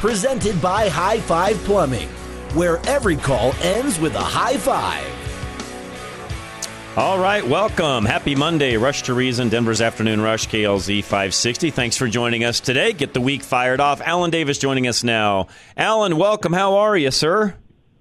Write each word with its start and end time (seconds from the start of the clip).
Presented 0.00 0.62
by 0.62 0.88
High 0.88 1.20
Five 1.20 1.58
Plumbing, 1.64 2.08
where 2.54 2.78
every 2.86 3.16
call 3.16 3.52
ends 3.60 4.00
with 4.00 4.14
a 4.14 4.18
high 4.18 4.56
five. 4.56 5.06
All 6.96 7.18
right, 7.18 7.46
welcome. 7.46 8.06
Happy 8.06 8.34
Monday. 8.34 8.78
Rush 8.78 9.02
to 9.02 9.12
Reason, 9.12 9.50
Denver's 9.50 9.82
Afternoon 9.82 10.22
Rush, 10.22 10.48
KLZ 10.48 11.04
560. 11.04 11.70
Thanks 11.70 11.98
for 11.98 12.08
joining 12.08 12.44
us 12.44 12.60
today. 12.60 12.94
Get 12.94 13.12
the 13.12 13.20
week 13.20 13.42
fired 13.42 13.78
off. 13.78 14.00
Alan 14.00 14.30
Davis 14.30 14.56
joining 14.56 14.88
us 14.88 15.04
now. 15.04 15.48
Alan, 15.76 16.16
welcome. 16.16 16.54
How 16.54 16.78
are 16.78 16.96
you, 16.96 17.10
sir? 17.10 17.54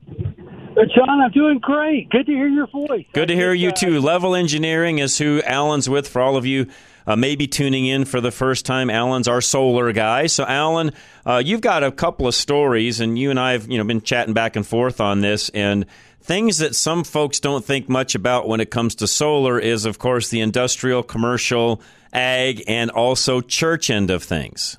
Uh, 0.08 0.86
John, 0.96 1.20
I'm 1.22 1.32
doing 1.32 1.60
great. 1.60 2.10
Good 2.12 2.28
to 2.28 2.32
hear 2.32 2.48
your 2.48 2.68
voice. 2.68 3.08
Good 3.12 3.28
to 3.28 3.36
hear 3.36 3.52
you, 3.52 3.74
too. 3.74 4.00
Level 4.00 4.36
Engineering 4.36 5.00
is 5.00 5.18
who 5.18 5.42
Alan's 5.42 5.90
with 5.90 6.08
for 6.08 6.22
all 6.22 6.38
of 6.38 6.46
you 6.46 6.68
uh, 7.10 7.16
maybe 7.16 7.48
tuning 7.48 7.88
in 7.88 8.06
for 8.06 8.22
the 8.22 8.30
first 8.30 8.68
time. 8.68 8.92
Alan's 8.92 9.28
our 9.28 9.42
solar 9.42 9.92
guy. 9.92 10.28
So, 10.28 10.46
Alan, 10.46 10.92
uh, 11.26 11.42
you've 11.44 11.60
got 11.60 11.84
a 11.84 11.92
couple 11.92 12.28
of 12.28 12.36
stories, 12.36 13.00
and 13.00 13.18
you 13.18 13.32
and 13.32 13.40
I 13.40 13.54
have 13.54 13.68
you 13.68 13.80
know 13.80 13.84
been 13.84 14.02
chatting 14.02 14.36
back 14.36 14.56
and 14.56 14.66
forth 14.66 15.02
on 15.02 15.22
this. 15.22 15.50
And 15.50 15.88
things 16.22 16.60
that 16.60 16.76
some 16.76 17.04
folks 17.04 17.40
don't 17.40 17.66
think 17.66 17.90
much 17.90 18.14
about 18.14 18.48
when 18.48 18.60
it 18.60 18.70
comes 18.70 18.94
to 18.96 19.08
solar 19.08 19.58
is, 19.58 19.86
of 19.86 19.98
course, 19.98 20.30
the 20.30 20.40
industrial, 20.40 21.02
commercial, 21.02 21.82
ag, 22.14 22.64
and 22.68 22.92
also 22.92 23.42
church 23.42 23.90
end 23.90 24.12
of 24.12 24.24
things. 24.24 24.78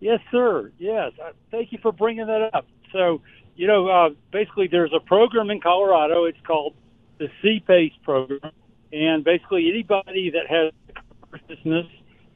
Yes, 0.00 0.20
sir. 0.30 0.72
Yes. 0.78 1.12
Uh, 1.22 1.32
thank 1.50 1.70
you 1.70 1.78
for 1.82 1.92
bringing 1.92 2.28
that 2.28 2.54
up. 2.54 2.66
So, 2.94 3.20
you 3.56 3.66
know, 3.66 3.88
uh, 3.88 4.10
basically, 4.32 4.68
there's 4.68 4.94
a 4.94 5.00
program 5.00 5.50
in 5.50 5.60
Colorado. 5.60 6.24
It's 6.24 6.40
called 6.46 6.74
the 7.18 7.28
CPACE 7.42 7.92
program, 8.04 8.52
and 8.92 9.24
basically, 9.24 9.68
anybody 9.68 10.30
that 10.30 10.46
has 10.48 10.72
business 11.48 11.86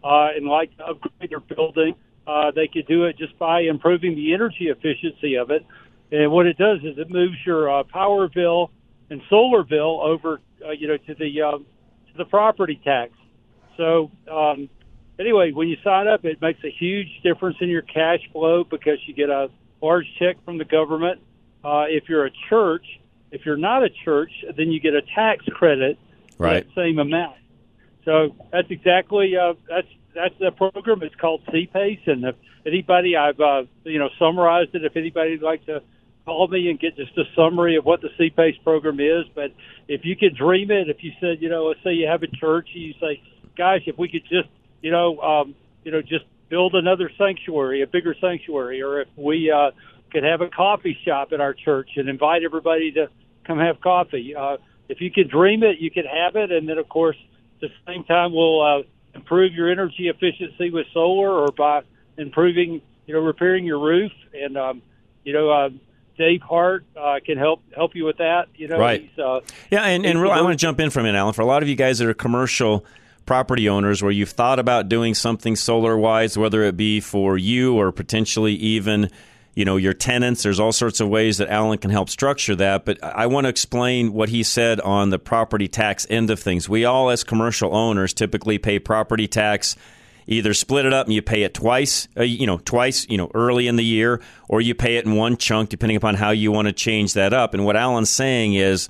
uh, 0.05 0.29
and 0.37 0.47
like 0.47 0.77
to 0.77 0.85
upgrade 0.85 1.31
their 1.31 1.41
building, 1.41 1.95
uh, 2.27 2.51
they 2.55 2.69
could 2.69 2.87
do 2.87 3.05
it 3.05 3.17
just 3.17 3.39
by 3.39 3.61
improving 3.61 4.15
the 4.15 4.35
energy 4.35 4.69
efficiency 4.69 5.37
of 5.37 5.51
it. 5.51 5.65
And 6.11 6.31
what 6.31 6.47
it 6.47 6.59
does 6.59 6.79
is 6.81 6.99
it 6.99 7.11
moves 7.11 7.37
your 7.47 7.71
uh, 7.71 7.85
power 7.85 8.29
bill 8.29 8.71
and 9.11 9.23
solar 9.31 9.63
bill 9.63 10.01
over, 10.03 10.41
uh, 10.65 10.71
you 10.73 10.89
know, 10.89 10.97
to 10.99 11.15
the 11.15 11.43
uh, 11.43 11.59
to 11.59 12.19
the 12.19 12.27
property 12.27 12.81
tax. 12.85 13.13
So 13.77 14.11
um, 14.31 14.69
anyway, 15.19 15.53
when 15.53 15.69
you 15.69 15.77
sign 15.83 16.07
up, 16.07 16.25
it 16.25 16.41
makes 16.43 16.61
a 16.65 16.71
huge 16.71 17.09
difference 17.23 17.57
in 17.61 17.69
your 17.69 17.83
cash 17.83 18.21
flow 18.33 18.65
because 18.65 18.99
you 19.07 19.15
get 19.15 19.31
a 19.31 19.49
large 19.81 20.07
check 20.19 20.37
from 20.45 20.59
the 20.59 20.65
government. 20.67 21.21
Uh, 21.65 21.85
if 21.89 22.09
you're 22.09 22.27
a 22.27 22.31
church, 22.51 22.85
if 23.31 23.47
you're 23.47 23.57
not 23.57 23.83
a 23.83 23.89
church, 24.05 24.31
then 24.57 24.71
you 24.71 24.81
get 24.81 24.95
a 24.95 25.03
tax 25.15 25.45
credit 25.47 25.99
right. 26.43 26.67
that 26.67 26.75
same 26.75 26.99
amount. 26.99 27.37
So 28.05 28.35
that's 28.51 28.71
exactly 28.71 29.37
uh, 29.37 29.55
that's 29.69 29.87
that's 30.15 30.35
the 30.39 30.51
program. 30.51 31.03
It's 31.03 31.15
called 31.15 31.43
CPACE, 31.47 32.07
and 32.07 32.25
if 32.25 32.37
anybody 32.67 33.17
I've 33.17 33.41
uh, 33.41 33.65
you 33.85 33.99
know 33.99 34.09
summarized 34.19 34.75
it. 34.75 34.85
If 34.85 34.97
anybody'd 34.97 35.43
like 35.43 35.65
to 35.67 35.83
call 36.25 36.49
me 36.49 36.69
and 36.71 36.79
get 36.79 36.97
just 36.97 37.17
a 37.19 37.25
summary 37.37 37.77
of 37.77 37.85
what 37.85 38.01
the 38.01 38.09
CPACE 38.19 38.63
program 38.63 39.01
is, 39.01 39.25
but 39.35 39.53
if 39.89 40.05
you 40.05 40.17
could 40.17 40.37
dream 40.37 40.71
it, 40.71 40.89
if 40.89 41.03
you 41.03 41.13
said 41.21 41.41
you 41.41 41.49
know, 41.49 41.67
let's 41.67 41.83
say 41.85 41.93
you 41.93 42.07
have 42.07 42.23
a 42.23 42.29
church, 42.29 42.69
and 42.75 42.83
you 42.83 42.95
say, 43.01 43.23
gosh, 43.57 43.83
if 43.87 43.99
we 43.99 44.09
could 44.09 44.23
just 44.23 44.49
you 44.81 44.91
know 44.91 45.19
um, 45.21 45.55
you 45.85 45.93
know 45.93 46.03
just 46.03 46.25
build 46.49 46.75
another 46.75 47.11
sanctuary, 47.17 47.83
a 47.83 47.87
bigger 47.87 48.15
sanctuary, 48.21 48.83
or 48.83 49.01
if 49.01 49.09
we 49.17 49.51
uh, 49.51 49.71
could 50.11 50.25
have 50.25 50.41
a 50.41 50.49
coffee 50.49 50.97
shop 51.05 51.33
at 51.33 51.41
our 51.41 51.55
church 51.55 51.89
and 51.97 52.09
invite 52.09 52.43
everybody 52.43 52.93
to 52.93 53.09
come 53.47 53.59
have 53.59 53.81
coffee. 53.81 54.35
Uh, 54.35 54.59
if 54.93 55.01
you 55.01 55.11
could 55.11 55.31
dream 55.31 55.63
it, 55.63 55.79
you 55.79 55.91
could 55.91 56.05
have 56.07 56.37
it, 56.37 56.53
and 56.53 56.69
then 56.69 56.77
of 56.77 56.89
course 56.89 57.17
at 57.63 57.71
the 57.71 57.93
same 57.93 58.05
time 58.05 58.33
we'll 58.33 58.61
uh, 58.61 58.83
improve 59.15 59.55
your 59.55 59.71
energy 59.71 60.09
efficiency 60.09 60.71
with 60.71 60.87
solar 60.93 61.31
or 61.31 61.51
by 61.51 61.83
improving, 62.19 62.83
you 63.07 63.15
know, 63.15 63.21
repairing 63.21 63.65
your 63.65 63.79
roof. 63.79 64.13
And 64.35 64.59
um, 64.59 64.83
you 65.25 65.33
know, 65.33 65.51
uh, 65.51 65.71
Dave 66.19 66.43
Hart 66.43 66.85
uh, 66.95 67.21
can 67.25 67.39
help 67.39 67.63
help 67.75 67.95
you 67.95 68.05
with 68.05 68.19
that. 68.19 68.49
You 68.55 68.69
know, 68.69 68.79
Right. 68.79 69.11
Uh, 69.19 69.41
Yeah, 69.71 69.85
and, 69.85 70.05
and 70.05 70.21
really, 70.21 70.35
I 70.35 70.43
want 70.43 70.53
to 70.53 70.63
jump 70.63 70.79
in 70.79 70.91
for 70.91 71.01
a 71.01 71.03
minute, 71.03 71.19
Alan. 71.19 71.33
For 71.33 71.43
a 71.43 71.47
lot 71.47 71.63
of 71.63 71.69
you 71.69 71.75
guys 71.75 71.99
that 71.99 72.09
are 72.09 72.15
commercial 72.15 72.85
property 73.25 73.69
owners 73.69 74.03
where 74.03 74.13
you've 74.13 74.31
thought 74.31 74.59
about 74.59 74.89
doing 74.89 75.15
something 75.15 75.57
solar 75.57 75.97
wise, 75.97 76.37
whether 76.37 76.63
it 76.65 76.77
be 76.77 77.01
for 77.01 77.39
you 77.39 77.77
or 77.77 77.93
potentially 77.93 78.55
even 78.55 79.11
you 79.55 79.65
know 79.65 79.77
your 79.77 79.93
tenants. 79.93 80.43
There's 80.43 80.61
all 80.61 80.73
sorts 80.73 81.01
of 81.01 81.09
ways 81.09 81.39
that 81.39 81.49
alan 81.49 81.79
can 81.79 81.91
help 81.91 82.09
structure 82.09 82.57
that 82.57 82.85
but 82.85 83.03
i 83.03 83.27
want 83.27 83.45
to 83.45 83.49
explain 83.49 84.13
what 84.13 84.29
he 84.29 84.43
said 84.43 84.81
on 84.81 85.11
the 85.11 85.19
property 85.19 85.69
tax 85.69 86.07
end 86.11 86.31
of 86.31 86.41
things. 86.41 86.69
We 86.69 86.85
all 86.85 87.11
as 87.11 87.25
commercial 87.25 87.75
owners 87.75 88.15
typically 88.15 88.59
pay 88.59 88.79
property 88.79 89.29
tax 89.29 89.77
either 90.27 90.55
split 90.55 90.87
it 90.87 90.93
up 90.93 91.07
and 91.07 91.15
you 91.15 91.23
pay 91.23 91.43
it 91.43 91.53
twice 91.53 92.07
uh, 92.17 92.23
you 92.23 92.47
know 92.47 92.59
twice 92.59 93.07
you 93.09 93.19
know 93.19 93.31
early 93.35 93.67
in 93.67 93.77
the 93.77 93.85
year 93.85 94.21
or 94.49 94.61
you 94.61 94.75
pay 94.75 94.97
it 94.97 95.05
in 95.05 95.17
one 95.17 95.37
chunk 95.37 95.69
depending 95.69 95.97
upon 95.97 96.15
how 96.15 96.31
you 96.31 96.53
want 96.53 96.67
to 96.67 96.73
change 96.73 97.15
that 97.15 97.33
up. 97.33 97.55
And 97.55 97.65
what 97.65 97.77
alan's 97.77 98.11
saying 98.11 98.55
is 98.55 98.89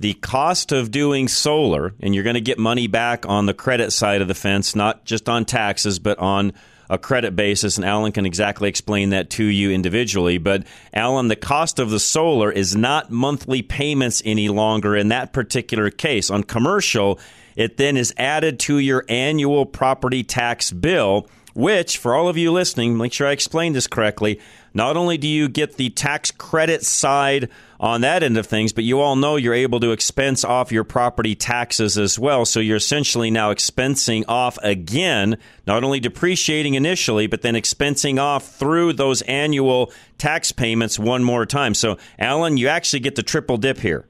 the 0.00 0.14
cost 0.14 0.72
of 0.72 0.90
doing 0.90 1.28
solar, 1.28 1.94
and 2.00 2.14
you're 2.14 2.24
going 2.24 2.34
to 2.34 2.40
get 2.40 2.58
money 2.58 2.86
back 2.86 3.26
on 3.28 3.44
the 3.44 3.52
credit 3.52 3.92
side 3.92 4.22
of 4.22 4.28
the 4.28 4.34
fence, 4.34 4.74
not 4.74 5.04
just 5.04 5.28
on 5.28 5.44
taxes, 5.44 5.98
but 5.98 6.18
on 6.18 6.54
a 6.90 6.98
credit 6.98 7.34
basis. 7.34 7.78
And 7.78 7.86
Alan 7.86 8.12
can 8.12 8.26
exactly 8.26 8.68
explain 8.68 9.10
that 9.10 9.30
to 9.30 9.44
you 9.44 9.70
individually. 9.70 10.36
But 10.36 10.66
Alan, 10.92 11.28
the 11.28 11.36
cost 11.36 11.78
of 11.78 11.88
the 11.88 12.00
solar 12.00 12.50
is 12.50 12.76
not 12.76 13.10
monthly 13.10 13.62
payments 13.62 14.20
any 14.24 14.48
longer 14.48 14.96
in 14.96 15.08
that 15.08 15.32
particular 15.32 15.88
case. 15.88 16.30
On 16.30 16.42
commercial, 16.42 17.18
it 17.56 17.76
then 17.76 17.96
is 17.96 18.12
added 18.18 18.58
to 18.60 18.78
your 18.78 19.04
annual 19.08 19.64
property 19.64 20.24
tax 20.24 20.72
bill, 20.72 21.28
which, 21.54 21.96
for 21.96 22.14
all 22.14 22.28
of 22.28 22.36
you 22.36 22.52
listening, 22.52 22.96
make 22.96 23.12
sure 23.12 23.28
I 23.28 23.32
explain 23.32 23.72
this 23.72 23.86
correctly. 23.86 24.40
Not 24.72 24.96
only 24.96 25.18
do 25.18 25.26
you 25.28 25.48
get 25.48 25.76
the 25.76 25.90
tax 25.90 26.30
credit 26.30 26.84
side 26.84 27.48
on 27.78 28.02
that 28.02 28.22
end 28.22 28.36
of 28.36 28.46
things, 28.46 28.72
but 28.72 28.84
you 28.84 29.00
all 29.00 29.16
know 29.16 29.36
you're 29.36 29.54
able 29.54 29.80
to 29.80 29.90
expense 29.90 30.44
off 30.44 30.70
your 30.70 30.84
property 30.84 31.34
taxes 31.34 31.96
as 31.98 32.18
well. 32.18 32.44
So 32.44 32.60
you're 32.60 32.76
essentially 32.76 33.30
now 33.30 33.52
expensing 33.52 34.24
off 34.28 34.58
again, 34.62 35.38
not 35.66 35.82
only 35.82 35.98
depreciating 35.98 36.74
initially, 36.74 37.26
but 37.26 37.42
then 37.42 37.54
expensing 37.54 38.20
off 38.20 38.46
through 38.56 38.92
those 38.92 39.22
annual 39.22 39.92
tax 40.18 40.52
payments 40.52 40.98
one 40.98 41.24
more 41.24 41.46
time. 41.46 41.74
So, 41.74 41.96
Alan, 42.18 42.56
you 42.56 42.68
actually 42.68 43.00
get 43.00 43.16
the 43.16 43.22
triple 43.22 43.56
dip 43.56 43.78
here. 43.78 44.06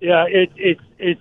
Yeah, 0.00 0.24
it, 0.28 0.50
it's 0.56 0.80
it's 0.98 1.20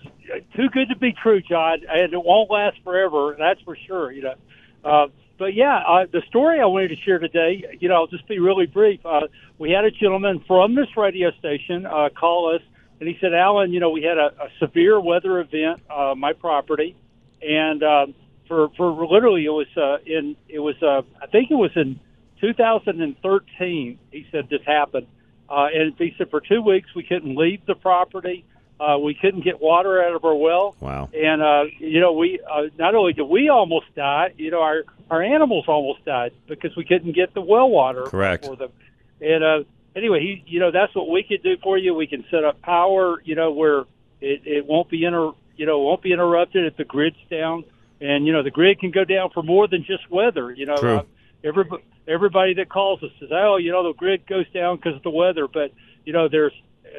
too 0.55 0.69
good 0.69 0.89
to 0.89 0.95
be 0.95 1.13
true, 1.13 1.41
John, 1.41 1.79
and 1.89 2.13
it 2.13 2.23
won't 2.23 2.49
last 2.49 2.77
forever. 2.83 3.35
That's 3.37 3.61
for 3.61 3.75
sure. 3.75 4.11
You 4.11 4.21
know, 4.23 4.35
uh, 4.83 5.07
but 5.39 5.55
yeah, 5.55 5.77
uh, 5.87 6.05
the 6.11 6.21
story 6.27 6.59
I 6.59 6.65
wanted 6.65 6.89
to 6.89 6.97
share 6.97 7.17
today. 7.17 7.63
You 7.79 7.87
know, 7.87 7.95
I'll 7.95 8.07
just 8.07 8.27
be 8.27 8.39
really 8.39 8.65
brief. 8.65 8.99
Uh, 9.05 9.21
we 9.57 9.71
had 9.71 9.85
a 9.85 9.91
gentleman 9.91 10.43
from 10.45 10.75
this 10.75 10.87
radio 10.97 11.31
station 11.39 11.85
uh, 11.85 12.09
call 12.09 12.53
us, 12.53 12.61
and 12.99 13.07
he 13.07 13.17
said, 13.21 13.33
"Alan, 13.33 13.71
you 13.71 13.79
know, 13.79 13.89
we 13.89 14.03
had 14.03 14.17
a, 14.17 14.43
a 14.43 14.49
severe 14.59 14.99
weather 14.99 15.39
event, 15.39 15.81
uh, 15.89 16.13
my 16.15 16.33
property, 16.33 16.97
and 17.41 17.81
um, 17.81 18.15
for 18.49 18.69
for 18.75 18.91
literally 19.07 19.45
it 19.45 19.49
was 19.49 19.67
uh, 19.77 19.97
in 20.05 20.35
it 20.49 20.59
was 20.59 20.75
uh, 20.83 21.01
I 21.21 21.27
think 21.27 21.49
it 21.49 21.55
was 21.55 21.71
in 21.75 21.99
2013. 22.41 23.99
He 24.11 24.27
said 24.31 24.49
this 24.49 24.61
happened." 24.65 25.07
Uh, 25.49 25.67
and 25.73 25.95
he 25.97 26.13
said 26.17 26.29
for 26.29 26.41
two 26.41 26.61
weeks 26.61 26.89
we 26.95 27.03
couldn't 27.03 27.35
leave 27.35 27.65
the 27.65 27.73
property. 27.73 28.45
Uh, 28.79 28.97
we 28.97 29.13
couldn't 29.13 29.43
get 29.43 29.59
water 29.59 30.01
out 30.01 30.15
of 30.15 30.23
our 30.23 30.35
well. 30.35 30.75
Wow. 30.79 31.09
And 31.13 31.41
uh, 31.41 31.63
you 31.79 31.99
know, 31.99 32.13
we 32.13 32.39
uh, 32.49 32.67
not 32.77 32.95
only 32.95 33.13
did 33.13 33.23
we 33.23 33.49
almost 33.49 33.93
die, 33.95 34.33
you 34.37 34.51
know, 34.51 34.61
our 34.61 34.83
our 35.09 35.21
animals 35.21 35.65
almost 35.67 36.05
died 36.05 36.31
because 36.47 36.75
we 36.75 36.85
couldn't 36.85 37.13
get 37.13 37.33
the 37.33 37.41
well 37.41 37.69
water 37.69 38.03
Correct. 38.03 38.45
for 38.45 38.55
them. 38.55 38.71
And 39.19 39.43
uh, 39.43 39.63
anyway, 39.95 40.21
he, 40.21 40.43
you 40.47 40.59
know, 40.59 40.71
that's 40.71 40.95
what 40.95 41.09
we 41.09 41.23
could 41.23 41.43
do 41.43 41.57
for 41.61 41.77
you. 41.77 41.93
We 41.93 42.07
can 42.07 42.23
set 42.31 42.43
up 42.43 42.61
power, 42.61 43.21
you 43.23 43.35
know, 43.35 43.51
where 43.51 43.79
it, 44.21 44.41
it 44.45 44.65
won't 44.65 44.89
be 44.89 45.03
inter, 45.03 45.31
you 45.57 45.65
know, 45.65 45.79
won't 45.79 46.01
be 46.01 46.13
interrupted 46.13 46.65
if 46.65 46.77
the 46.77 46.85
grid's 46.85 47.17
down. 47.29 47.65
And 48.01 48.25
you 48.25 48.31
know, 48.31 48.43
the 48.43 48.51
grid 48.51 48.79
can 48.79 48.91
go 48.91 49.03
down 49.03 49.29
for 49.31 49.43
more 49.43 49.67
than 49.67 49.83
just 49.83 50.09
weather. 50.09 50.51
You 50.51 50.67
know, 50.67 50.77
True. 50.77 50.97
Uh, 50.99 51.03
everybody, 51.43 51.83
everybody 52.07 52.53
that 52.55 52.69
calls 52.69 53.03
us 53.03 53.11
says, 53.19 53.29
"Oh, 53.31 53.57
you 53.57 53.71
know, 53.71 53.91
the 53.91 53.93
grid 53.93 54.25
goes 54.25 54.49
down 54.53 54.77
because 54.77 54.95
of 54.95 55.03
the 55.03 55.09
weather." 55.09 55.47
But 55.47 55.73
you 56.05 56.13
know, 56.13 56.29
there's 56.29 56.53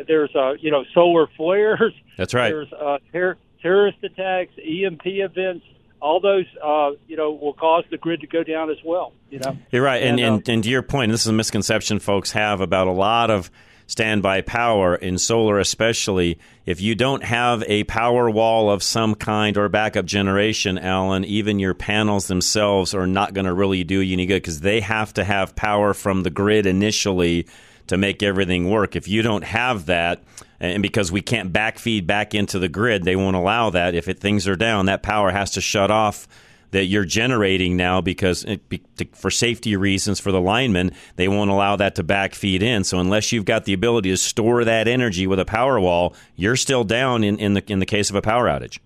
there's 0.07 0.35
uh, 0.35 0.53
you 0.53 0.71
know 0.71 0.85
solar 0.95 1.27
flares. 1.37 1.93
That's 2.17 2.35
right. 2.35 2.51
There's 2.51 2.73
uh, 2.73 2.99
ter- 3.13 3.39
terrorist 3.63 3.99
attacks, 4.03 4.53
EMP 4.59 5.03
events. 5.05 5.65
All 6.03 6.19
those, 6.19 6.47
uh, 6.65 6.93
you 7.09 7.17
know, 7.17 7.33
will 7.33 7.53
cause 7.53 7.85
the 7.91 7.99
grid 7.99 8.23
to 8.23 8.27
go 8.27 8.43
down 8.43 8.71
as 8.71 8.79
well. 8.83 9.13
You 9.29 9.39
know, 9.41 9.59
You're 9.71 9.83
right, 9.83 10.03
and, 10.03 10.19
And, 10.19 10.21
uh, 10.21 10.35
and 10.35 10.49
and 10.49 10.65
to 10.65 10.71
your 10.71 10.83
point, 10.83 11.13
this 11.13 11.21
is 11.23 11.27
a 11.27 11.33
misconception 11.33 11.99
folks 11.99 12.33
have 12.33 12.63
about 12.63 12.87
a 12.87 12.93
lot 12.93 13.31
of 13.31 13.51
standby 13.91 14.41
power 14.41 14.95
in 14.95 15.19
solar, 15.19 15.59
especially 15.59 16.39
if 16.65 16.81
you 16.81 16.95
don't 16.95 17.25
have 17.25 17.65
a 17.67 17.83
power 17.85 18.31
wall 18.31 18.71
of 18.71 18.85
some 18.85 19.17
kind 19.17 19.57
or 19.57 19.69
backup 19.69 20.07
generation. 20.07 20.79
Alan, 20.79 21.25
even 21.25 21.59
your 21.59 21.75
panels 21.75 22.29
themselves 22.29 22.95
are 22.95 23.09
not 23.09 23.35
going 23.35 23.47
to 23.47 23.53
really 23.53 23.83
do 23.83 23.99
you 23.99 24.13
any 24.13 24.27
good 24.27 24.43
because 24.43 24.61
they 24.61 24.81
have 24.81 25.13
to 25.15 25.25
have 25.25 25.57
power 25.57 25.93
from 25.93 26.23
the 26.23 26.31
grid 26.31 26.67
initially 26.67 27.49
to 27.91 27.97
make 27.97 28.23
everything 28.23 28.71
work. 28.71 28.95
If 28.95 29.09
you 29.09 29.21
don't 29.21 29.43
have 29.43 29.87
that, 29.87 30.23
and 30.61 30.81
because 30.81 31.11
we 31.11 31.23
can't 31.23 31.53
backfeed 31.53 32.07
back 32.07 32.35
into 32.35 32.59
the 32.59 32.69
grid, 32.69 33.03
they 33.03 33.17
won't 33.17 33.35
allow 33.35 33.71
that. 33.71 33.97
If 33.97 34.09
it, 34.09 34.21
things 34.21 34.47
are 34.47 34.55
down, 34.55 34.87
that 34.87 35.03
power 35.03 35.31
has 35.31 35.51
to 35.53 35.61
shut 35.61 35.91
off 35.91 36.29
that 36.71 36.85
you're 36.85 37.05
generating 37.05 37.77
now 37.77 38.01
because 38.01 38.45
eh, 38.45 38.59
it, 38.71 38.97
to, 38.99 39.05
for 39.13 39.29
safety 39.29 39.75
reasons 39.75 40.21
for 40.21 40.31
the 40.31 40.41
linemen, 40.41 40.93
they 41.17 41.27
won't 41.27 41.51
allow 41.51 41.75
that 41.75 41.97
to 41.97 42.05
backfeed 42.05 42.63
in. 42.63 42.85
So 42.85 43.01
unless 43.01 43.33
you've 43.33 43.45
got 43.45 43.65
the 43.65 43.73
ability 43.73 44.11
to 44.11 44.17
store 44.17 44.65
that 44.65 44.87
energy 44.87 45.27
with 45.27 45.41
a 45.41 45.45
power 45.45 45.81
wall, 45.81 46.15
you're 46.37 46.55
still 46.55 46.85
down 46.85 47.25
in, 47.25 47.41
in 47.41 47.55
the 47.55 47.65
in 47.73 47.81
the 47.81 47.87
case 47.87 48.09
of 48.09 48.15
a 48.15 48.23
power 48.23 48.47
outage. 48.47 48.79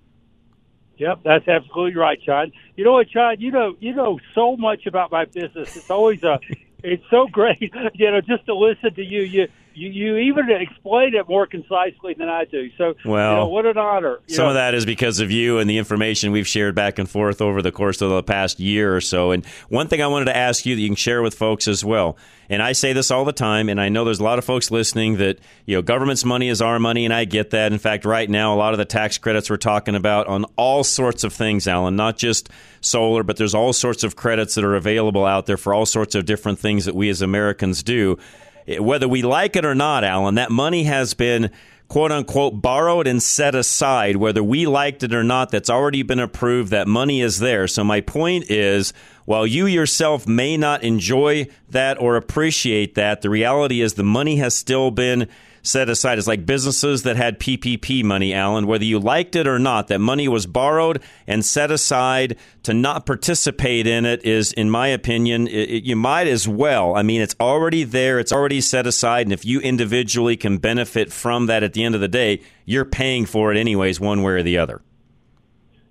Yep, 0.97 1.21
that's 1.25 1.47
absolutely 1.47 1.97
right, 1.97 2.19
John. 2.25 2.53
You 2.77 2.85
know 2.85 2.93
what, 2.93 3.09
John? 3.09 3.39
You 3.39 3.51
know, 3.51 3.77
you 3.81 3.95
know 3.95 4.19
so 4.35 4.56
much 4.56 4.87
about 4.87 5.12
my 5.12 5.27
business. 5.27 5.77
It's 5.77 5.91
always 5.91 6.23
a, 6.23 6.39
it's 6.84 7.02
so 7.10 7.26
great, 7.26 7.60
you 7.94 8.10
know, 8.10 8.20
just 8.20 8.46
to 8.46 8.54
listen 8.54 8.94
to 8.94 9.02
you. 9.02 9.22
You, 9.22 9.48
you, 9.75 9.88
you 9.91 10.17
even 10.17 10.50
explain 10.50 11.15
it 11.15 11.29
more 11.29 11.47
concisely 11.47 12.15
than 12.15 12.29
I 12.29 12.44
do. 12.44 12.71
So, 12.79 12.94
Well, 13.05 13.31
you 13.31 13.37
know, 13.38 13.49
what 13.49 13.67
an 13.67 13.79
honor. 13.79 14.21
You 14.26 14.35
Some 14.35 14.44
know, 14.44 14.49
of 14.50 14.55
that 14.55 14.75
is 14.75 14.87
because 14.87 15.21
of 15.21 15.31
you 15.31 15.59
and 15.59 15.69
the 15.69 15.79
information 15.79 16.32
we've 16.32 16.47
shared 16.47 16.75
back 16.75 16.99
and 16.99 17.09
forth 17.09 17.41
over 17.41 17.62
the 17.62 17.73
course 17.73 18.00
of 18.00 18.11
the 18.11 18.23
past 18.23 18.61
year 18.61 18.94
or 18.94 19.00
so. 19.00 19.31
And 19.31 19.44
one 19.69 19.88
thing 19.88 20.03
I 20.03 20.06
wanted 20.06 20.26
to 20.26 20.37
ask 20.37 20.65
you 20.67 20.75
that 20.75 20.81
you 20.81 20.88
can 20.88 20.97
share 20.97 21.23
with 21.23 21.35
folks 21.35 21.69
as 21.69 21.85
well. 21.85 22.17
And 22.49 22.62
I 22.62 22.73
say 22.73 22.93
this 22.93 23.11
all 23.11 23.25
the 23.25 23.32
time, 23.32 23.69
and 23.71 23.81
I 23.81 23.88
know 23.88 24.05
there's 24.05 24.21
a 24.21 24.25
lot 24.25 24.38
of 24.38 24.44
folks 24.44 24.71
listening 24.71 25.17
that, 25.17 25.38
you 25.65 25.77
know, 25.77 25.82
government's 25.82 26.27
money 26.27 26.50
is 26.50 26.61
our 26.61 26.79
money, 26.79 27.06
and 27.06 27.15
I 27.15 27.25
get 27.25 27.50
that. 27.50 27.73
In 27.73 27.79
fact, 27.79 28.05
right 28.05 28.29
now, 28.29 28.55
a 28.55 28.56
lot 28.56 28.75
of 28.75 28.79
the 28.79 28.85
tax 28.85 29.17
credits 29.17 29.49
we're 29.49 29.56
talking 29.56 29.94
about 29.94 30.27
on 30.27 30.44
all 30.56 30.85
sorts 30.85 31.25
of 31.25 31.32
things, 31.32 31.67
Alan, 31.67 31.97
not 31.97 32.19
just 32.19 32.50
solar, 32.82 33.23
but 33.23 33.38
there's 33.38 33.55
all 33.55 33.73
sorts 33.73 34.05
of 34.05 34.15
credits 34.15 34.56
that 34.56 34.65
are 34.65 34.77
available 34.77 35.25
out 35.25 35.47
there 35.47 35.56
for 35.56 35.73
all 35.73 35.87
sorts 35.87 36.15
of 36.15 36.27
different 36.27 36.59
things 36.59 36.85
that 36.85 36.94
we 36.94 37.09
as 37.09 37.23
Americans 37.23 37.82
do. 37.82 38.19
Whether 38.66 39.08
we 39.08 39.22
like 39.22 39.56
it 39.56 39.64
or 39.64 39.75
not, 39.75 40.05
Alan, 40.05 40.37
that 40.37 40.50
money 40.50 40.84
has 40.84 41.14
been 41.14 41.50
quote 41.88 42.11
unquote 42.11 42.61
borrowed 42.61 43.06
and 43.06 43.22
set 43.22 43.55
aside, 43.55 44.16
whether 44.16 44.43
we 44.43 44.66
liked 44.66 45.02
it 45.02 45.14
or 45.14 45.22
not, 45.22 45.50
that's 45.50 45.70
already 45.70 46.02
been 46.02 46.19
approved. 46.19 46.70
That 46.70 46.88
money 46.88 47.20
is 47.20 47.38
there. 47.38 47.69
So, 47.69 47.84
my 47.84 48.00
point 48.00 48.50
is 48.50 48.93
while 49.26 49.46
you 49.46 49.66
yourself 49.66 50.26
may 50.26 50.56
not 50.56 50.82
enjoy 50.82 51.49
that 51.70 52.00
or 52.00 52.16
appreciate 52.16 52.94
that, 52.94 53.22
the 53.22 53.31
reality 53.31 53.81
is 53.81 53.94
the 53.94 54.02
money 54.02 54.37
has 54.37 54.55
still 54.55 54.90
been 54.90 55.28
set 55.64 55.88
aside. 55.88 56.19
It's 56.19 56.28
like 56.28 56.46
businesses 56.46 57.02
that 57.02 57.16
had 57.16 57.40
PPP 57.40 58.05
money, 58.05 58.32
Alan, 58.32 58.66
whether 58.66 58.84
you 58.84 59.00
liked 59.00 59.34
it 59.34 59.49
or 59.49 59.58
not, 59.58 59.88
that 59.88 59.99
money 59.99 60.28
was 60.28 60.46
borrowed 60.46 61.02
and 61.26 61.44
set 61.44 61.70
aside 61.72 62.37
to 62.62 62.72
not 62.75 63.06
participate 63.06 63.87
in 63.87 64.05
it 64.05 64.25
is, 64.25 64.52
in 64.52 64.70
my 64.70 64.88
opinion, 64.88 65.49
it, 65.49 65.70
it- 65.70 65.84
you 65.84 65.96
might 65.96 66.26
as 66.28 66.46
well. 66.46 66.94
I 66.94 67.02
mean, 67.02 67.20
it's 67.20 67.34
already 67.40 67.82
there, 67.82 68.19
it's 68.20 68.32
already 68.32 68.61
set 68.61 68.87
aside, 68.87 69.26
and 69.26 69.32
if 69.32 69.44
you 69.44 69.58
individually 69.61 70.37
can 70.37 70.58
benefit 70.58 71.12
from 71.12 71.46
that 71.46 71.62
at 71.62 71.72
the 71.72 71.82
end 71.82 71.94
of 71.94 72.00
the 72.00 72.08
day, 72.08 72.40
you're 72.67 72.84
paying 72.84 73.26
for 73.26 73.50
it 73.52 73.58
anyways, 73.58 73.99
one 73.99 74.22
way 74.22 74.32
or 74.32 74.43
the 74.43 74.58
other. 74.58 74.82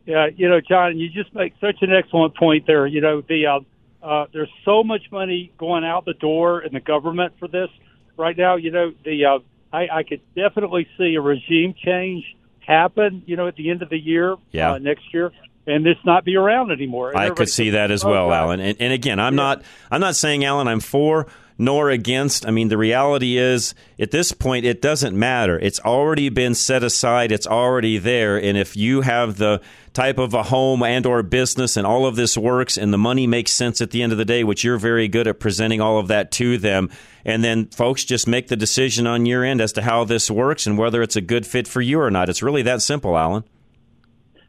Yeah, 0.05 0.27
you 0.35 0.49
know, 0.49 0.59
John, 0.61 0.97
you 0.99 1.09
just 1.09 1.33
make 1.33 1.53
such 1.61 1.77
an 1.81 1.91
excellent 1.93 2.35
point 2.35 2.67
there. 2.67 2.85
You 2.85 3.01
know, 3.01 3.21
the 3.21 3.45
uh, 3.47 3.59
uh, 4.05 4.25
there's 4.33 4.51
so 4.65 4.83
much 4.83 5.03
money 5.11 5.51
going 5.57 5.85
out 5.85 6.05
the 6.05 6.13
door 6.13 6.61
in 6.61 6.73
the 6.73 6.81
government 6.81 7.33
for 7.39 7.47
this 7.47 7.69
right 8.17 8.37
now. 8.37 8.57
You 8.57 8.71
know, 8.71 8.91
the 9.05 9.25
uh, 9.25 9.39
I, 9.73 9.87
I 9.91 10.03
could 10.03 10.21
definitely 10.35 10.87
see 10.97 11.15
a 11.15 11.21
regime 11.21 11.73
change 11.83 12.23
happen. 12.59 13.23
You 13.25 13.35
know, 13.35 13.47
at 13.47 13.55
the 13.55 13.69
end 13.69 13.81
of 13.81 13.89
the 13.89 13.97
year, 13.99 14.35
Yeah. 14.51 14.73
uh, 14.73 14.77
next 14.77 15.13
year, 15.13 15.31
and 15.67 15.85
this 15.85 15.97
not 16.05 16.23
be 16.23 16.35
around 16.35 16.71
anymore. 16.71 17.17
I 17.17 17.29
could 17.31 17.49
see 17.49 17.71
that 17.71 17.89
as 17.91 18.03
"Oh, 18.05 18.09
well, 18.11 18.29
God." 18.29 18.35
Alan. 18.35 18.59
And, 18.59 18.77
and 18.79 18.93
again, 18.93 19.19
I'm 19.19 19.35
not 19.35 19.63
I'm 19.91 19.99
not 20.01 20.15
saying 20.15 20.45
Alan 20.45 20.67
I'm 20.67 20.79
for 20.79 21.27
nor 21.57 21.89
against. 21.89 22.45
I 22.45 22.51
mean, 22.51 22.69
the 22.69 22.77
reality 22.77 23.38
is 23.38 23.75
at 24.00 24.11
this 24.11 24.31
point 24.31 24.65
it 24.65 24.81
doesn't 24.81 25.17
matter. 25.17 25.59
It's 25.59 25.79
already 25.79 26.29
been 26.29 26.55
set 26.55 26.83
aside. 26.83 27.31
It's 27.31 27.47
already 27.47 27.97
there. 27.97 28.38
And 28.38 28.57
if 28.57 28.75
you 28.75 29.01
have 29.01 29.38
the 29.38 29.61
type 29.94 30.17
of 30.17 30.33
a 30.33 30.44
home 30.44 30.81
and 30.83 31.05
or 31.05 31.21
business 31.21 31.77
and 31.77 31.85
all 31.85 32.05
of 32.05 32.15
this 32.15 32.38
works 32.38 32.77
and 32.77 32.91
the 32.91 32.97
money 32.97 33.27
makes 33.27 33.51
sense 33.51 33.79
at 33.81 33.91
the 33.91 34.01
end 34.01 34.11
of 34.11 34.17
the 34.17 34.25
day, 34.25 34.44
which 34.44 34.63
you're 34.63 34.77
very 34.77 35.07
good 35.07 35.27
at 35.27 35.39
presenting 35.39 35.79
all 35.79 36.00
of 36.00 36.07
that 36.07 36.31
to 36.31 36.57
them, 36.57 36.89
and 37.23 37.44
then 37.44 37.67
folks 37.67 38.03
just 38.03 38.27
make 38.27 38.47
the 38.47 38.55
decision 38.55 39.05
on 39.05 39.25
your 39.25 39.44
end 39.44 39.61
as 39.61 39.71
to 39.73 39.81
how 39.83 40.03
this 40.03 40.31
works 40.31 40.65
and 40.65 40.77
whether 40.77 41.01
it's 41.01 41.15
a 41.15 41.21
good 41.21 41.45
fit 41.45 41.67
for 41.67 41.81
you 41.81 42.00
or 42.00 42.09
not. 42.09 42.29
It's 42.29 42.41
really 42.41 42.63
that 42.63 42.81
simple, 42.81 43.17
Alan. 43.17 43.44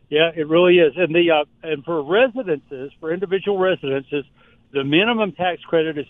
Yeah, 0.09 0.31
it 0.35 0.49
really 0.49 0.79
is. 0.79 0.93
And 0.97 1.15
the 1.15 1.31
uh, 1.31 1.45
and 1.62 1.85
for 1.85 2.03
residences, 2.03 2.93
for 3.01 3.12
individual 3.12 3.59
residences, 3.59 4.25
the 4.73 4.85
minimum 4.85 5.33
tax 5.33 5.62
credit 5.62 5.99
is 5.99 6.06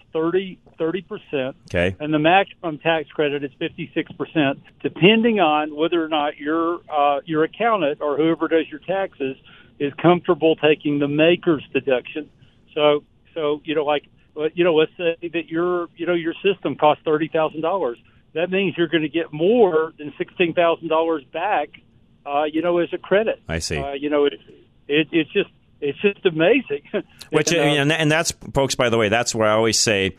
30 0.78 1.02
percent. 1.02 1.56
Okay. 1.72 1.96
and 1.98 2.12
the 2.12 2.18
maximum 2.18 2.78
tax 2.78 3.08
credit 3.10 3.44
is 3.44 3.50
56%, 3.60 4.60
depending 4.82 5.40
on 5.40 5.74
whether 5.74 6.02
or 6.02 6.08
not 6.08 6.36
your 6.36 6.80
uh, 6.90 7.20
your 7.24 7.44
accountant 7.44 8.00
or 8.00 8.16
whoever 8.16 8.48
does 8.48 8.66
your 8.70 8.80
taxes 8.80 9.36
is 9.78 9.92
comfortable 10.00 10.56
taking 10.56 10.98
the 10.98 11.06
MACRS 11.06 11.62
deduction. 11.72 12.30
So, 12.74 13.04
so 13.34 13.60
you 13.64 13.74
know, 13.74 13.84
like, 13.84 14.04
you 14.54 14.64
know, 14.64 14.74
let's 14.74 14.92
say 14.96 15.16
that 15.32 15.48
your 15.48 15.88
you 15.96 16.06
know 16.06 16.14
your 16.14 16.34
system 16.42 16.76
costs 16.76 17.02
thirty 17.04 17.28
thousand 17.28 17.60
dollars. 17.60 17.98
That 18.34 18.50
means 18.50 18.74
you're 18.76 18.88
going 18.88 19.02
to 19.02 19.08
get 19.08 19.32
more 19.32 19.92
than 19.96 20.12
sixteen 20.18 20.54
thousand 20.54 20.88
dollars 20.88 21.22
back, 21.32 21.68
uh, 22.26 22.44
you 22.44 22.62
know, 22.62 22.78
as 22.78 22.88
a 22.92 22.98
credit. 22.98 23.40
I 23.48 23.60
see. 23.60 23.78
Uh, 23.78 23.92
you 23.92 24.10
know, 24.10 24.24
it, 24.24 24.34
it 24.88 25.08
it's 25.12 25.32
just 25.32 25.50
it's 25.80 26.00
just 26.00 26.24
amazing. 26.26 26.82
Which 27.30 27.52
And, 27.52 27.60
uh, 27.60 27.82
and, 27.82 27.92
and 27.92 28.12
that's 28.12 28.32
folks. 28.52 28.74
By 28.74 28.88
the 28.88 28.98
way, 28.98 29.08
that's 29.08 29.34
where 29.34 29.48
I 29.48 29.52
always 29.52 29.78
say 29.78 30.16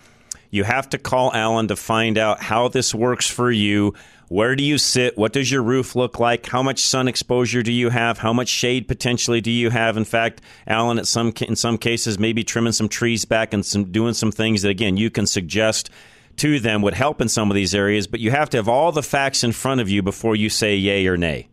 you 0.50 0.64
have 0.64 0.90
to 0.90 0.98
call 0.98 1.34
Alan 1.34 1.68
to 1.68 1.75
find 1.75 2.18
out 2.18 2.42
how 2.42 2.68
this 2.68 2.94
works 2.94 3.30
for 3.30 3.52
you. 3.52 3.94
Where 4.28 4.56
do 4.56 4.64
you 4.64 4.78
sit? 4.78 5.18
What 5.18 5.34
does 5.34 5.52
your 5.52 5.62
roof 5.62 5.96
look 5.96 6.20
like? 6.20 6.48
How 6.48 6.64
much 6.64 6.80
sun 6.80 7.08
exposure 7.08 7.62
do 7.62 7.72
you 7.72 7.90
have? 7.90 8.18
How 8.18 8.34
much 8.34 8.48
shade 8.48 8.88
potentially 8.88 9.40
do 9.40 9.52
you 9.52 9.70
have? 9.70 9.98
In 9.98 10.06
fact, 10.06 10.42
Alan, 10.66 10.98
at 10.98 11.08
some 11.08 11.32
in 11.42 11.56
some 11.56 11.78
cases, 11.78 12.18
maybe 12.18 12.44
trimming 12.44 12.74
some 12.74 12.90
trees 12.90 13.25
back 13.25 13.54
and 13.54 13.66
some 13.66 13.92
doing 13.92 14.14
some 14.14 14.32
things 14.32 14.64
that 14.64 14.70
again 14.70 14.98
you 14.98 15.12
can 15.12 15.28
suggest 15.28 15.92
to 16.38 16.60
them 16.60 16.82
would 16.82 16.96
help 16.96 17.22
in 17.22 17.30
some 17.30 17.52
of 17.52 17.56
these 17.56 17.75
areas. 17.75 18.08
But 18.08 18.20
you 18.20 18.32
have 18.32 18.50
to 18.52 18.58
have 18.58 18.68
all 18.68 18.92
the 18.92 19.04
facts 19.04 19.44
in 19.44 19.52
front 19.52 19.80
of 19.80 19.90
you 19.90 20.02
before 20.02 20.36
you 20.36 20.50
say 20.50 20.75
yay 20.75 21.06
or 21.06 21.18
nay. 21.18 21.48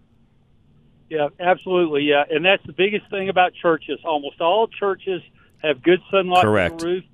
Yeah, 1.11 1.29
absolutely. 1.39 2.05
Yeah, 2.05 2.25
and 2.31 2.43
that's 2.43 2.65
the 2.67 2.73
biggest 2.73 3.11
thing 3.11 3.29
about 3.29 3.53
churches. 3.61 4.01
Almost 4.03 4.41
all 4.41 4.67
churches 4.67 5.21
have 5.59 5.83
good 5.83 6.01
sunlight 6.11 6.43
Correct. 6.43 6.73
on 6.73 6.79
the 6.79 6.87
roof. 6.87 7.05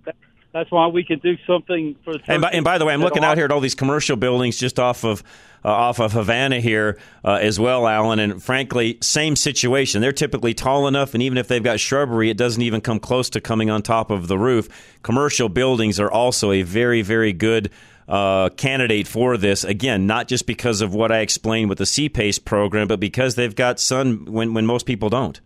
That- 0.58 0.64
That's 0.64 0.72
why 0.72 0.88
we 0.88 1.04
can 1.04 1.18
do 1.20 1.36
something 1.46 1.94
for 2.04 2.14
the 2.14 2.20
And 2.26 2.42
by, 2.42 2.50
and 2.50 2.64
by 2.64 2.78
the 2.78 2.84
way, 2.84 2.92
I'm 2.92 3.00
looking 3.00 3.24
out 3.24 3.36
here 3.36 3.44
at 3.44 3.52
all 3.52 3.60
these 3.60 3.74
commercial 3.76 4.16
buildings 4.16 4.56
just 4.58 4.78
off 4.80 5.04
of 5.04 5.22
uh, 5.64 5.68
off 5.68 5.98
of 5.98 6.12
Havana 6.12 6.60
here 6.60 6.98
uh, 7.24 7.38
as 7.40 7.58
well, 7.58 7.86
Alan. 7.86 8.18
And 8.18 8.42
frankly, 8.42 8.98
same 9.00 9.36
situation. 9.36 10.00
They're 10.00 10.12
typically 10.12 10.54
tall 10.54 10.86
enough, 10.88 11.14
and 11.14 11.22
even 11.22 11.38
if 11.38 11.48
they've 11.48 11.62
got 11.62 11.80
shrubbery, 11.80 12.30
it 12.30 12.36
doesn't 12.36 12.62
even 12.62 12.80
come 12.80 12.98
close 13.00 13.30
to 13.30 13.40
coming 13.40 13.70
on 13.70 13.82
top 13.82 14.10
of 14.10 14.28
the 14.28 14.38
roof. 14.38 14.68
Commercial 15.02 15.48
buildings 15.48 15.98
are 16.00 16.10
also 16.10 16.50
a 16.52 16.62
very, 16.62 17.02
very 17.02 17.32
good. 17.32 17.70
Uh, 18.08 18.48
candidate 18.48 19.06
for 19.06 19.36
this 19.36 19.64
again, 19.64 20.06
not 20.06 20.28
just 20.28 20.46
because 20.46 20.80
of 20.80 20.94
what 20.94 21.12
I 21.12 21.18
explained 21.18 21.68
with 21.68 21.76
the 21.76 21.84
CPACE 21.84 22.42
program, 22.42 22.88
but 22.88 23.00
because 23.00 23.34
they've 23.34 23.54
got 23.54 23.78
sun 23.78 24.24
when, 24.24 24.54
when 24.54 24.64
most 24.64 24.86
people 24.86 25.10
don't. 25.10 25.38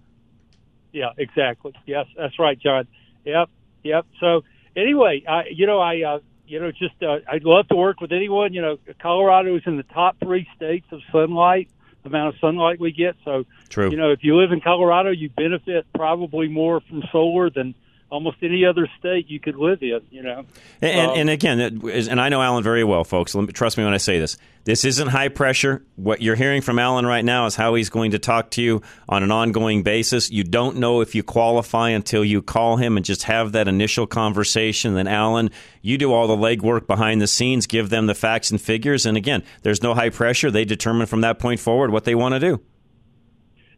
Yeah, 0.92 1.08
exactly. 1.18 1.72
Yes, 1.86 2.06
that's 2.16 2.38
right, 2.38 2.56
John. 2.56 2.86
Yep, 3.24 3.48
yep. 3.82 4.06
So 4.20 4.44
anyway, 4.76 5.24
I, 5.28 5.44
you 5.50 5.66
know, 5.66 5.78
I, 5.78 6.02
uh, 6.02 6.18
you 6.46 6.60
know, 6.60 6.70
just 6.70 7.02
uh, 7.02 7.18
I'd 7.30 7.44
love 7.44 7.68
to 7.68 7.76
work 7.76 8.00
with 8.00 8.12
anyone. 8.12 8.52
You 8.52 8.62
know, 8.62 8.78
Colorado 9.00 9.56
is 9.56 9.62
in 9.66 9.76
the 9.76 9.82
top 9.84 10.16
three 10.18 10.46
states 10.56 10.86
of 10.92 11.00
sunlight, 11.10 11.68
amount 12.04 12.34
of 12.34 12.40
sunlight 12.40 12.80
we 12.80 12.92
get. 12.92 13.16
So 13.24 13.46
True. 13.68 13.90
You 13.90 13.96
know, 13.96 14.10
if 14.10 14.22
you 14.22 14.36
live 14.36 14.52
in 14.52 14.60
Colorado, 14.60 15.10
you 15.10 15.30
benefit 15.30 15.86
probably 15.94 16.48
more 16.48 16.80
from 16.80 17.02
solar 17.10 17.48
than 17.48 17.74
almost 18.12 18.36
any 18.42 18.64
other 18.66 18.86
state 18.98 19.28
you 19.28 19.40
could 19.40 19.56
live 19.56 19.82
in. 19.82 20.00
You 20.10 20.22
know, 20.22 20.44
and, 20.82 21.10
Um, 21.10 21.18
and 21.18 21.30
again, 21.30 21.58
and 21.60 22.20
I 22.20 22.28
know 22.28 22.42
Alan 22.42 22.62
very 22.62 22.84
well, 22.84 23.02
folks. 23.02 23.34
Let 23.34 23.46
me, 23.46 23.52
trust 23.52 23.78
me 23.78 23.84
when 23.84 23.94
I 23.94 23.96
say 23.96 24.20
this. 24.20 24.36
This 24.64 24.84
isn't 24.84 25.08
high 25.08 25.28
pressure. 25.28 25.82
What 25.96 26.22
you're 26.22 26.36
hearing 26.36 26.60
from 26.62 26.78
Alan 26.78 27.04
right 27.04 27.24
now 27.24 27.46
is 27.46 27.56
how 27.56 27.74
he's 27.74 27.90
going 27.90 28.12
to 28.12 28.20
talk 28.20 28.50
to 28.52 28.62
you 28.62 28.82
on 29.08 29.24
an 29.24 29.32
ongoing 29.32 29.82
basis. 29.82 30.30
You 30.30 30.44
don't 30.44 30.76
know 30.76 31.00
if 31.00 31.16
you 31.16 31.24
qualify 31.24 31.88
until 31.88 32.24
you 32.24 32.42
call 32.42 32.76
him 32.76 32.96
and 32.96 33.04
just 33.04 33.24
have 33.24 33.52
that 33.52 33.66
initial 33.66 34.06
conversation. 34.06 34.94
Then, 34.94 35.08
Alan, 35.08 35.50
you 35.80 35.98
do 35.98 36.12
all 36.12 36.28
the 36.28 36.36
legwork 36.36 36.86
behind 36.86 37.20
the 37.20 37.26
scenes, 37.26 37.66
give 37.66 37.88
them 37.88 38.06
the 38.06 38.14
facts 38.14 38.52
and 38.52 38.60
figures. 38.60 39.04
And 39.04 39.16
again, 39.16 39.42
there's 39.62 39.82
no 39.82 39.94
high 39.94 40.10
pressure. 40.10 40.50
They 40.50 40.64
determine 40.64 41.06
from 41.06 41.22
that 41.22 41.40
point 41.40 41.58
forward 41.58 41.90
what 41.90 42.04
they 42.04 42.14
want 42.14 42.34
to 42.34 42.38
do. 42.38 42.60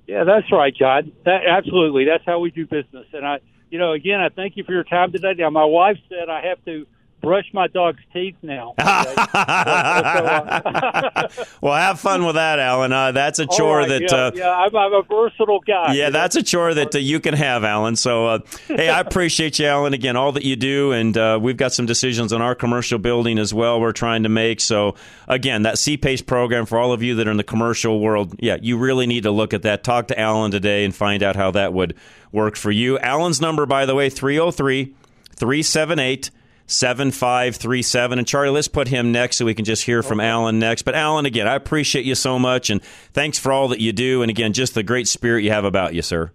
Yeah, 0.07 0.25
that's 0.25 0.53
right, 0.53 0.75
John. 0.77 1.13
That, 1.25 1.47
absolutely, 1.49 2.05
that's 2.05 2.25
how 2.27 2.41
we 2.41 2.51
do 2.51 2.67
business. 2.67 3.07
And 3.15 3.25
I, 3.25 3.39
you 3.75 3.81
know, 3.81 3.91
again, 3.91 4.21
I 4.21 4.29
thank 4.29 4.57
you 4.57 4.63
for 4.63 4.71
your 4.71 4.85
time 4.85 5.11
today. 5.11 5.35
Now, 5.37 5.51
my 5.51 5.65
wife 5.65 5.97
said 6.09 6.29
I 6.29 6.47
have 6.47 6.65
to 6.65 6.87
brush 7.21 7.47
my 7.53 7.67
dog's 7.67 7.99
teeth 8.13 8.37
now. 8.41 8.73
well, 11.61 11.75
have 11.75 11.99
fun 11.99 12.25
with 12.25 12.37
that, 12.37 12.61
Alan. 12.61 12.93
Uh, 12.93 13.11
that's 13.11 13.41
a 13.41 13.47
chore 13.47 13.79
right, 13.79 13.89
that. 13.89 14.03
yeah, 14.03 14.17
uh, 14.17 14.31
yeah, 14.33 14.51
I'm, 14.51 14.77
I'm 14.77 14.93
a 14.93 15.03
versatile 15.03 15.59
guy. 15.59 15.95
Yeah, 15.95 16.11
that's 16.11 16.37
a 16.37 16.43
chore 16.45 16.73
that 16.75 16.95
uh, 16.95 16.99
you 16.99 17.19
can 17.19 17.35
have, 17.35 17.65
Alan. 17.65 17.97
So, 17.97 18.27
uh, 18.27 18.39
hey, 18.69 18.89
I 18.89 19.01
appreciate 19.01 19.59
you, 19.59 19.67
Alan, 19.67 19.93
again, 19.93 20.15
all 20.15 20.31
that 20.31 20.45
you 20.45 20.55
do. 20.55 20.93
And 20.93 21.19
uh, 21.19 21.41
we've 21.43 21.57
got 21.57 21.73
some 21.73 21.87
decisions 21.87 22.33
on 22.33 22.41
our 22.41 22.55
commercial 22.55 23.01
building 23.01 23.41
as 23.41 23.53
well 23.53 23.81
we're 23.81 23.91
trying 23.91 24.23
to 24.23 24.29
make. 24.29 24.61
So, 24.61 24.95
again, 25.27 25.63
that 25.63 25.77
CPACE 25.77 26.25
program 26.25 26.65
for 26.65 26.79
all 26.79 26.93
of 26.93 27.03
you 27.03 27.17
that 27.17 27.27
are 27.27 27.33
in 27.33 27.39
the 27.39 27.43
commercial 27.43 27.99
world, 27.99 28.37
yeah, 28.39 28.57
you 28.63 28.79
really 28.79 29.09
need 29.09 29.25
to 29.25 29.33
look 29.33 29.53
at 29.53 29.63
that. 29.63 29.83
Talk 29.83 30.07
to 30.09 30.21
Alan 30.21 30.53
today 30.53 30.85
and 30.85 30.95
find 30.95 31.25
out 31.25 31.35
how 31.35 31.51
that 31.51 31.73
would 31.73 31.97
work 32.35 32.57
for 32.57 32.71
you. 32.71 32.99
Alan's 32.99 33.41
number, 33.41 33.65
by 33.65 33.87
the 33.87 33.95
way, 33.95 34.11
303 34.11 34.95
378 35.37 36.31
7537. 36.67 38.19
And 38.19 38.27
Charlie, 38.27 38.51
let's 38.51 38.69
put 38.69 38.89
him 38.89 39.13
next 39.13 39.37
so 39.37 39.45
we 39.45 39.55
can 39.55 39.65
just 39.65 39.85
hear 39.85 40.03
from 40.03 40.21
Alan 40.21 40.59
next. 40.59 40.83
But 40.83 40.95
Alan, 40.95 41.27
again, 41.27 41.47
I 41.47 41.55
appreciate 41.55 42.05
you 42.05 42.15
so 42.15 42.39
much 42.39 42.71
and 42.71 42.83
thanks 43.13 43.39
for 43.39 43.53
all 43.53 43.69
that 43.69 43.81
you 43.81 43.93
do. 43.93 44.23
And 44.23 44.31
again, 44.31 44.53
just 44.53 44.75
the 44.75 44.83
great 44.83 45.09
spirit 45.09 45.45
you 45.45 45.51
have 45.51 45.65
about 45.65 45.95
you, 45.95 46.03
sir. 46.03 46.31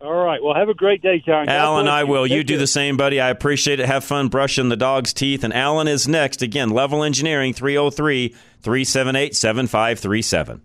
All 0.00 0.14
right. 0.14 0.40
Well, 0.42 0.54
have 0.54 0.68
a 0.68 0.74
great 0.74 1.02
day, 1.02 1.20
John. 1.24 1.48
Alan, 1.48 1.88
I 1.88 2.04
will. 2.04 2.24
Take 2.24 2.36
You 2.36 2.44
do 2.44 2.56
the 2.56 2.68
same, 2.68 2.96
buddy. 2.96 3.20
I 3.20 3.30
appreciate 3.30 3.80
it. 3.80 3.86
Have 3.86 4.04
fun 4.04 4.28
brushing 4.28 4.68
the 4.68 4.76
dog's 4.76 5.12
teeth. 5.12 5.42
And 5.42 5.52
Alan 5.52 5.88
is 5.88 6.06
next. 6.06 6.40
Again, 6.40 6.70
Level 6.70 7.02
Engineering 7.02 7.52
303 7.52 8.28
378 8.60 9.34
7537. 9.34 10.62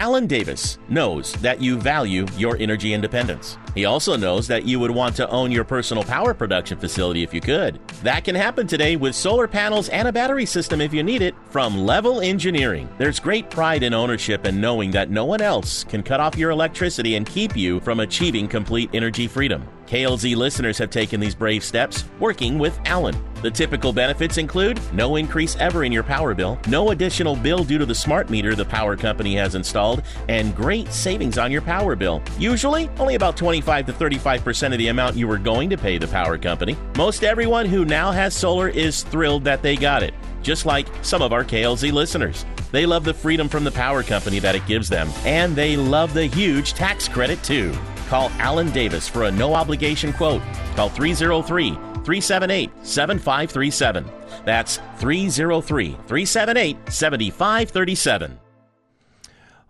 Alan 0.00 0.26
Davis 0.26 0.78
knows 0.88 1.32
that 1.34 1.62
you 1.62 1.78
value 1.78 2.26
your 2.36 2.56
energy 2.58 2.94
independence. 2.94 3.56
He 3.74 3.84
also 3.84 4.16
knows 4.16 4.46
that 4.48 4.64
you 4.66 4.80
would 4.80 4.90
want 4.90 5.14
to 5.16 5.28
own 5.30 5.52
your 5.52 5.64
personal 5.64 6.02
power 6.02 6.34
production 6.34 6.78
facility 6.78 7.22
if 7.22 7.32
you 7.32 7.40
could. 7.40 7.78
That 8.02 8.24
can 8.24 8.34
happen 8.34 8.66
today 8.66 8.96
with 8.96 9.14
solar 9.14 9.46
panels 9.46 9.88
and 9.88 10.08
a 10.08 10.12
battery 10.12 10.46
system 10.46 10.80
if 10.80 10.92
you 10.92 11.02
need 11.02 11.22
it 11.22 11.34
from 11.50 11.86
Level 11.86 12.20
Engineering. 12.20 12.88
There's 12.98 13.20
great 13.20 13.50
pride 13.50 13.82
in 13.82 13.94
ownership 13.94 14.44
and 14.44 14.60
knowing 14.60 14.90
that 14.92 15.10
no 15.10 15.24
one 15.24 15.40
else 15.40 15.84
can 15.84 16.02
cut 16.02 16.20
off 16.20 16.36
your 16.36 16.50
electricity 16.50 17.14
and 17.14 17.26
keep 17.26 17.56
you 17.56 17.80
from 17.80 18.00
achieving 18.00 18.48
complete 18.48 18.90
energy 18.94 19.26
freedom. 19.26 19.66
KLZ 19.86 20.34
listeners 20.36 20.78
have 20.78 20.90
taken 20.90 21.20
these 21.20 21.34
brave 21.34 21.62
steps 21.62 22.04
working 22.18 22.58
with 22.58 22.78
Alan. 22.86 23.16
The 23.42 23.50
typical 23.50 23.92
benefits 23.92 24.38
include 24.38 24.80
no 24.94 25.16
increase 25.16 25.56
ever 25.56 25.84
in 25.84 25.92
your 25.92 26.02
power 26.02 26.34
bill, 26.34 26.58
no 26.66 26.90
additional 26.90 27.36
bill 27.36 27.62
due 27.62 27.76
to 27.76 27.84
the 27.84 27.94
smart 27.94 28.30
meter 28.30 28.54
the 28.54 28.64
power 28.64 28.96
company 28.96 29.36
has 29.36 29.54
installed, 29.54 30.02
and 30.28 30.56
great 30.56 30.90
savings 30.90 31.36
on 31.36 31.52
your 31.52 31.60
power 31.60 31.94
bill. 31.94 32.22
Usually, 32.38 32.88
only 32.98 33.16
about 33.16 33.36
25 33.36 33.86
to 33.86 33.92
35% 33.92 34.72
of 34.72 34.78
the 34.78 34.88
amount 34.88 35.16
you 35.16 35.28
were 35.28 35.38
going 35.38 35.68
to 35.68 35.76
pay 35.76 35.98
the 35.98 36.08
power 36.08 36.38
company. 36.38 36.76
Most 36.96 37.22
everyone 37.22 37.66
who 37.66 37.84
now 37.84 38.10
has 38.10 38.34
solar 38.34 38.68
is 38.68 39.02
thrilled 39.02 39.44
that 39.44 39.62
they 39.62 39.76
got 39.76 40.02
it, 40.02 40.14
just 40.42 40.64
like 40.64 40.86
some 41.02 41.20
of 41.20 41.34
our 41.34 41.44
KLZ 41.44 41.92
listeners. 41.92 42.46
They 42.72 42.86
love 42.86 43.04
the 43.04 43.14
freedom 43.14 43.48
from 43.48 43.64
the 43.64 43.70
power 43.70 44.02
company 44.02 44.38
that 44.38 44.54
it 44.54 44.66
gives 44.66 44.88
them, 44.88 45.10
and 45.24 45.54
they 45.54 45.76
love 45.76 46.14
the 46.14 46.26
huge 46.26 46.72
tax 46.72 47.06
credit 47.06 47.42
too. 47.42 47.72
Call 48.08 48.30
Alan 48.38 48.70
Davis 48.70 49.08
for 49.08 49.24
a 49.24 49.30
no 49.30 49.54
obligation 49.54 50.12
quote. 50.12 50.42
Call 50.76 50.88
303 50.88 51.70
378 51.70 52.70
7537. 52.82 54.10
That's 54.44 54.78
303 54.98 55.88
378 56.06 56.76
7537. 56.88 58.43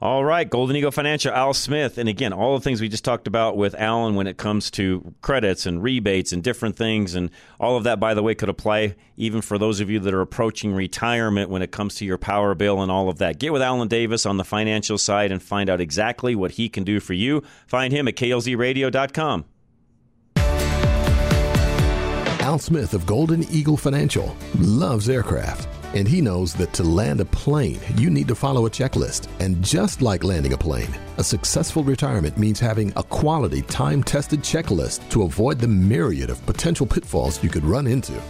All 0.01 0.25
right, 0.25 0.49
Golden 0.49 0.77
Eagle 0.77 0.91
Financial, 0.91 1.33
Al 1.33 1.55
Smith. 1.55 1.99
And 1.99 2.09
again, 2.09 2.33
all 2.33 2.59
the 2.59 2.63
things 2.63 2.81
we 2.81 2.89
just 2.89 3.05
talked 3.05 3.27
about 3.27 3.57
with 3.57 3.75
Alan 3.77 4.17
when 4.17 4.27
it 4.27 4.37
comes 4.37 4.71
to 4.73 5.15
credits 5.23 5.67
and 5.67 5.83
rebates 5.83 6.33
and 6.33 6.43
different 6.43 6.77
things. 6.77 7.15
And 7.15 7.31
all 7.59 7.77
of 7.77 7.85
that, 7.85 8.01
by 8.01 8.13
the 8.13 8.23
way, 8.23 8.35
could 8.35 8.49
apply 8.49 8.97
even 9.17 9.41
for 9.41 9.57
those 9.57 9.81
of 9.81 9.89
you 9.89 10.01
that 10.01 10.13
are 10.13 10.21
approaching 10.21 10.75
retirement 10.75 11.49
when 11.49 11.63
it 11.63 11.71
comes 11.71 11.95
to 11.97 12.05
your 12.05 12.19
power 12.19 12.55
bill 12.55 12.83
and 12.83 12.91
all 12.91 13.09
of 13.09 13.19
that. 13.19 13.39
Get 13.39 13.53
with 13.53 13.63
Alan 13.63 13.89
Davis 13.89 14.27
on 14.27 14.37
the 14.37 14.45
financial 14.45 14.99
side 14.99 15.33
and 15.33 15.43
find 15.43 15.71
out 15.71 15.81
exactly 15.81 16.35
what 16.35 16.53
he 16.53 16.69
can 16.69 16.85
do 16.85 17.01
for 17.01 17.15
you. 17.15 17.43
Find 17.67 17.93
him 17.93 18.09
at 18.09 18.17
klzradio.com. 18.17 19.45
Al 22.45 22.59
Smith 22.59 22.93
of 22.93 23.07
Golden 23.07 23.43
Eagle 23.51 23.79
Financial 23.79 24.37
loves 24.59 25.09
aircraft, 25.09 25.67
and 25.95 26.09
he 26.09 26.21
knows 26.21 26.55
that 26.55 26.73
to 26.75 26.83
land 26.83 27.21
a 27.21 27.25
plane, 27.25 27.81
you 27.97 28.11
need 28.11 28.29
to 28.29 28.35
follow 28.35 28.67
a 28.67 28.71
checklist. 28.71 29.29
And 29.41 29.63
just 29.63 30.03
like 30.03 30.25
landing 30.25 30.53
a 30.53 30.59
plane, 30.59 30.93
a 31.19 31.25
successful 31.25 31.85
retirement 31.85 32.37
means 32.37 32.61
having 32.61 32.93
a 32.97 33.03
quality, 33.03 33.63
time 33.63 34.03
tested 34.03 34.41
checklist 34.41 35.09
to 35.11 35.23
avoid 35.23 35.59
the 35.59 35.69
myriad 35.69 36.31
of 36.31 36.45
potential 36.47 36.87
pitfalls 36.87 37.43
you 37.43 37.49
could 37.49 37.65
run 37.65 37.87
into. 37.87 38.21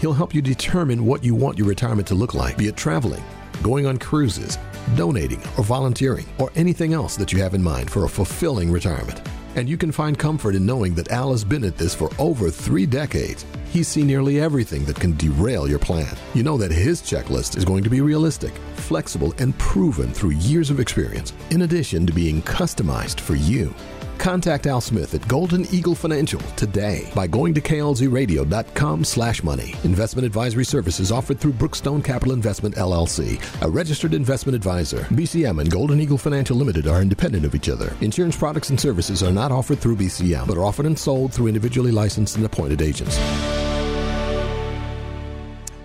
He'll 0.00 0.12
help 0.12 0.34
you 0.34 0.42
determine 0.42 1.06
what 1.06 1.22
you 1.24 1.34
want 1.34 1.58
your 1.58 1.68
retirement 1.68 2.08
to 2.08 2.14
look 2.14 2.34
like, 2.34 2.58
be 2.58 2.66
it 2.66 2.76
traveling, 2.76 3.22
going 3.62 3.86
on 3.86 3.98
cruises, 3.98 4.58
donating, 4.96 5.40
or 5.56 5.64
volunteering, 5.64 6.26
or 6.38 6.50
anything 6.56 6.92
else 6.92 7.16
that 7.16 7.32
you 7.32 7.40
have 7.40 7.54
in 7.54 7.62
mind 7.62 7.90
for 7.90 8.04
a 8.04 8.08
fulfilling 8.08 8.70
retirement. 8.70 9.20
And 9.54 9.68
you 9.68 9.76
can 9.76 9.92
find 9.92 10.18
comfort 10.18 10.54
in 10.54 10.64
knowing 10.64 10.94
that 10.94 11.10
Al 11.10 11.32
has 11.32 11.44
been 11.44 11.64
at 11.64 11.76
this 11.76 11.94
for 11.94 12.10
over 12.18 12.50
three 12.50 12.86
decades. 12.86 13.44
He's 13.70 13.88
seen 13.88 14.06
nearly 14.06 14.40
everything 14.40 14.84
that 14.86 15.00
can 15.00 15.16
derail 15.16 15.68
your 15.68 15.78
plan. 15.78 16.16
You 16.34 16.42
know 16.42 16.56
that 16.58 16.70
his 16.70 17.02
checklist 17.02 17.56
is 17.56 17.64
going 17.64 17.84
to 17.84 17.90
be 17.90 18.00
realistic, 18.00 18.52
flexible, 18.76 19.34
and 19.38 19.56
proven 19.58 20.12
through 20.12 20.30
years 20.30 20.70
of 20.70 20.80
experience, 20.80 21.32
in 21.50 21.62
addition 21.62 22.06
to 22.06 22.12
being 22.12 22.42
customized 22.42 23.20
for 23.20 23.34
you. 23.34 23.74
Contact 24.22 24.68
Al 24.68 24.80
Smith 24.80 25.14
at 25.14 25.26
Golden 25.26 25.66
Eagle 25.74 25.96
Financial 25.96 26.40
today 26.54 27.10
by 27.12 27.26
going 27.26 27.52
to 27.54 27.60
klzradio.com 27.60 29.02
slash 29.02 29.42
money. 29.42 29.74
Investment 29.82 30.24
advisory 30.24 30.64
services 30.64 31.10
offered 31.10 31.40
through 31.40 31.54
Brookstone 31.54 32.04
Capital 32.04 32.32
Investment 32.32 32.76
LLC, 32.76 33.42
a 33.62 33.68
registered 33.68 34.14
investment 34.14 34.54
advisor. 34.54 35.00
BCM 35.10 35.60
and 35.60 35.68
Golden 35.68 36.00
Eagle 36.00 36.18
Financial 36.18 36.56
Limited 36.56 36.86
are 36.86 37.02
independent 37.02 37.44
of 37.44 37.56
each 37.56 37.68
other. 37.68 37.96
Insurance 38.00 38.36
products 38.36 38.70
and 38.70 38.78
services 38.78 39.24
are 39.24 39.32
not 39.32 39.50
offered 39.50 39.80
through 39.80 39.96
BCM, 39.96 40.46
but 40.46 40.56
are 40.56 40.64
offered 40.64 40.86
and 40.86 40.96
sold 40.96 41.32
through 41.32 41.48
individually 41.48 41.90
licensed 41.90 42.36
and 42.36 42.46
appointed 42.46 42.80
agents. 42.80 43.18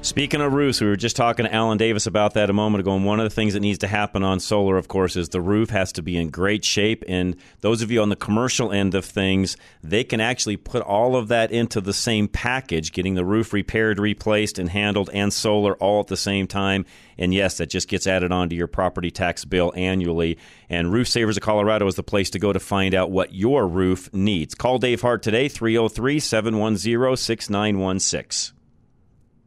Speaking 0.08 0.40
of 0.40 0.54
roofs, 0.54 0.80
we 0.80 0.88
were 0.88 0.96
just 0.96 1.18
talking 1.18 1.46
to 1.46 1.54
Alan 1.54 1.78
Davis 1.78 2.08
about 2.08 2.36
that 2.36 2.50
a 2.50 2.54
moment 2.54 2.80
ago. 2.80 2.96
And 2.96 3.04
one 3.04 3.20
of 3.20 3.26
the 3.26 3.36
things 3.36 3.56
that 3.56 3.60
needs 3.60 3.80
to 3.80 3.88
happen 3.88 4.24
on 4.24 4.40
solar, 4.40 4.78
of 4.78 4.88
course, 4.88 5.18
is 5.18 5.28
the 5.28 5.42
roof 5.42 5.70
has 5.72 5.92
to 5.92 6.02
be 6.02 6.16
in 6.16 6.30
great 6.30 6.64
shape. 6.64 7.04
And 7.10 7.36
those 7.60 7.82
of 7.82 7.92
you 7.92 8.02
on 8.02 8.08
the 8.08 8.16
commercial 8.16 8.72
end 8.72 8.96
of 8.96 9.04
things, 9.04 9.58
they 9.84 10.06
can 10.06 10.22
actually 10.22 10.56
put 10.56 10.82
all 10.82 11.18
of 11.18 11.28
that 11.28 11.52
into 11.52 11.82
the 11.82 11.92
same 11.92 12.30
package, 12.30 12.94
getting 12.94 13.16
the 13.16 13.26
roof 13.26 13.52
repaired, 13.52 14.00
replaced, 14.00 14.58
and 14.58 14.70
handled, 14.70 15.10
and 15.12 15.34
solar 15.34 15.76
all 15.76 16.00
at 16.00 16.08
the 16.08 16.16
same 16.16 16.48
time. 16.48 16.86
And 17.18 17.34
yes, 17.34 17.58
that 17.58 17.70
just 17.70 17.90
gets 17.90 18.08
added 18.08 18.32
onto 18.32 18.56
your 18.56 18.68
property 18.68 19.12
tax 19.12 19.44
bill 19.44 19.74
annually. 19.76 20.38
And 20.70 20.94
Roof 20.94 21.10
Savers 21.10 21.36
of 21.36 21.44
Colorado 21.44 21.86
is 21.86 21.96
the 21.96 22.02
place 22.02 22.30
to 22.30 22.40
go 22.40 22.54
to 22.54 22.62
find 22.62 22.96
out 22.96 23.12
what 23.12 23.34
your 23.34 23.68
roof 23.68 24.10
needs. 24.14 24.56
Call 24.56 24.78
Dave 24.80 25.02
Hart 25.02 25.22
today, 25.22 25.50
303 25.50 26.22
710 26.22 27.18
6916. 27.18 28.57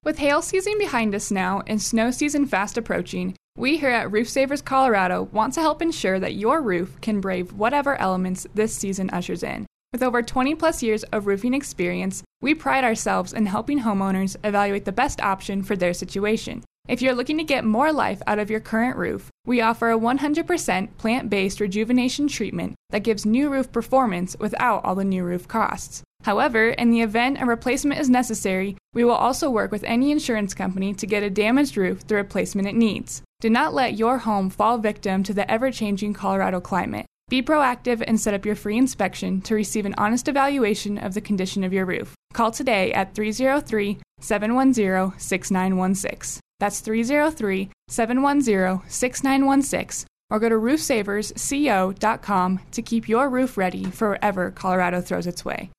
With 0.03 0.17
hail 0.17 0.41
season 0.41 0.79
behind 0.79 1.15
us 1.15 1.31
now 1.31 1.61
and 1.67 1.81
snow 1.81 2.11
season 2.11 2.47
fast 2.47 2.79
approaching, 2.79 3.37
we 3.59 3.77
here 3.77 3.91
at 3.91 4.11
Roof 4.11 4.31
Savers 4.31 4.63
Colorado 4.63 5.25
want 5.25 5.53
to 5.55 5.61
help 5.61 5.83
ensure 5.83 6.19
that 6.19 6.37
your 6.37 6.63
roof 6.63 6.99
can 7.03 7.21
brave 7.21 7.53
whatever 7.53 8.01
elements 8.01 8.47
this 8.55 8.75
season 8.75 9.11
ushers 9.11 9.43
in. 9.43 9.67
With 9.93 10.03
over 10.03 10.23
20 10.23 10.55
plus 10.55 10.83
years 10.83 11.03
of 11.13 11.27
roofing 11.27 11.53
experience, 11.53 12.23
we 12.41 12.55
pride 12.55 12.83
ourselves 12.83 13.35
in 13.35 13.45
helping 13.45 13.81
homeowners 13.81 14.37
evaluate 14.43 14.87
the 14.87 14.91
best 14.91 15.21
option 15.21 15.63
for 15.63 15.77
their 15.77 15.93
situation. 15.93 16.65
If 16.89 17.03
you're 17.03 17.15
looking 17.15 17.37
to 17.37 17.45
get 17.45 17.67
more 17.67 17.93
life 17.93 18.23
out 18.27 18.39
of 18.39 18.49
your 18.49 18.61
current 18.61 18.97
roof, 18.97 19.29
we 19.45 19.61
offer 19.61 19.91
a 19.91 19.99
100% 19.99 20.97
plant 20.97 21.29
based 21.29 21.61
rejuvenation 21.61 22.27
treatment 22.27 22.75
that 22.89 23.03
gives 23.03 23.27
new 23.27 23.51
roof 23.51 23.71
performance 23.71 24.35
without 24.41 24.83
all 24.83 24.95
the 24.95 25.05
new 25.05 25.25
roof 25.25 25.47
costs. 25.47 26.03
However, 26.23 26.71
in 26.71 26.91
the 26.91 27.01
event 27.01 27.41
a 27.41 27.47
replacement 27.47 28.01
is 28.01 28.11
necessary, 28.11 28.77
we 28.93 29.05
will 29.05 29.13
also 29.13 29.51
work 29.51 29.73
with 29.73 29.85
any 29.85 30.11
insurance 30.11 30.55
company 30.55 30.93
to 30.95 31.07
get 31.07 31.23
a 31.23 31.31
damaged 31.31 31.77
roof 31.77 32.07
the 32.07 32.15
replacement 32.15 32.69
it 32.69 32.75
needs. 32.75 33.23
Do 33.41 33.49
not 33.49 33.73
let 33.73 33.99
your 33.99 34.19
home 34.19 34.51
fall 34.51 34.79
victim 34.79 35.23
to 35.23 35.33
the 35.33 35.51
ever 35.51 35.71
changing 35.71 36.13
Colorado 36.13 36.61
climate. 36.61 37.07
Be 37.31 37.43
proactive 37.43 38.03
and 38.07 38.21
set 38.21 38.35
up 38.35 38.45
your 38.45 38.57
free 38.57 38.77
inspection 38.77 39.41
to 39.43 39.55
receive 39.55 39.87
an 39.87 39.95
honest 39.97 40.29
evaluation 40.29 40.99
of 40.99 41.15
the 41.15 41.21
condition 41.21 41.65
of 41.65 41.73
your 41.73 41.87
roof. 41.87 42.15
Call 42.35 42.51
today 42.51 42.93
at 42.93 43.15
303 43.15 43.99
710 44.21 45.19
6916. 45.19 46.41
That's 46.59 46.81
303 46.81 47.71
710 47.89 48.83
6916 48.89 50.07
or 50.31 50.39
go 50.39 50.49
to 50.49 50.55
roofsaversco.com 50.55 52.61
to 52.71 52.83
keep 52.83 53.09
your 53.09 53.29
roof 53.29 53.57
ready 53.57 53.85
for 53.85 54.11
wherever 54.11 54.51
Colorado 54.51 55.01
throws 55.01 55.27
its 55.27 55.45
way. 55.45 55.71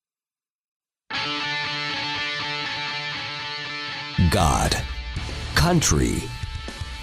God, 4.29 4.77
country, 5.55 6.21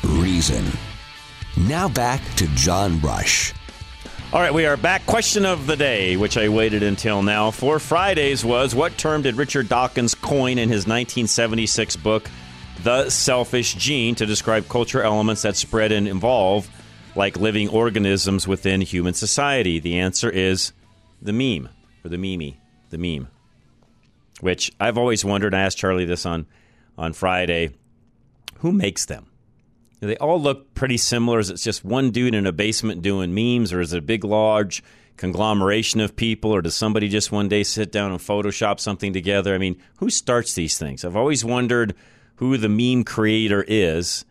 reason. 0.04 0.64
Now 1.56 1.88
back 1.88 2.22
to 2.36 2.46
John 2.54 3.00
Rush. 3.00 3.52
All 4.32 4.40
right, 4.40 4.54
we 4.54 4.66
are 4.66 4.76
back. 4.76 5.04
Question 5.06 5.44
of 5.44 5.66
the 5.66 5.74
day, 5.74 6.16
which 6.16 6.36
I 6.36 6.48
waited 6.48 6.82
until 6.82 7.22
now 7.22 7.50
for 7.50 7.78
Fridays, 7.78 8.44
was 8.44 8.74
what 8.74 8.96
term 8.98 9.22
did 9.22 9.36
Richard 9.36 9.68
Dawkins 9.68 10.14
coin 10.14 10.58
in 10.58 10.68
his 10.68 10.86
1976 10.86 11.96
book, 11.96 12.30
The 12.84 13.10
Selfish 13.10 13.74
Gene, 13.74 14.14
to 14.16 14.26
describe 14.26 14.68
culture 14.68 15.02
elements 15.02 15.42
that 15.42 15.56
spread 15.56 15.92
and 15.92 16.06
evolve 16.06 16.68
like 17.16 17.36
living 17.36 17.68
organisms 17.68 18.46
within 18.46 18.80
human 18.80 19.14
society? 19.14 19.80
The 19.80 19.98
answer 19.98 20.30
is 20.30 20.72
the 21.20 21.32
meme, 21.32 21.68
or 22.04 22.10
the 22.10 22.18
meme, 22.18 22.54
the 22.90 22.98
meme. 22.98 23.28
Which 24.40 24.70
I've 24.78 24.98
always 24.98 25.24
wondered. 25.24 25.54
I 25.54 25.60
asked 25.60 25.78
Charlie 25.78 26.04
this 26.04 26.24
on, 26.26 26.46
on 26.98 27.14
Friday 27.14 27.70
who 28.58 28.72
makes 28.72 29.06
them? 29.06 29.26
They 30.00 30.16
all 30.16 30.40
look 30.40 30.74
pretty 30.74 30.96
similar. 30.96 31.40
Is 31.40 31.50
it 31.50 31.56
just 31.56 31.84
one 31.84 32.10
dude 32.10 32.34
in 32.34 32.46
a 32.46 32.52
basement 32.52 33.02
doing 33.02 33.34
memes, 33.34 33.72
or 33.72 33.80
is 33.80 33.92
it 33.92 33.98
a 33.98 34.02
big, 34.02 34.24
large 34.24 34.82
conglomeration 35.16 36.00
of 36.00 36.14
people, 36.14 36.52
or 36.52 36.62
does 36.62 36.76
somebody 36.76 37.08
just 37.08 37.32
one 37.32 37.48
day 37.48 37.64
sit 37.64 37.90
down 37.90 38.12
and 38.12 38.20
Photoshop 38.20 38.78
something 38.78 39.12
together? 39.12 39.54
I 39.54 39.58
mean, 39.58 39.80
who 39.96 40.10
starts 40.10 40.54
these 40.54 40.78
things? 40.78 41.04
I've 41.04 41.16
always 41.16 41.44
wondered 41.44 41.94
who 42.36 42.56
the 42.56 42.68
meme 42.68 43.02
creator 43.02 43.64
is 43.66 44.24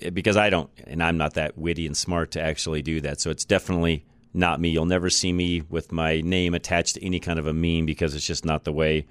eh, 0.00 0.08
because 0.08 0.38
I 0.38 0.48
don't, 0.48 0.70
and 0.86 1.02
I'm 1.02 1.18
not 1.18 1.34
that 1.34 1.58
witty 1.58 1.84
and 1.84 1.96
smart 1.96 2.30
to 2.32 2.40
actually 2.40 2.80
do 2.80 3.02
that. 3.02 3.20
So 3.20 3.30
it's 3.30 3.44
definitely 3.44 4.06
not 4.32 4.60
me. 4.60 4.70
You'll 4.70 4.86
never 4.86 5.10
see 5.10 5.32
me 5.32 5.62
with 5.68 5.92
my 5.92 6.22
name 6.22 6.54
attached 6.54 6.94
to 6.94 7.04
any 7.04 7.20
kind 7.20 7.38
of 7.38 7.46
a 7.46 7.52
meme 7.52 7.84
because 7.84 8.14
it's 8.14 8.26
just 8.26 8.46
not 8.46 8.64
the 8.64 8.72
way 8.72 9.06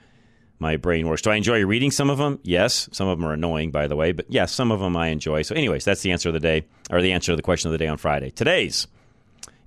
my 0.60 0.78
brain 0.78 1.08
works. 1.08 1.22
Do 1.22 1.30
I 1.30 1.36
enjoy 1.36 1.66
reading 1.66 1.92
some 1.92 2.10
of 2.10 2.18
them? 2.18 2.40
Yes. 2.44 2.90
Some 2.92 3.08
of 3.08 3.20
them 3.20 3.28
are 3.28 3.34
annoying, 3.34 3.72
by 3.72 3.88
the 3.88 3.96
way, 3.96 4.12
but 4.12 4.26
yes, 4.30 4.52
some 4.52 4.72
of 4.72 4.80
them 4.80 4.98
I 4.98 5.08
enjoy. 5.08 5.44
So, 5.44 5.56
anyways, 5.56 5.86
that's 5.86 6.02
the 6.02 6.12
answer 6.12 6.30
of 6.30 6.34
the 6.34 6.40
day, 6.40 6.66
or 6.90 7.02
the 7.02 7.12
answer 7.12 7.32
to 7.32 7.36
the 7.36 7.44
question 7.44 7.70
of 7.70 7.72
the 7.74 7.78
day 7.78 7.88
on 7.88 7.98
Friday. 7.98 8.32
Today's 8.32 8.88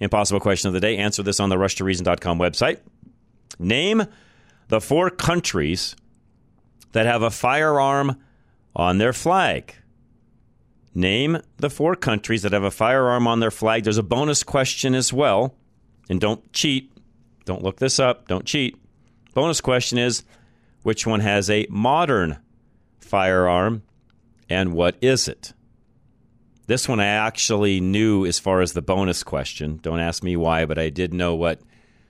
impossible 0.00 0.40
question 0.40 0.68
of 0.68 0.75
the 0.75 0.80
day. 0.80 0.97
Answer 0.97 1.23
this 1.23 1.38
on 1.38 1.49
the 1.49 1.56
rushtoreason.com 1.56 2.38
website. 2.38 2.80
Name 3.59 4.04
the 4.68 4.80
four 4.80 5.11
countries 5.11 5.94
that 6.92 7.06
have 7.06 7.23
a 7.23 7.30
firearm 7.30 8.20
on 8.75 8.99
their 8.99 9.12
flag. 9.12 9.75
Name 10.94 11.38
the 11.59 11.70
four 11.70 11.94
countries 11.94 12.42
that 12.42 12.52
have 12.52 12.64
a 12.64 12.70
firearm 12.70 13.28
on 13.28 13.38
their 13.38 13.50
flag. 13.52 13.85
There's 13.85 13.99
a 13.99 14.02
bonus 14.02 14.42
question 14.42 14.94
as 14.94 15.12
well. 15.12 15.54
And 16.09 16.20
don't 16.20 16.52
cheat. 16.52 16.92
Don't 17.44 17.62
look 17.62 17.76
this 17.76 18.00
up. 18.00 18.26
Don't 18.26 18.44
cheat. 18.44 18.76
Bonus 19.35 19.61
question 19.61 19.99
is 19.99 20.25
which 20.82 21.06
one 21.06 21.20
has 21.20 21.50
a 21.50 21.66
modern 21.68 22.38
firearm 22.99 23.82
and 24.49 24.72
what 24.72 24.96
is 25.00 25.28
it? 25.28 25.52
This 26.66 26.88
one 26.88 27.00
I 27.00 27.06
actually 27.06 27.80
knew 27.80 28.25
as 28.25 28.38
far 28.38 28.60
as 28.60 28.72
the 28.72 28.82
bonus 28.82 29.22
question. 29.22 29.78
Don't 29.82 29.99
ask 29.99 30.22
me 30.22 30.37
why, 30.37 30.66
but 30.66 30.78
I 30.78 30.88
did 30.88 31.12
know 31.12 31.34
what 31.34 31.60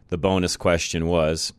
the 0.08 0.18
bonus 0.18 0.56
question 0.56 1.06
was. 1.06 1.52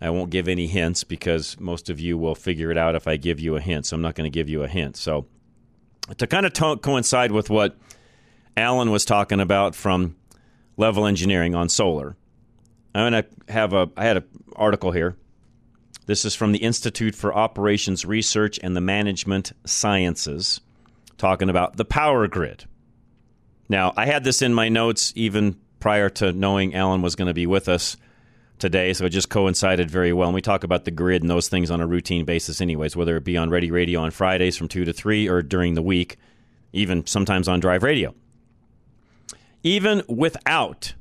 I 0.00 0.10
won't 0.10 0.30
give 0.30 0.48
any 0.48 0.66
hints 0.66 1.04
because 1.04 1.58
most 1.60 1.88
of 1.88 2.00
you 2.00 2.18
will 2.18 2.34
figure 2.34 2.70
it 2.70 2.78
out 2.78 2.96
if 2.96 3.06
I 3.06 3.16
give 3.16 3.38
you 3.38 3.56
a 3.56 3.60
hint. 3.60 3.86
So 3.86 3.94
I'm 3.94 4.02
not 4.02 4.16
going 4.16 4.30
to 4.30 4.34
give 4.34 4.48
you 4.48 4.64
a 4.64 4.68
hint. 4.68 4.96
So 4.96 5.26
to 6.16 6.26
kind 6.26 6.44
of 6.44 6.52
to- 6.54 6.76
coincide 6.76 7.30
with 7.30 7.50
what 7.50 7.76
Alan 8.56 8.90
was 8.90 9.04
talking 9.04 9.40
about 9.40 9.74
from 9.74 10.16
Level 10.76 11.06
Engineering 11.06 11.54
on 11.54 11.68
solar, 11.68 12.16
I'm 12.94 13.12
going 13.12 13.22
to 13.22 13.52
have 13.52 13.72
a. 13.72 13.90
I 13.96 14.04
had 14.04 14.16
an 14.18 14.24
article 14.56 14.90
here 14.90 15.16
this 16.06 16.24
is 16.24 16.34
from 16.34 16.52
the 16.52 16.58
Institute 16.58 17.14
for 17.14 17.34
Operations 17.34 18.04
Research 18.04 18.58
and 18.62 18.76
the 18.76 18.80
Management 18.80 19.52
Sciences, 19.64 20.60
talking 21.16 21.48
about 21.48 21.76
the 21.76 21.84
power 21.84 22.26
grid. 22.28 22.64
Now, 23.68 23.92
I 23.96 24.06
had 24.06 24.24
this 24.24 24.42
in 24.42 24.52
my 24.52 24.68
notes 24.68 25.12
even 25.16 25.56
prior 25.80 26.10
to 26.10 26.32
knowing 26.32 26.74
Alan 26.74 27.02
was 27.02 27.16
going 27.16 27.28
to 27.28 27.34
be 27.34 27.46
with 27.46 27.68
us 27.68 27.96
today, 28.58 28.92
so 28.92 29.06
it 29.06 29.10
just 29.10 29.30
coincided 29.30 29.90
very 29.90 30.12
well. 30.12 30.28
And 30.28 30.34
we 30.34 30.42
talk 30.42 30.64
about 30.64 30.84
the 30.84 30.90
grid 30.90 31.22
and 31.22 31.30
those 31.30 31.48
things 31.48 31.70
on 31.70 31.80
a 31.80 31.86
routine 31.86 32.24
basis, 32.24 32.60
anyways, 32.60 32.94
whether 32.96 33.16
it 33.16 33.24
be 33.24 33.36
on 33.36 33.50
Ready 33.50 33.70
Radio 33.70 34.00
on 34.00 34.10
Fridays 34.10 34.56
from 34.56 34.68
2 34.68 34.84
to 34.84 34.92
3 34.92 35.28
or 35.28 35.42
during 35.42 35.74
the 35.74 35.82
week, 35.82 36.18
even 36.72 37.06
sometimes 37.06 37.48
on 37.48 37.60
Drive 37.60 37.82
Radio. 37.82 38.14
Even 39.62 40.02
without 40.08 40.94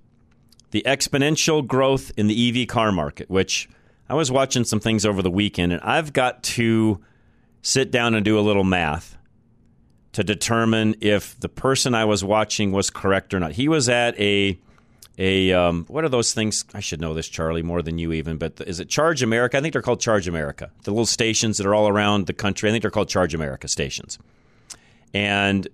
the 0.72 0.84
exponential 0.86 1.66
growth 1.66 2.12
in 2.16 2.28
the 2.28 2.62
EV 2.62 2.68
car 2.68 2.92
market, 2.92 3.30
which 3.30 3.68
I 4.10 4.16
was 4.16 4.32
watching 4.32 4.64
some 4.64 4.80
things 4.80 5.06
over 5.06 5.22
the 5.22 5.32
weekend, 5.32 5.74
and 5.74 5.82
I've 5.82 6.14
got 6.14 6.44
to 6.44 7.02
sit 7.62 7.92
down 7.92 8.16
and 8.16 8.26
do 8.26 8.38
a 8.38 8.42
little 8.42 8.64
math 8.64 9.18
to 10.12 10.24
determine 10.24 10.96
if 11.02 11.40
the 11.40 11.50
person 11.50 11.96
I 11.96 12.06
was 12.06 12.24
watching 12.24 12.72
was 12.72 12.90
correct 12.90 13.34
or 13.34 13.40
not. 13.40 13.54
He 13.54 13.68
was 13.68 13.90
at 13.90 14.20
a 14.20 14.60
a 15.18 15.54
um, 15.54 15.86
what 15.88 16.04
are 16.04 16.10
those 16.10 16.34
things? 16.34 16.66
I 16.74 16.80
should 16.80 17.00
know 17.00 17.14
this, 17.14 17.28
Charlie, 17.28 17.62
more 17.62 17.82
than 17.82 17.98
you 17.98 18.14
even. 18.14 18.38
But 18.38 18.62
is 18.62 18.80
it 18.80 18.90
Charge 18.90 19.22
America? 19.22 19.58
I 19.58 19.62
think 19.62 19.74
they're 19.74 19.82
called 19.82 20.00
Charge 20.00 20.28
America. 20.28 20.72
The 20.84 20.92
little 20.92 21.06
stations 21.06 21.58
that 21.58 21.68
are 21.68 21.76
all 21.76 21.88
around 21.88 22.28
the 22.28 22.34
country. 22.34 22.70
I 22.70 22.72
think 22.72 22.82
they're 22.82 22.92
called 22.92 23.10
Charge 23.10 23.34
America 23.34 23.68
stations, 23.68 24.18
and 25.14 25.68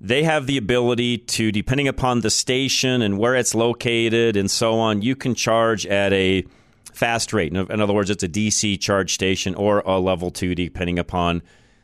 they 0.00 0.22
have 0.22 0.46
the 0.46 0.58
ability 0.58 1.18
to, 1.18 1.50
depending 1.50 1.88
upon 1.88 2.20
the 2.20 2.30
station 2.30 3.00
and 3.00 3.18
where 3.18 3.34
it's 3.34 3.54
located 3.54 4.36
and 4.36 4.50
so 4.50 4.78
on, 4.78 5.00
you 5.00 5.16
can 5.16 5.34
charge 5.34 5.86
at 5.86 6.12
a 6.12 6.44
fast 6.94 7.32
rate. 7.32 7.52
In 7.52 7.80
other 7.80 7.92
words, 7.92 8.10
it's 8.10 8.22
a 8.22 8.28
DC 8.28 8.80
charge 8.80 9.12
station 9.12 9.54
or 9.54 9.80
a 9.80 9.98
level 9.98 10.30
two, 10.30 10.54
depending 10.54 10.98
upon 10.98 11.42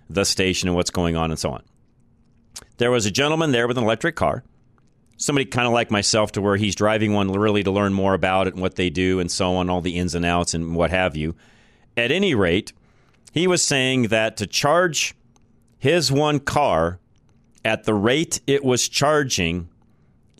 the 0.08 0.24
station 0.24 0.68
and 0.68 0.76
what's 0.76 0.90
going 0.90 1.16
on 1.16 1.30
and 1.30 1.38
so 1.38 1.50
on. 1.50 1.62
There 2.78 2.90
was 2.90 3.06
a 3.06 3.10
gentleman 3.10 3.52
there 3.52 3.68
with 3.68 3.78
an 3.78 3.84
electric 3.84 4.16
car, 4.16 4.42
somebody 5.16 5.44
kind 5.44 5.66
of 5.66 5.72
like 5.72 5.90
myself, 5.90 6.32
to 6.32 6.40
where 6.40 6.56
he's 6.56 6.74
driving 6.74 7.12
one 7.12 7.30
really 7.30 7.62
to 7.62 7.70
learn 7.70 7.92
more 7.92 8.14
about 8.14 8.46
it 8.46 8.54
and 8.54 8.62
what 8.62 8.76
they 8.76 8.90
do 8.90 9.20
and 9.20 9.30
so 9.30 9.56
on, 9.56 9.68
all 9.68 9.80
the 9.80 9.98
ins 9.98 10.14
and 10.14 10.24
outs 10.24 10.54
and 10.54 10.74
what 10.74 10.90
have 10.90 11.16
you. 11.16 11.34
At 11.96 12.10
any 12.10 12.34
rate, 12.34 12.72
he 13.32 13.46
was 13.46 13.62
saying 13.62 14.08
that 14.08 14.36
to 14.38 14.46
charge 14.46 15.14
his 15.78 16.10
one 16.10 16.40
car 16.40 17.00
at 17.64 17.84
the 17.84 17.94
rate 17.94 18.40
it 18.46 18.64
was 18.64 18.88
charging 18.88 19.68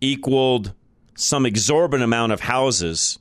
equaled 0.00 0.72
some 1.14 1.44
exorbitant 1.44 2.04
amount 2.04 2.33
of 2.33 2.40
houses 2.40 3.18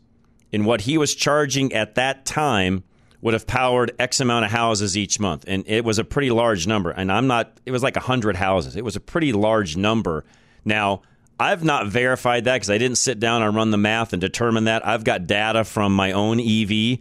in 0.51 0.65
what 0.65 0.81
he 0.81 0.97
was 0.97 1.15
charging 1.15 1.73
at 1.73 1.95
that 1.95 2.25
time 2.25 2.83
would 3.21 3.33
have 3.33 3.45
powered 3.45 3.91
X 3.99 4.19
amount 4.19 4.45
of 4.45 4.51
houses 4.51 4.97
each 4.97 5.19
month. 5.19 5.43
And 5.47 5.63
it 5.67 5.83
was 5.83 5.99
a 5.99 6.03
pretty 6.03 6.31
large 6.31 6.67
number. 6.67 6.91
And 6.91 7.12
I'm 7.12 7.27
not, 7.27 7.59
it 7.65 7.71
was 7.71 7.83
like 7.83 7.95
100 7.95 8.35
houses. 8.35 8.75
It 8.75 8.83
was 8.83 8.95
a 8.95 9.01
pretty 9.01 9.33
large 9.33 9.75
number. 9.75 10.23
Now, 10.63 11.01
I've 11.39 11.63
not 11.63 11.88
verified 11.88 12.45
that 12.45 12.55
because 12.55 12.69
I 12.69 12.77
didn't 12.77 12.97
sit 12.97 13.19
down 13.19 13.41
and 13.41 13.55
run 13.55 13.71
the 13.71 13.77
math 13.77 14.13
and 14.13 14.21
determine 14.21 14.65
that. 14.65 14.85
I've 14.85 15.03
got 15.03 15.27
data 15.27 15.63
from 15.63 15.95
my 15.95 16.12
own 16.12 16.39
EV 16.39 16.99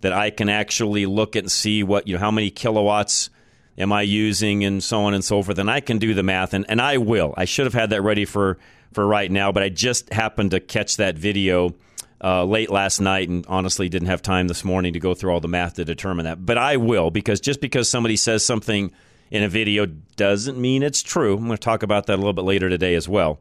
that 0.00 0.12
I 0.12 0.30
can 0.30 0.48
actually 0.48 1.06
look 1.06 1.36
at 1.36 1.44
and 1.44 1.52
see 1.52 1.82
what, 1.82 2.06
you 2.06 2.14
know, 2.14 2.20
how 2.20 2.30
many 2.30 2.50
kilowatts 2.50 3.30
am 3.78 3.92
I 3.92 4.02
using 4.02 4.64
and 4.64 4.82
so 4.82 5.02
on 5.02 5.14
and 5.14 5.24
so 5.24 5.42
forth. 5.42 5.58
And 5.58 5.70
I 5.70 5.80
can 5.80 5.98
do 5.98 6.14
the 6.14 6.22
math 6.22 6.54
and, 6.54 6.64
and 6.68 6.80
I 6.80 6.98
will. 6.98 7.34
I 7.36 7.44
should 7.44 7.66
have 7.66 7.74
had 7.74 7.90
that 7.90 8.02
ready 8.02 8.24
for, 8.24 8.58
for 8.92 9.06
right 9.06 9.30
now, 9.30 9.52
but 9.52 9.62
I 9.62 9.68
just 9.68 10.12
happened 10.12 10.52
to 10.52 10.60
catch 10.60 10.96
that 10.96 11.16
video 11.16 11.74
uh, 12.22 12.44
late 12.44 12.70
last 12.70 13.00
night 13.00 13.28
and 13.28 13.46
honestly 13.48 13.88
didn't 13.88 14.08
have 14.08 14.22
time 14.22 14.48
this 14.48 14.64
morning 14.64 14.92
to 14.92 15.00
go 15.00 15.14
through 15.14 15.32
all 15.32 15.40
the 15.40 15.48
math 15.48 15.74
to 15.74 15.84
determine 15.84 16.24
that. 16.24 16.44
But 16.44 16.58
I 16.58 16.76
will 16.76 17.10
because 17.10 17.40
just 17.40 17.60
because 17.60 17.88
somebody 17.88 18.16
says 18.16 18.44
something 18.44 18.92
in 19.30 19.42
a 19.42 19.48
video 19.48 19.86
doesn't 19.86 20.58
mean 20.58 20.82
it's 20.82 21.02
true. 21.02 21.36
I'm 21.36 21.46
going 21.46 21.52
to 21.52 21.58
talk 21.58 21.82
about 21.82 22.06
that 22.06 22.14
a 22.14 22.16
little 22.16 22.32
bit 22.32 22.44
later 22.44 22.68
today 22.68 22.94
as 22.94 23.08
well. 23.08 23.38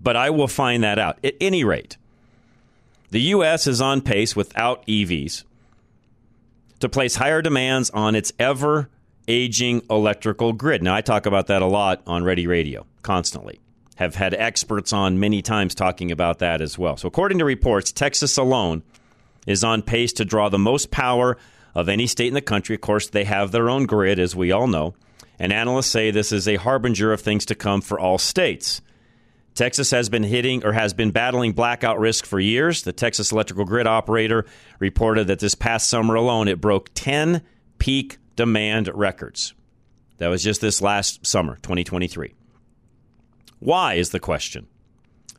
But 0.00 0.16
I 0.16 0.30
will 0.30 0.48
find 0.48 0.82
that 0.84 0.98
out. 0.98 1.18
At 1.24 1.34
any 1.40 1.64
rate, 1.64 1.96
the 3.10 3.20
U.S. 3.20 3.66
is 3.66 3.80
on 3.80 4.00
pace 4.00 4.34
without 4.36 4.86
EVs 4.86 5.44
to 6.80 6.88
place 6.88 7.16
higher 7.16 7.42
demands 7.42 7.90
on 7.90 8.14
its 8.14 8.32
ever 8.38 8.88
aging 9.26 9.82
electrical 9.90 10.52
grid. 10.52 10.82
Now, 10.82 10.94
I 10.94 11.00
talk 11.00 11.26
about 11.26 11.48
that 11.48 11.62
a 11.62 11.66
lot 11.66 12.02
on 12.06 12.24
Ready 12.24 12.46
Radio 12.46 12.86
constantly 13.02 13.60
have 13.98 14.14
had 14.14 14.32
experts 14.32 14.92
on 14.92 15.18
many 15.18 15.42
times 15.42 15.74
talking 15.74 16.12
about 16.12 16.38
that 16.38 16.60
as 16.60 16.78
well. 16.78 16.96
So, 16.96 17.08
according 17.08 17.38
to 17.38 17.44
reports, 17.44 17.90
Texas 17.90 18.36
alone 18.36 18.84
is 19.44 19.64
on 19.64 19.82
pace 19.82 20.12
to 20.14 20.24
draw 20.24 20.48
the 20.48 20.58
most 20.58 20.92
power 20.92 21.36
of 21.74 21.88
any 21.88 22.06
state 22.06 22.28
in 22.28 22.34
the 22.34 22.40
country. 22.40 22.76
Of 22.76 22.80
course, 22.80 23.08
they 23.08 23.24
have 23.24 23.50
their 23.50 23.68
own 23.68 23.86
grid, 23.86 24.20
as 24.20 24.36
we 24.36 24.52
all 24.52 24.68
know. 24.68 24.94
And 25.40 25.52
analysts 25.52 25.88
say 25.88 26.12
this 26.12 26.30
is 26.30 26.46
a 26.46 26.54
harbinger 26.54 27.12
of 27.12 27.20
things 27.20 27.44
to 27.46 27.56
come 27.56 27.80
for 27.80 27.98
all 27.98 28.18
states. 28.18 28.80
Texas 29.56 29.90
has 29.90 30.08
been 30.08 30.22
hitting 30.22 30.64
or 30.64 30.70
has 30.70 30.94
been 30.94 31.10
battling 31.10 31.50
blackout 31.50 31.98
risk 31.98 32.24
for 32.24 32.38
years. 32.38 32.82
The 32.82 32.92
Texas 32.92 33.32
Electrical 33.32 33.64
Grid 33.64 33.88
Operator 33.88 34.46
reported 34.78 35.26
that 35.26 35.40
this 35.40 35.56
past 35.56 35.88
summer 35.88 36.14
alone, 36.14 36.46
it 36.46 36.60
broke 36.60 36.90
10 36.94 37.42
peak 37.78 38.18
demand 38.36 38.88
records. 38.94 39.54
That 40.18 40.28
was 40.28 40.44
just 40.44 40.60
this 40.60 40.80
last 40.80 41.26
summer, 41.26 41.56
2023. 41.56 42.34
Why 43.60 43.94
is 43.94 44.10
the 44.10 44.20
question? 44.20 44.66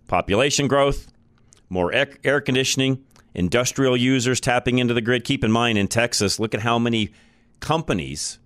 Population 0.07 0.67
growth, 0.67 1.07
more 1.69 1.93
air 1.93 2.41
conditioning, 2.41 3.03
industrial 3.33 3.95
users 3.95 4.39
tapping 4.39 4.79
into 4.79 4.93
the 4.93 5.01
grid. 5.01 5.23
Keep 5.23 5.43
in 5.43 5.51
mind, 5.51 5.77
in 5.77 5.87
Texas, 5.87 6.39
look 6.39 6.53
at 6.53 6.61
how 6.61 6.79
many 6.79 7.11
companies 7.59 8.39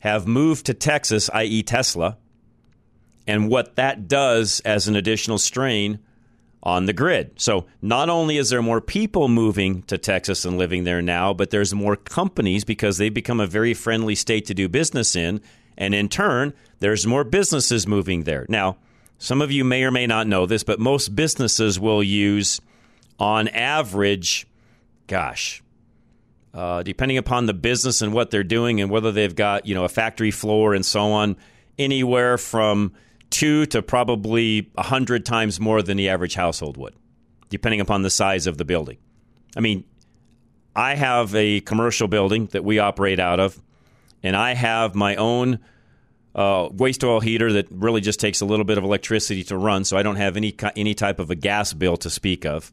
have 0.00 0.26
moved 0.26 0.66
to 0.66 0.74
Texas, 0.74 1.30
i.e., 1.34 1.62
Tesla, 1.62 2.16
and 3.26 3.48
what 3.48 3.76
that 3.76 4.08
does 4.08 4.60
as 4.60 4.88
an 4.88 4.96
additional 4.96 5.38
strain 5.38 5.98
on 6.62 6.86
the 6.86 6.92
grid. 6.92 7.32
So, 7.36 7.66
not 7.80 8.08
only 8.08 8.36
is 8.36 8.50
there 8.50 8.62
more 8.62 8.80
people 8.80 9.28
moving 9.28 9.82
to 9.82 9.98
Texas 9.98 10.44
and 10.44 10.58
living 10.58 10.84
there 10.84 11.02
now, 11.02 11.32
but 11.32 11.50
there's 11.50 11.74
more 11.74 11.96
companies 11.96 12.64
because 12.64 12.98
they 12.98 13.08
become 13.10 13.40
a 13.40 13.46
very 13.46 13.74
friendly 13.74 14.14
state 14.14 14.46
to 14.46 14.54
do 14.54 14.68
business 14.68 15.14
in. 15.14 15.40
And 15.76 15.94
in 15.94 16.08
turn, 16.08 16.52
there's 16.80 17.06
more 17.06 17.22
businesses 17.22 17.86
moving 17.86 18.24
there. 18.24 18.44
Now, 18.48 18.76
some 19.18 19.42
of 19.42 19.50
you 19.50 19.64
may 19.64 19.82
or 19.82 19.90
may 19.90 20.06
not 20.06 20.26
know 20.26 20.46
this, 20.46 20.62
but 20.62 20.78
most 20.78 21.14
businesses 21.14 21.78
will 21.78 22.02
use, 22.02 22.60
on 23.18 23.48
average, 23.48 24.46
gosh, 25.08 25.62
uh, 26.54 26.82
depending 26.82 27.18
upon 27.18 27.46
the 27.46 27.54
business 27.54 28.00
and 28.00 28.12
what 28.12 28.30
they're 28.30 28.44
doing 28.44 28.80
and 28.80 28.90
whether 28.90 29.12
they've 29.12 29.34
got 29.34 29.66
you 29.66 29.74
know 29.74 29.84
a 29.84 29.88
factory 29.88 30.30
floor 30.30 30.72
and 30.72 30.86
so 30.86 31.12
on, 31.12 31.36
anywhere 31.78 32.38
from 32.38 32.92
two 33.30 33.66
to 33.66 33.82
probably 33.82 34.70
a 34.76 34.84
hundred 34.84 35.26
times 35.26 35.60
more 35.60 35.82
than 35.82 35.96
the 35.96 36.08
average 36.08 36.34
household 36.34 36.76
would, 36.76 36.94
depending 37.50 37.80
upon 37.80 38.02
the 38.02 38.10
size 38.10 38.46
of 38.46 38.56
the 38.56 38.64
building. 38.64 38.98
I 39.56 39.60
mean, 39.60 39.84
I 40.76 40.94
have 40.94 41.34
a 41.34 41.60
commercial 41.60 42.06
building 42.06 42.46
that 42.52 42.64
we 42.64 42.78
operate 42.78 43.18
out 43.18 43.40
of, 43.40 43.60
and 44.22 44.36
I 44.36 44.54
have 44.54 44.94
my 44.94 45.16
own 45.16 45.58
uh, 46.38 46.68
waste 46.70 47.02
oil 47.02 47.18
heater 47.18 47.52
that 47.54 47.66
really 47.68 48.00
just 48.00 48.20
takes 48.20 48.40
a 48.40 48.44
little 48.44 48.64
bit 48.64 48.78
of 48.78 48.84
electricity 48.84 49.42
to 49.42 49.56
run, 49.56 49.82
so 49.82 49.96
I 49.96 50.04
don't 50.04 50.16
have 50.16 50.36
any 50.36 50.54
any 50.76 50.94
type 50.94 51.18
of 51.18 51.30
a 51.30 51.34
gas 51.34 51.72
bill 51.72 51.96
to 51.96 52.08
speak 52.08 52.46
of. 52.46 52.72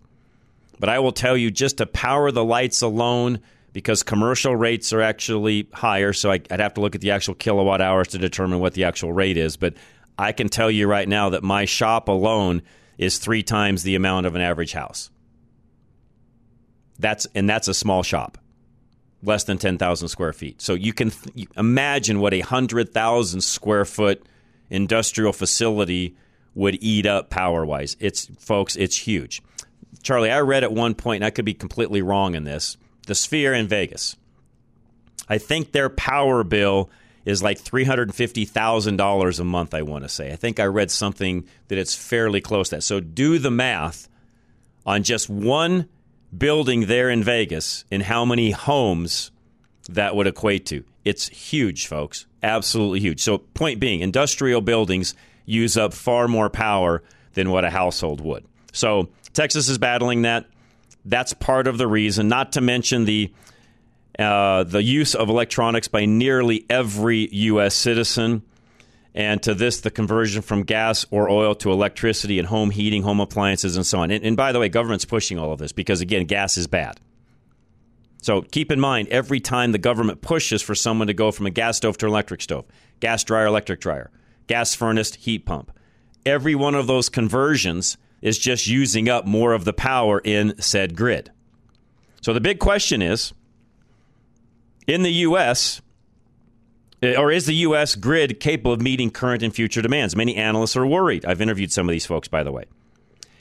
But 0.80 0.90
I 0.90 1.00
will 1.00 1.12
tell 1.12 1.36
you, 1.36 1.50
just 1.50 1.78
to 1.78 1.88
power 1.88 2.30
the 2.30 2.46
lights 2.46 2.84
alone, 2.84 3.40
because 3.74 4.04
commercial 4.04 4.56
rates 4.56 4.94
are 4.94 5.02
actually 5.02 5.68
higher, 5.74 6.14
so 6.14 6.30
I, 6.30 6.42
would 6.52 6.60
have 6.60 6.76
to 6.76 6.82
look 6.82 6.94
at 6.94 7.02
the 7.02 7.10
actual 7.10 7.34
kilowatt 7.34 7.82
hours 7.82 8.10
to 8.10 8.20
determine 8.20 8.60
what 8.60 8.76
the 8.76 8.84
actual 8.84 9.12
rate 9.12 9.36
is. 9.36 9.58
But 9.58 9.74
I 10.16 10.32
can 10.32 10.48
tell 10.48 10.70
you 10.70 10.86
right 10.88 11.10
now 11.10 11.30
that 11.30 11.42
my 11.42 11.66
shop 11.66 12.08
alone 12.08 12.62
is 13.00 13.18
three 13.18 13.42
times 13.42 13.82
the 13.82 13.96
amount 13.96 14.28
of 14.28 14.36
an 14.36 14.42
average 14.42 14.74
house. 14.74 15.10
That's 17.00 17.26
and 17.34 17.50
that's 17.50 17.68
a 17.68 17.74
small 17.74 18.04
shop 18.04 18.38
less 19.26 19.44
than 19.44 19.58
10,000 19.58 20.08
square 20.08 20.34
feet. 20.34 20.62
So 20.62 20.74
you 20.74 20.94
can 20.94 21.12
th- 21.12 21.48
imagine 21.58 22.20
what 22.20 22.34
a 22.34 22.40
100,000 22.40 23.42
square 23.42 23.86
foot 23.86 24.26
industrial 24.70 25.34
facility 25.34 26.16
would 26.54 26.78
eat 26.82 27.06
up 27.06 27.30
power 27.30 27.66
wise. 27.66 27.98
It's, 28.00 28.26
folks, 28.40 28.76
it's 28.76 28.98
huge. 28.98 29.42
Charlie, 30.04 30.32
I 30.32 30.40
read 30.40 30.64
at 30.64 30.72
one 30.72 30.96
point, 30.96 31.18
and 31.18 31.26
I 31.26 31.30
could 31.32 31.46
be 31.46 31.54
completely 31.54 32.02
wrong 32.02 32.36
in 32.36 32.44
this, 32.44 32.78
the 33.08 33.16
Sphere 33.16 33.54
in 33.54 33.68
Vegas. 33.68 34.16
I 35.28 35.38
think 35.38 35.72
their 35.72 35.90
power 35.90 36.44
bill 36.44 36.90
is 37.26 37.42
like 37.42 37.60
$350,000 37.62 39.40
a 39.40 39.44
month, 39.44 39.74
I 39.74 39.82
want 39.82 40.04
to 40.04 40.10
say. 40.10 40.32
I 40.32 40.36
think 40.36 40.60
I 40.60 40.66
read 40.66 40.92
something 40.92 41.48
that 41.68 41.78
it's 41.78 41.96
fairly 41.96 42.40
close 42.40 42.70
to 42.70 42.76
that. 42.76 42.82
So 42.84 43.00
do 43.00 43.40
the 43.40 43.52
math 43.52 44.08
on 44.86 45.04
just 45.04 45.30
one 45.30 45.90
building 46.38 46.88
there 46.88 47.10
in 47.10 47.24
Vegas 47.24 47.86
and 47.92 48.04
how 48.04 48.26
many 48.26 48.52
homes 48.52 49.32
that 49.90 50.16
would 50.16 50.28
equate 50.28 50.66
to. 50.68 50.84
It's 51.04 51.28
huge, 51.28 51.88
folks. 51.88 52.26
Absolutely 52.42 53.00
huge. 53.00 53.22
So, 53.22 53.38
point 53.38 53.80
being, 53.80 54.02
industrial 54.02 54.62
buildings 54.62 55.14
use 55.46 55.78
up 55.78 55.94
far 55.94 56.28
more 56.28 56.50
power 56.50 57.04
than 57.34 57.52
what 57.52 57.66
a 57.66 57.70
household 57.70 58.22
would. 58.22 58.46
So, 58.74 59.10
Texas 59.34 59.70
is 59.70 59.78
battling 59.78 60.24
that. 60.24 60.46
That's 61.08 61.34
part 61.34 61.68
of 61.68 61.78
the 61.78 61.88
reason, 61.88 62.28
not 62.28 62.54
to 62.54 62.62
mention 62.62 63.06
the 63.06 63.32
uh, 64.18 64.64
the 64.64 64.82
use 64.82 65.14
of 65.14 65.30
electronics 65.30 65.88
by 65.88 66.06
nearly 66.06 66.66
every 66.70 67.30
U.S. 67.32 67.76
citizen 67.76 68.42
and 69.16 69.42
to 69.44 69.56
this, 69.56 69.80
the 69.80 69.90
conversion 69.90 70.42
from 70.42 70.64
gas 70.64 71.06
or 71.10 71.30
oil 71.30 71.56
to 71.56 71.72
electricity 71.72 72.38
and 72.38 72.50
home 72.50 72.70
heating, 72.70 73.02
home 73.02 73.22
appliances, 73.22 73.78
and 73.78 73.86
so 73.86 74.00
on. 74.00 74.12
And, 74.12 74.26
and 74.26 74.36
by 74.36 74.52
the 74.52 74.60
way, 74.60 74.68
government's 74.68 75.06
pushing 75.06 75.40
all 75.40 75.54
of 75.54 75.58
this 75.58 75.72
because, 75.72 76.02
again, 76.02 76.26
gas 76.26 76.58
is 76.58 76.68
bad. 76.68 77.00
So 78.22 78.42
keep 78.42 78.74
in 78.74 78.80
mind, 78.80 79.08
every 79.08 79.40
time 79.40 79.72
the 79.72 79.78
government 79.78 80.22
pushes 80.22 80.62
for 80.62 80.76
someone 80.76 81.08
to 81.08 81.14
go 81.14 81.32
from 81.32 81.46
a 81.46 81.50
gas 81.50 81.78
stove 81.78 81.98
to 82.00 82.08
an 82.08 82.12
electric 82.12 82.42
stove, 82.42 82.66
gas 83.00 83.24
dryer, 83.24 83.46
electric 83.46 83.80
dryer, 83.80 84.12
gas 84.48 84.76
furnace, 84.76 85.16
heat 85.16 85.46
pump, 85.46 85.72
every 86.26 86.56
one 86.56 86.76
of 86.76 86.88
those 86.88 87.08
conversions 87.08 87.98
is 88.22 88.38
just 88.38 88.68
using 88.68 89.08
up 89.08 89.26
more 89.26 89.54
of 89.54 89.64
the 89.64 89.74
power 89.74 90.20
in 90.26 90.60
said 90.60 90.98
grid. 90.98 91.32
So 92.22 92.34
the 92.34 92.42
big 92.42 92.60
question 92.60 93.02
is 93.02 93.32
in 94.88 95.04
the 95.04 95.14
U.S., 95.14 95.82
Uh, 97.04 97.16
or 97.16 97.32
is 97.32 97.46
the 97.46 97.56
U.S. 97.56 97.96
grid 97.96 98.40
capable 98.40 98.74
of 98.74 98.82
meeting 98.82 99.12
current 99.12 99.44
and 99.44 99.54
future 99.54 99.82
demands? 99.82 100.16
Many 100.16 100.36
analysts 100.36 100.76
are 100.76 100.86
worried. 100.86 101.26
I've 101.26 101.42
interviewed 101.42 101.72
some 101.72 101.88
of 101.88 101.94
these 101.94 102.06
folks, 102.06 102.28
by 102.28 102.44
the 102.44 102.52
way. 102.52 102.66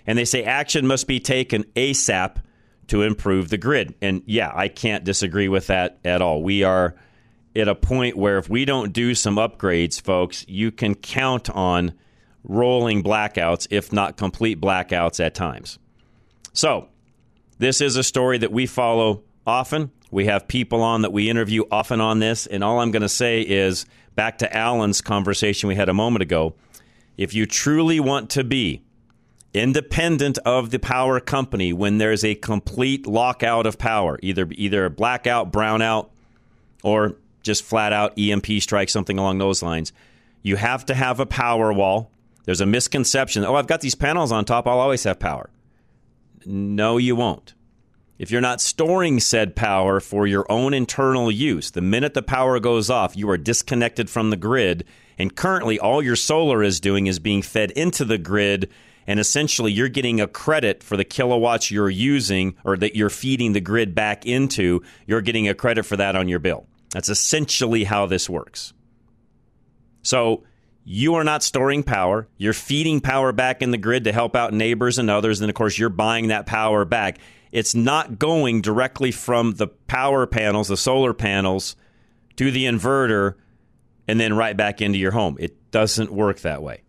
And 0.07 0.19
they 0.19 0.25
say 0.25 0.45
action 0.45 0.87
must 0.87 1.07
be 1.07 1.21
taken 1.21 1.64
ASAP 1.77 2.43
to 2.88 3.03
improve 3.03 3.49
the 3.49 3.57
grid. 3.57 3.95
And 4.03 4.23
yeah, 4.27 4.53
I 4.55 4.69
can't 4.69 5.05
disagree 5.05 5.49
with 5.49 5.69
that 5.69 5.99
at 6.05 6.21
all. 6.21 6.43
We 6.43 6.62
are 6.62 6.95
at 7.57 7.69
a 7.69 7.75
point 7.75 8.17
where 8.17 8.38
if 8.38 8.49
we 8.49 8.64
don't 8.64 8.93
do 8.93 9.14
some 9.14 9.37
upgrades, 9.37 10.01
folks, 10.01 10.45
you 10.49 10.71
can 10.71 10.95
count 10.95 11.49
on 11.51 11.95
rolling 12.43 13.03
blackouts, 13.03 13.67
if 13.71 13.93
not 13.93 14.17
complete 14.17 14.61
blackouts 14.61 15.25
at 15.25 15.35
times. 15.35 15.79
So, 16.53 16.88
this 17.59 17.81
is 17.81 17.97
a 17.97 18.03
story 18.03 18.38
that 18.38 18.53
we 18.53 18.67
follow 18.67 19.23
often. 19.47 19.90
We 20.14 20.27
have 20.27 20.46
people 20.46 20.81
on 20.81 21.03
that 21.03 21.12
we 21.12 21.29
interview 21.29 21.64
often 21.72 22.00
on 22.00 22.20
this. 22.20 22.46
And 22.46 22.62
all 22.62 22.79
I'm 22.79 22.92
going 22.92 23.03
to 23.03 23.09
say 23.09 23.40
is 23.40 23.85
back 24.14 24.38
to 24.38 24.57
Alan's 24.57 25.00
conversation 25.00 25.68
we 25.68 25.74
had 25.74 25.88
a 25.88 25.92
moment 25.92 26.22
ago. 26.22 26.55
If 27.16 27.35
you 27.35 27.46
truly 27.46 27.98
want 27.98 28.31
to 28.31 28.44
be 28.44 28.85
independent 29.53 30.38
of 30.46 30.70
the 30.70 30.79
power 30.79 31.18
company 31.18 31.72
when 31.72 31.98
there's 31.98 32.24
a 32.24 32.37
complete 32.37 33.09
lockout 33.09 33.66
of 33.66 33.77
power, 33.77 34.20
either 34.22 34.46
either 34.53 34.85
a 34.85 34.90
blackout, 34.90 35.53
brownout, 35.53 36.11
or 36.85 37.16
just 37.42 37.64
flat 37.64 37.92
out 37.92 38.16
EMP 38.16 38.46
strike, 38.61 38.90
something 38.90 39.18
along 39.18 39.38
those 39.38 39.64
lines, 39.64 39.92
you 40.42 40.55
have 40.55 40.87
to 40.87 40.94
have 40.94 41.18
a 41.18 41.27
power 41.27 41.72
wall. 41.72 42.09
There's 42.44 42.61
a 42.61 42.66
misconception. 42.66 43.44
Oh, 43.44 43.57
I've 43.57 43.66
got 43.66 43.81
these 43.81 43.96
panels 43.96 44.31
on 44.31 44.44
top. 44.44 44.68
I'll 44.68 44.79
always 44.79 45.03
have 45.03 45.18
power. 45.18 45.50
No, 46.46 46.98
you 46.98 47.16
won't. 47.16 47.55
If 48.16 48.31
you're 48.31 48.40
not 48.40 48.61
storing 48.61 49.18
said 49.18 49.57
power 49.57 49.98
for 49.98 50.27
your 50.27 50.50
own 50.50 50.72
internal 50.72 51.33
use, 51.33 51.72
the 51.72 51.81
minute 51.81 52.14
the 52.14 52.22
power 52.22 52.61
goes 52.61 52.88
off, 52.88 53.16
you 53.16 53.29
are 53.31 53.37
disconnected 53.37 54.09
from 54.09 54.31
the 54.31 54.37
grid. 54.37 54.85
And 55.18 55.35
currently, 55.35 55.81
all 55.81 56.03
your 56.03 56.16
solar 56.16 56.62
is 56.62 56.79
doing 56.79 57.09
is 57.09 57.18
being 57.18 57.42
fed 57.42 57.72
into 57.72 58.05
the 58.05 58.18
grid. 58.18 58.70
And 59.07 59.18
essentially, 59.18 59.72
you're 59.72 59.88
getting 59.88 60.20
a 60.20 60.29
credit 60.29 60.83
for 60.83 60.96
the 60.96 61.05
kilowatts 61.05 61.72
you're 61.72 61.90
using 61.90 62.55
or 62.64 62.77
that 62.77 62.94
you're 62.94 63.11
feeding 63.11 63.53
the 63.53 63.61
grid 63.61 63.94
back 63.94 64.24
into. 64.27 64.83
You're 65.07 65.20
getting 65.20 65.48
a 65.48 65.55
credit 65.55 65.85
for 65.85 65.96
that 65.96 66.14
on 66.14 66.29
your 66.29 66.38
bill. 66.38 66.66
That's 66.90 67.09
essentially 67.09 67.83
how 67.83 68.07
this 68.07 68.31
works. 68.31 68.72
So, 70.03 70.44
you 70.85 71.14
are 71.14 71.24
not 71.24 71.42
storing 71.42 71.83
power. 71.83 72.29
You're 72.37 72.53
feeding 72.53 73.00
power 73.00 73.33
back 73.33 73.62
in 73.62 73.70
the 73.70 73.79
grid 73.79 74.05
to 74.05 74.12
help 74.12 74.37
out 74.37 74.53
neighbors 74.53 74.98
and 74.98 75.11
others. 75.11 75.40
And 75.40 75.48
of 75.48 75.57
course, 75.57 75.79
you're 75.79 75.88
buying 75.88 76.29
that 76.29 76.46
power 76.46 76.85
back 76.85 77.18
it's 77.55 77.73
not 77.73 78.19
going 78.19 78.62
directly 78.62 79.12
from 79.12 79.53
the 79.53 79.69
power 79.69 80.27
panels, 80.27 80.67
the 80.67 80.77
solar 80.77 81.14
panels, 81.14 81.77
to 82.35 82.51
the 82.51 82.64
inverter 82.64 83.35
and 84.09 84.19
then 84.19 84.35
right 84.37 84.57
back 84.57 84.83
into 84.83 84.99
your 84.99 85.12
home. 85.12 85.37
It 85.38 85.71
doesn't 85.71 86.12
work 86.12 86.40
that 86.40 86.64
way. 86.64 86.83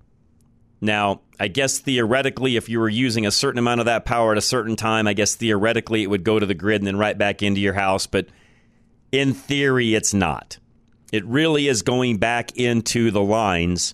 Now, 0.82 1.22
I 1.40 1.50
guess 1.50 1.78
theoretically, 1.78 2.56
if 2.56 2.68
you 2.68 2.80
were 2.80 2.90
using 2.90 3.28
a 3.28 3.32
certain 3.32 3.60
amount 3.60 3.80
of 3.80 3.86
that 3.86 4.06
power 4.06 4.32
at 4.32 4.40
a 4.40 4.42
certain 4.42 4.76
time, 4.76 5.06
I 5.06 5.14
guess 5.14 5.36
theoretically 5.36 6.02
it 6.02 6.10
would 6.10 6.24
go 6.24 6.40
to 6.40 6.46
the 6.48 6.56
grid 6.56 6.82
and 6.82 6.88
then 6.88 6.98
right 6.98 7.18
back 7.18 7.44
into 7.44 7.62
your 7.62 7.74
house. 7.74 8.08
But 8.08 8.30
in 9.12 9.36
theory, 9.36 9.94
it's 9.94 10.16
not. 10.16 10.58
It 11.14 11.24
really 11.26 11.68
is 11.68 11.84
going 11.84 12.18
back 12.18 12.58
into 12.58 13.12
the 13.12 13.22
lines 13.22 13.94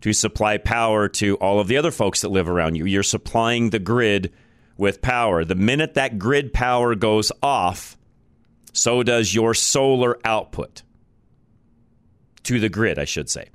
to 0.00 0.12
supply 0.12 0.58
power 0.58 1.08
to 1.08 1.36
all 1.36 1.60
of 1.60 1.68
the 1.68 1.76
other 1.76 1.92
folks 1.92 2.22
that 2.22 2.30
live 2.30 2.48
around 2.48 2.74
you. 2.74 2.84
You're 2.84 3.04
supplying 3.04 3.70
the 3.70 3.78
grid 3.78 4.32
with 4.80 5.02
power. 5.02 5.44
The 5.44 5.54
minute 5.54 5.94
that 5.94 6.18
grid 6.18 6.54
power 6.54 6.94
goes 6.94 7.30
off, 7.42 7.98
so 8.72 9.02
does 9.02 9.34
your 9.34 9.52
solar 9.52 10.18
output 10.24 10.82
to 12.44 12.58
the 12.58 12.70
grid, 12.70 12.98
I 12.98 13.04
should 13.04 13.28
say. 13.28 13.50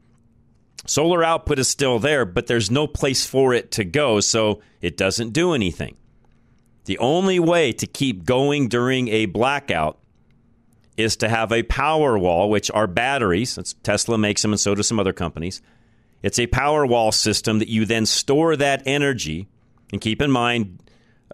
Solar 0.85 1.23
output 1.23 1.57
is 1.57 1.67
still 1.67 1.97
there, 1.97 2.25
but 2.25 2.45
there's 2.45 2.69
no 2.69 2.85
place 2.85 3.25
for 3.25 3.55
it 3.55 3.71
to 3.71 3.83
go, 3.83 4.19
so 4.19 4.61
it 4.81 4.97
doesn't 4.97 5.33
do 5.33 5.53
anything. 5.53 5.97
The 6.85 6.99
only 6.99 7.39
way 7.39 7.71
to 7.73 7.87
keep 7.87 8.23
going 8.25 8.67
during 8.67 9.07
a 9.07 9.25
blackout 9.25 9.97
is 10.95 11.15
to 11.17 11.27
have 11.27 11.51
a 11.51 11.63
power 11.63 12.19
wall, 12.19 12.51
which 12.51 12.69
are 12.69 12.85
batteries. 12.85 13.57
Tesla 13.81 14.19
makes 14.19 14.43
them, 14.43 14.53
and 14.53 14.59
so 14.59 14.75
do 14.75 14.83
some 14.83 14.99
other 14.99 15.11
companies. 15.11 15.59
It's 16.21 16.37
a 16.37 16.45
power 16.45 16.85
wall 16.85 17.11
system 17.11 17.57
that 17.59 17.67
you 17.67 17.85
then 17.85 18.05
store 18.05 18.55
that 18.55 18.83
energy. 18.85 19.47
And 19.91 19.99
keep 19.99 20.21
in 20.21 20.29
mind, 20.29 20.83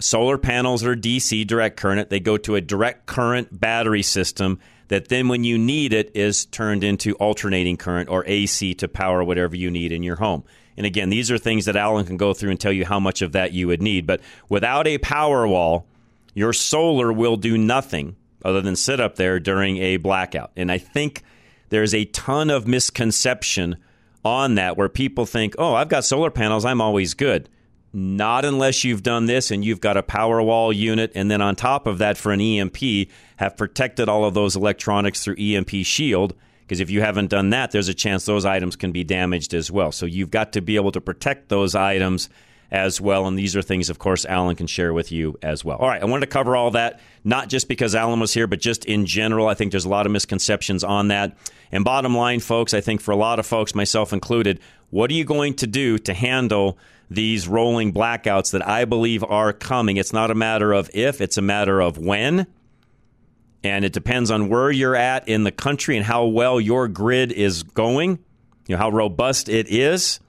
solar 0.04 0.38
panels 0.38 0.84
are 0.84 0.96
DC 0.96 1.46
direct 1.48 1.78
current. 1.78 2.10
They 2.10 2.20
go 2.20 2.38
to 2.38 2.56
a 2.56 2.62
direct 2.62 3.06
current 3.06 3.60
battery 3.60 4.04
system 4.04 4.60
that 4.88 5.08
then, 5.08 5.30
when 5.30 5.44
you 5.44 5.58
need 5.58 5.94
it, 5.94 6.12
is 6.16 6.46
turned 6.46 6.84
into 6.84 7.14
alternating 7.16 7.78
current 7.78 8.10
or 8.10 8.26
AC 8.28 8.74
to 8.76 8.88
power 8.88 9.24
whatever 9.24 9.56
you 9.56 9.72
need 9.72 9.92
in 9.92 10.04
your 10.04 10.18
home. 10.18 10.44
And 10.76 10.86
again, 10.86 11.10
these 11.10 11.32
are 11.32 11.38
things 11.38 11.66
that 11.66 11.76
Alan 11.76 12.06
can 12.06 12.18
go 12.18 12.34
through 12.34 12.52
and 12.52 12.60
tell 12.60 12.74
you 12.74 12.86
how 12.86 13.00
much 13.00 13.22
of 13.22 13.32
that 13.34 13.54
you 13.54 13.68
would 13.68 13.82
need. 13.82 14.06
But 14.06 14.22
without 14.50 14.88
a 14.88 14.98
power 14.98 15.48
wall, 15.48 15.86
your 16.34 16.54
solar 16.54 17.12
will 17.12 17.38
do 17.38 17.58
nothing 17.58 18.16
other 18.44 18.62
than 18.62 18.76
sit 18.76 19.00
up 19.00 19.16
there 19.16 19.40
during 19.40 19.78
a 19.78 19.98
blackout. 19.98 20.52
And 20.56 20.72
I 20.72 20.78
think 20.78 21.24
there's 21.70 21.94
a 21.94 22.06
ton 22.06 22.50
of 22.50 22.68
misconception 22.68 23.78
on 24.24 24.56
that 24.56 24.78
where 24.78 24.90
people 24.90 25.26
think, 25.26 25.56
oh, 25.58 25.74
I've 25.74 25.90
got 25.90 26.06
solar 26.06 26.32
panels, 26.32 26.66
I'm 26.66 26.82
always 26.82 27.14
good. 27.14 27.50
Not 27.94 28.46
unless 28.46 28.84
you've 28.84 29.04
done 29.04 29.26
this 29.26 29.52
and 29.52 29.66
you've 29.66 29.82
got 29.82 29.98
a 29.98 30.04
power 30.04 30.42
wall 30.42 30.72
unit, 30.72 31.12
and 31.14 31.30
then 31.30 31.42
on 31.42 31.56
top 31.56 31.88
of 31.88 31.98
that, 31.98 32.18
for 32.18 32.32
an 32.32 32.40
EMP, 32.40 33.10
have 33.36 33.58
protected 33.58 34.08
all 34.08 34.24
of 34.24 34.34
those 34.34 34.56
electronics 34.56 35.24
through 35.24 35.36
EMP 35.38 35.70
Shield. 35.84 36.34
Because 36.62 36.80
if 36.80 36.90
you 36.90 37.02
haven't 37.02 37.30
done 37.30 37.50
that, 37.50 37.72
there's 37.72 37.90
a 37.90 37.94
chance 37.94 38.24
those 38.24 38.46
items 38.46 38.78
can 38.78 38.94
be 38.94 39.04
damaged 39.04 39.54
as 39.54 39.70
well. 39.70 39.92
So 39.92 40.06
you've 40.06 40.32
got 40.32 40.54
to 40.54 40.62
be 40.62 40.78
able 40.78 40.94
to 40.94 41.02
protect 41.02 41.50
those 41.50 41.76
items 41.76 42.30
as 42.72 43.02
well. 43.02 43.28
And 43.28 43.38
these 43.38 43.58
are 43.58 43.62
things, 43.62 43.90
of 43.90 44.00
course, 44.00 44.26
Alan 44.26 44.56
can 44.56 44.68
share 44.68 44.94
with 44.94 45.12
you 45.12 45.38
as 45.42 45.66
well. 45.66 45.78
All 45.78 45.90
right, 45.90 46.02
I 46.02 46.06
wanted 46.06 46.22
to 46.22 46.32
cover 46.32 46.56
all 46.56 46.72
that, 46.72 47.02
not 47.26 47.50
just 47.50 47.68
because 47.68 47.94
Alan 47.94 48.22
was 48.22 48.34
here, 48.34 48.48
but 48.48 48.62
just 48.62 48.86
in 48.86 49.06
general. 49.06 49.48
I 49.48 49.54
think 49.54 49.72
there's 49.72 49.84
a 49.84 49.90
lot 49.90 50.06
of 50.06 50.14
misconceptions 50.14 50.86
on 50.86 51.10
that. 51.10 51.38
And 51.74 51.84
bottom 51.84 52.16
line, 52.16 52.40
folks, 52.40 52.74
I 52.74 52.80
think 52.80 53.02
for 53.02 53.12
a 53.12 53.18
lot 53.18 53.40
of 53.40 53.46
folks, 53.46 53.76
myself 53.76 54.14
included, 54.14 54.62
what 54.92 55.10
are 55.10 55.16
you 55.16 55.26
going 55.26 55.56
to 55.56 55.68
do 55.68 55.98
to 55.98 56.14
handle 56.14 56.78
these 57.10 57.48
rolling 57.48 57.92
blackouts 57.92 58.52
that 58.52 58.66
I 58.66 58.86
believe 58.86 59.24
are 59.24 59.52
coming? 59.52 59.98
It's 59.98 60.14
not 60.14 60.32
a 60.32 60.36
matter 60.36 60.72
of 60.72 60.90
if, 60.94 61.20
it's 61.20 61.38
a 61.38 61.42
matter 61.42 61.82
of 61.82 61.98
when. 61.98 62.46
And 63.64 63.84
it 63.84 63.94
depends 63.94 64.32
on 64.32 64.50
where 64.50 64.72
you're 64.72 64.96
at 64.96 65.28
in 65.28 65.44
the 65.44 65.52
country 65.52 65.98
and 65.98 66.06
how 66.06 66.26
well 66.26 66.62
your 66.62 66.88
grid 66.88 67.32
is 67.32 67.64
going, 67.64 68.20
you 68.68 68.76
know, 68.76 68.78
how 68.78 68.90
robust 68.90 69.50
it 69.50 69.68
is 69.70 70.20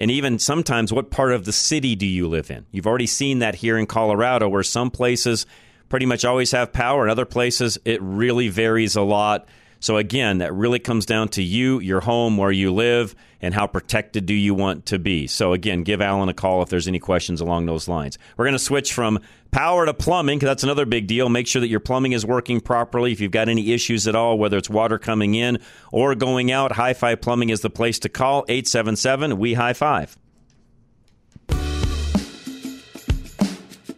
and 0.00 0.10
even 0.10 0.38
sometimes 0.38 0.92
what 0.92 1.10
part 1.10 1.32
of 1.32 1.44
the 1.44 1.52
city 1.52 1.94
do 1.94 2.06
you 2.06 2.26
live 2.26 2.50
in? 2.50 2.64
You've 2.72 2.86
already 2.86 3.06
seen 3.06 3.40
that 3.40 3.56
here 3.56 3.76
in 3.76 3.86
Colorado, 3.86 4.48
where 4.48 4.62
some 4.62 4.90
places 4.90 5.44
pretty 5.90 6.06
much 6.06 6.24
always 6.24 6.52
have 6.52 6.72
power, 6.72 7.02
and 7.02 7.10
other 7.10 7.26
places 7.26 7.78
it 7.84 8.00
really 8.00 8.48
varies 8.48 8.96
a 8.96 9.02
lot. 9.02 9.46
So 9.80 9.96
again, 9.96 10.38
that 10.38 10.52
really 10.52 10.78
comes 10.78 11.06
down 11.06 11.28
to 11.30 11.42
you, 11.42 11.80
your 11.80 12.00
home, 12.00 12.36
where 12.36 12.52
you 12.52 12.72
live, 12.72 13.14
and 13.40 13.54
how 13.54 13.66
protected 13.66 14.26
do 14.26 14.34
you 14.34 14.54
want 14.54 14.86
to 14.86 14.98
be. 14.98 15.26
So 15.26 15.54
again, 15.54 15.82
give 15.84 16.02
Alan 16.02 16.28
a 16.28 16.34
call 16.34 16.62
if 16.62 16.68
there's 16.68 16.86
any 16.86 16.98
questions 16.98 17.40
along 17.40 17.64
those 17.64 17.88
lines. 17.88 18.18
We're 18.36 18.44
going 18.44 18.52
to 18.52 18.58
switch 18.58 18.92
from 18.92 19.20
power 19.50 19.86
to 19.86 19.94
plumbing 19.94 20.38
because 20.38 20.50
that's 20.50 20.64
another 20.64 20.84
big 20.84 21.06
deal. 21.06 21.30
Make 21.30 21.46
sure 21.46 21.60
that 21.60 21.68
your 21.68 21.80
plumbing 21.80 22.12
is 22.12 22.26
working 22.26 22.60
properly. 22.60 23.10
If 23.12 23.20
you've 23.20 23.32
got 23.32 23.48
any 23.48 23.72
issues 23.72 24.06
at 24.06 24.14
all, 24.14 24.38
whether 24.38 24.58
it's 24.58 24.68
water 24.68 24.98
coming 24.98 25.34
in 25.34 25.58
or 25.90 26.14
going 26.14 26.52
out, 26.52 26.72
High 26.72 26.92
Five 26.92 27.22
Plumbing 27.22 27.48
is 27.48 27.62
the 27.62 27.70
place 27.70 27.98
to 28.00 28.10
call. 28.10 28.44
877 28.48 29.38
We 29.38 29.54
High 29.54 29.72
Five. 29.72 30.18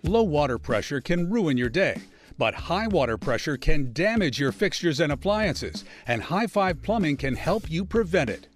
Low 0.04 0.22
water 0.22 0.58
pressure 0.58 1.00
can 1.00 1.30
ruin 1.30 1.56
your 1.56 1.68
day 1.68 2.02
but 2.42 2.54
high 2.54 2.88
water 2.88 3.16
pressure 3.16 3.56
can 3.56 3.92
damage 3.92 4.40
your 4.40 4.50
fixtures 4.50 4.98
and 4.98 5.12
appliances, 5.12 5.84
and 6.08 6.20
High 6.20 6.48
Five 6.48 6.82
Plumbing 6.82 7.16
can 7.16 7.36
help 7.36 7.70
you 7.70 7.84
prevent 7.84 8.28
it. 8.28 8.48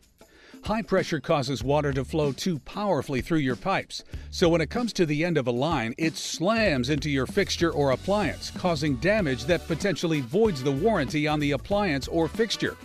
High 0.64 0.82
pressure 0.82 1.20
causes 1.20 1.62
water 1.62 1.92
to 1.92 2.04
flow 2.04 2.32
too 2.32 2.58
powerfully 2.58 3.20
through 3.20 3.38
your 3.38 3.54
pipes, 3.54 4.02
so 4.32 4.48
when 4.48 4.60
it 4.60 4.70
comes 4.70 4.92
to 4.94 5.06
the 5.06 5.24
end 5.24 5.38
of 5.38 5.46
a 5.46 5.52
line, 5.52 5.94
it 5.98 6.16
slams 6.16 6.90
into 6.90 7.08
your 7.08 7.28
fixture 7.28 7.70
or 7.70 7.92
appliance, 7.92 8.50
causing 8.50 8.96
damage 8.96 9.44
that 9.44 9.68
potentially 9.68 10.20
voids 10.20 10.64
the 10.64 10.72
warranty 10.72 11.28
on 11.28 11.38
the 11.38 11.52
appliance 11.52 12.08
or 12.08 12.26
fixture. 12.26 12.76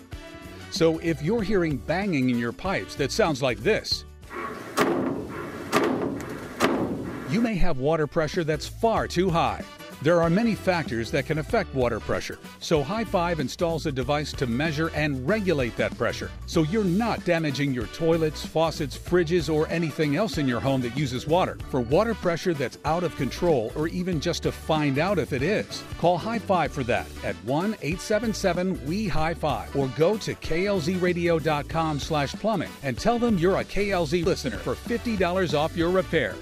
So 0.69 0.99
if 0.99 1.23
you're 1.23 1.41
hearing 1.41 1.77
banging 1.77 2.29
in 2.29 2.37
your 2.37 2.53
pipes 2.53 2.93
that 2.97 3.11
sounds 3.11 3.41
like 3.41 3.57
this, 3.57 4.05
you 7.31 7.41
may 7.41 7.55
have 7.55 7.79
water 7.79 8.05
pressure 8.05 8.43
that's 8.43 8.67
far 8.67 9.07
too 9.07 9.31
high. 9.31 9.63
There 10.03 10.19
are 10.19 10.31
many 10.31 10.55
factors 10.55 11.11
that 11.11 11.27
can 11.27 11.37
affect 11.37 11.75
water 11.75 11.99
pressure, 11.99 12.39
so 12.59 12.81
High 12.81 13.03
Five 13.03 13.39
installs 13.39 13.85
a 13.85 13.91
device 13.91 14.31
to 14.33 14.47
measure 14.47 14.89
and 14.95 15.27
regulate 15.27 15.77
that 15.77 15.95
pressure 15.95 16.31
so 16.47 16.63
you're 16.63 16.83
not 16.83 17.23
damaging 17.23 17.71
your 17.71 17.85
toilets, 17.87 18.43
faucets, 18.43 18.97
fridges, 18.97 19.53
or 19.53 19.67
anything 19.67 20.15
else 20.15 20.39
in 20.39 20.47
your 20.47 20.59
home 20.59 20.81
that 20.81 20.97
uses 20.97 21.27
water. 21.27 21.55
For 21.69 21.81
water 21.81 22.15
pressure 22.15 22.55
that's 22.55 22.79
out 22.83 23.03
of 23.03 23.15
control 23.15 23.71
or 23.75 23.89
even 23.89 24.19
just 24.19 24.41
to 24.41 24.51
find 24.51 24.97
out 24.97 25.19
if 25.19 25.33
it 25.33 25.43
is, 25.43 25.83
call 25.99 26.17
High 26.17 26.39
Five 26.39 26.71
for 26.71 26.83
that 26.85 27.05
at 27.23 27.35
1 27.45 27.75
877 27.83 28.87
WE 28.87 29.07
High 29.07 29.35
Five 29.35 29.75
or 29.75 29.87
go 29.89 30.17
to 30.17 30.33
klzradio.com 30.33 31.99
slash 31.99 32.33
plumbing 32.33 32.71
and 32.81 32.97
tell 32.97 33.19
them 33.19 33.37
you're 33.37 33.59
a 33.59 33.65
KLZ 33.65 34.25
listener 34.25 34.57
for 34.57 34.73
$50 34.73 35.53
off 35.53 35.77
your 35.77 35.91
repair. 35.91 36.35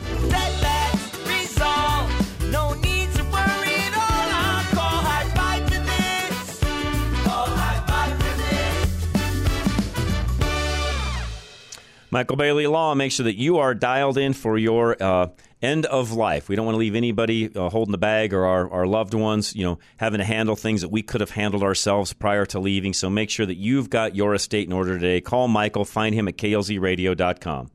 Michael 12.12 12.38
Bailey 12.38 12.65
Law, 12.65 12.95
make 12.95 13.12
sure 13.12 13.26
that 13.26 13.36
you 13.36 13.58
are 13.58 13.76
dialed 13.76 14.17
in 14.17 14.34
for 14.34 14.58
your 14.58 15.02
uh, 15.02 15.28
end 15.62 15.86
of 15.86 16.12
life. 16.12 16.50
We 16.50 16.56
don't 16.56 16.65
want 16.65 16.76
to 16.76 16.80
leave 16.80 16.95
anybody 16.95 17.56
uh, 17.56 17.69
holding 17.69 17.91
the 17.91 18.00
bag 18.00 18.34
or 18.34 18.45
our, 18.45 18.69
our 18.72 18.88
loved 18.88 19.13
ones, 19.13 19.56
you 19.56 19.63
know, 19.63 19.80
having 19.98 20.17
to 20.17 20.26
handle 20.26 20.56
things 20.56 20.82
that 20.82 20.89
we 20.89 21.04
could 21.04 21.22
have 21.22 21.30
handled 21.30 21.62
ourselves 21.62 22.13
prior 22.13 22.45
to 22.48 22.60
leaving. 22.60 22.93
So 22.93 23.10
make 23.10 23.30
sure 23.30 23.45
that 23.45 23.58
you've 23.58 23.89
got 23.89 24.15
your 24.15 24.34
estate 24.34 24.67
in 24.67 24.74
order 24.74 24.98
today. 24.98 25.22
Call 25.22 25.48
Michael. 25.48 25.86
Find 25.86 26.15
him 26.15 26.28
at 26.28 26.38
klzradio.com. 26.38 27.69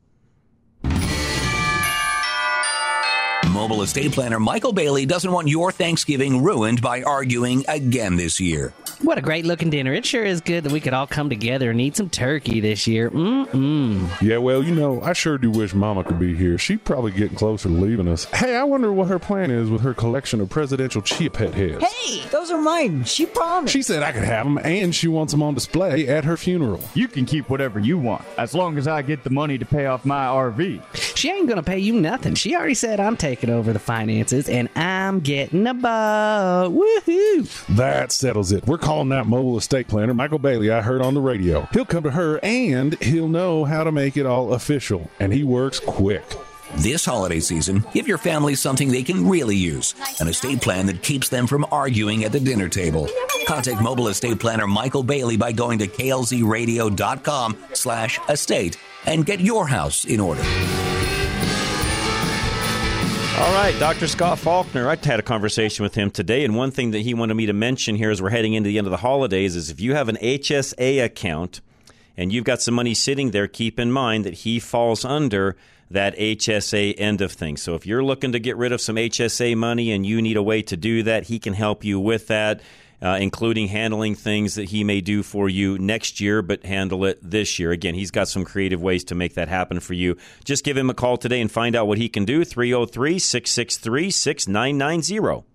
Mobile 3.55 3.83
estate 3.83 4.11
planner 4.11 4.37
Michael 4.37 4.73
Bailey 4.73 5.05
doesn't 5.05 5.31
want 5.31 5.47
your 5.47 5.71
Thanksgiving 5.71 6.43
ruined 6.43 6.81
by 6.81 7.03
arguing 7.03 7.63
again 7.69 8.17
this 8.17 8.37
year. 8.37 8.73
What 9.01 9.17
a 9.17 9.21
great 9.21 9.45
looking 9.45 9.69
dinner. 9.69 9.93
It 9.93 10.05
sure 10.05 10.25
is 10.25 10.41
good 10.41 10.65
that 10.65 10.73
we 10.73 10.81
could 10.81 10.93
all 10.93 11.07
come 11.07 11.29
together 11.29 11.71
and 11.71 11.79
eat 11.79 11.95
some 11.95 12.09
turkey 12.09 12.59
this 12.59 12.85
year. 12.85 13.09
Mm-mm. 13.09 14.09
Yeah, 14.21 14.37
well, 14.39 14.61
you 14.61 14.75
know, 14.75 15.01
I 15.01 15.13
sure 15.13 15.37
do 15.37 15.49
wish 15.51 15.73
Mama 15.73 16.03
could 16.03 16.19
be 16.19 16.35
here. 16.35 16.57
She'd 16.57 16.83
probably 16.83 17.11
getting 17.11 17.37
closer 17.37 17.69
to 17.69 17.75
leaving 17.75 18.09
us. 18.09 18.25
Hey, 18.25 18.55
I 18.55 18.63
wonder 18.63 18.91
what 18.91 19.07
her 19.07 19.19
plan 19.19 19.51
is 19.51 19.69
with 19.69 19.81
her 19.81 19.93
collection 19.93 20.41
of 20.41 20.49
presidential 20.49 21.01
chip 21.01 21.37
head 21.37 21.53
heads. 21.53 21.83
Hey, 21.83 22.23
those 22.31 22.51
are 22.51 22.61
mine. 22.61 23.05
She 23.05 23.25
promised. 23.25 23.71
She 23.71 23.81
said 23.83 24.03
I 24.03 24.11
could 24.11 24.23
have 24.23 24.45
them, 24.45 24.57
and 24.57 24.93
she 24.93 25.07
wants 25.07 25.31
them 25.31 25.43
on 25.43 25.53
display 25.53 26.07
at 26.09 26.25
her 26.25 26.35
funeral. 26.35 26.81
You 26.93 27.07
can 27.07 27.25
keep 27.25 27.49
whatever 27.49 27.79
you 27.79 27.97
want, 27.97 28.25
as 28.37 28.53
long 28.53 28.77
as 28.77 28.87
I 28.87 29.01
get 29.01 29.23
the 29.23 29.29
money 29.29 29.57
to 29.57 29.65
pay 29.65 29.85
off 29.85 30.03
my 30.03 30.25
RV. 30.25 30.81
She 31.15 31.31
ain't 31.31 31.47
gonna 31.47 31.63
pay 31.63 31.79
you 31.79 31.93
nothing. 31.93 32.35
She 32.35 32.55
already 32.55 32.73
said 32.73 32.99
I'm 32.99 33.17
taking 33.17 33.44
over 33.49 33.73
the 33.73 33.79
finances, 33.79 34.49
and 34.49 34.69
I'm 34.75 35.19
getting 35.19 35.67
a 35.67 35.73
boat. 35.73 36.71
Woohoo! 36.73 37.75
That 37.75 38.11
settles 38.11 38.51
it. 38.51 38.65
We're 38.67 38.77
calling 38.77 39.09
that 39.09 39.27
mobile 39.27 39.57
estate 39.57 39.87
planner, 39.87 40.13
Michael 40.13 40.39
Bailey, 40.39 40.71
I 40.71 40.81
heard 40.81 41.01
on 41.01 41.13
the 41.13 41.21
radio. 41.21 41.67
He'll 41.73 41.85
come 41.85 42.03
to 42.03 42.11
her 42.11 42.39
and 42.43 43.01
he'll 43.01 43.27
know 43.27 43.65
how 43.65 43.83
to 43.83 43.91
make 43.91 44.17
it 44.17 44.25
all 44.25 44.53
official. 44.53 45.09
And 45.19 45.33
he 45.33 45.43
works 45.43 45.79
quick. 45.79 46.23
This 46.77 47.05
holiday 47.05 47.39
season, 47.39 47.85
give 47.93 48.07
your 48.07 48.17
family 48.17 48.55
something 48.55 48.89
they 48.89 49.03
can 49.03 49.29
really 49.29 49.55
use 49.55 49.95
an 50.19 50.27
estate 50.27 50.61
plan 50.61 50.87
that 50.87 51.03
keeps 51.03 51.29
them 51.29 51.47
from 51.47 51.65
arguing 51.71 52.25
at 52.25 52.31
the 52.31 52.39
dinner 52.39 52.67
table. 52.67 53.07
Contact 53.47 53.81
mobile 53.81 54.09
estate 54.09 54.39
planner 54.39 54.67
Michael 54.67 55.03
Bailey 55.03 55.37
by 55.37 55.51
going 55.51 55.79
to 55.79 55.87
klzradio.com 55.87 57.57
slash 57.73 58.19
estate 58.27 58.77
and 59.05 59.25
get 59.25 59.39
your 59.39 59.67
house 59.67 60.05
in 60.05 60.19
order. 60.19 60.43
All 63.37 63.53
right, 63.53 63.77
Dr. 63.79 64.07
Scott 64.07 64.39
Faulkner. 64.39 64.87
I 64.87 64.95
had 64.95 65.19
a 65.19 65.21
conversation 65.21 65.83
with 65.83 65.93
him 65.93 66.09
today, 66.09 66.45
and 66.45 66.55
one 66.55 66.71
thing 66.71 66.91
that 66.91 67.01
he 67.01 67.13
wanted 67.13 67.33
me 67.33 67.45
to 67.47 67.53
mention 67.53 67.97
here 67.97 68.09
as 68.09 68.21
we're 68.21 68.29
heading 68.29 68.53
into 68.53 68.69
the 68.69 68.77
end 68.77 68.87
of 68.87 68.91
the 68.91 68.97
holidays 68.97 69.57
is 69.57 69.69
if 69.69 69.81
you 69.81 69.93
have 69.93 70.07
an 70.07 70.15
HSA 70.21 71.03
account 71.03 71.59
and 72.15 72.31
you've 72.31 72.45
got 72.45 72.61
some 72.61 72.73
money 72.73 72.93
sitting 72.93 73.31
there, 73.31 73.49
keep 73.49 73.77
in 73.77 73.91
mind 73.91 74.23
that 74.23 74.35
he 74.35 74.57
falls 74.57 75.03
under 75.03 75.57
that 75.91 76.17
HSA 76.17 76.95
end 76.97 77.19
of 77.19 77.33
things. 77.33 77.61
So 77.61 77.75
if 77.75 77.85
you're 77.85 78.03
looking 78.05 78.31
to 78.31 78.39
get 78.39 78.55
rid 78.55 78.71
of 78.71 78.79
some 78.79 78.95
HSA 78.95 79.57
money 79.57 79.91
and 79.91 80.05
you 80.05 80.21
need 80.21 80.37
a 80.37 80.43
way 80.43 80.61
to 80.61 80.77
do 80.77 81.03
that, 81.03 81.25
he 81.25 81.37
can 81.37 81.53
help 81.53 81.83
you 81.83 81.99
with 81.99 82.27
that. 82.27 82.61
Uh, 83.01 83.17
including 83.19 83.67
handling 83.67 84.15
things 84.15 84.55
that 84.55 84.69
he 84.69 84.83
may 84.83 85.01
do 85.01 85.21
for 85.21 85.49
you 85.49 85.77
next 85.77 86.21
year, 86.21 86.41
but 86.41 86.65
handle 86.65 87.03
it 87.05 87.19
this 87.21 87.59
year. 87.59 87.71
Again, 87.71 87.93
he's 87.93 88.09
got 88.09 88.27
some 88.27 88.45
creative 88.45 88.81
ways 88.81 89.03
to 89.05 89.15
make 89.15 89.33
that 89.35 89.49
happen 89.49 89.79
for 89.79 89.93
you. 89.93 90.15
Just 90.43 90.63
give 90.63 90.77
him 90.77 90.89
a 90.89 90.93
call 90.93 91.17
today 91.17 91.41
and 91.41 91.51
find 91.51 91.75
out 91.75 91.87
what 91.87 91.97
he 91.97 92.07
can 92.07 92.25
do. 92.25 92.45
303 92.45 93.19
663 93.19 94.09
6990. 94.11 95.54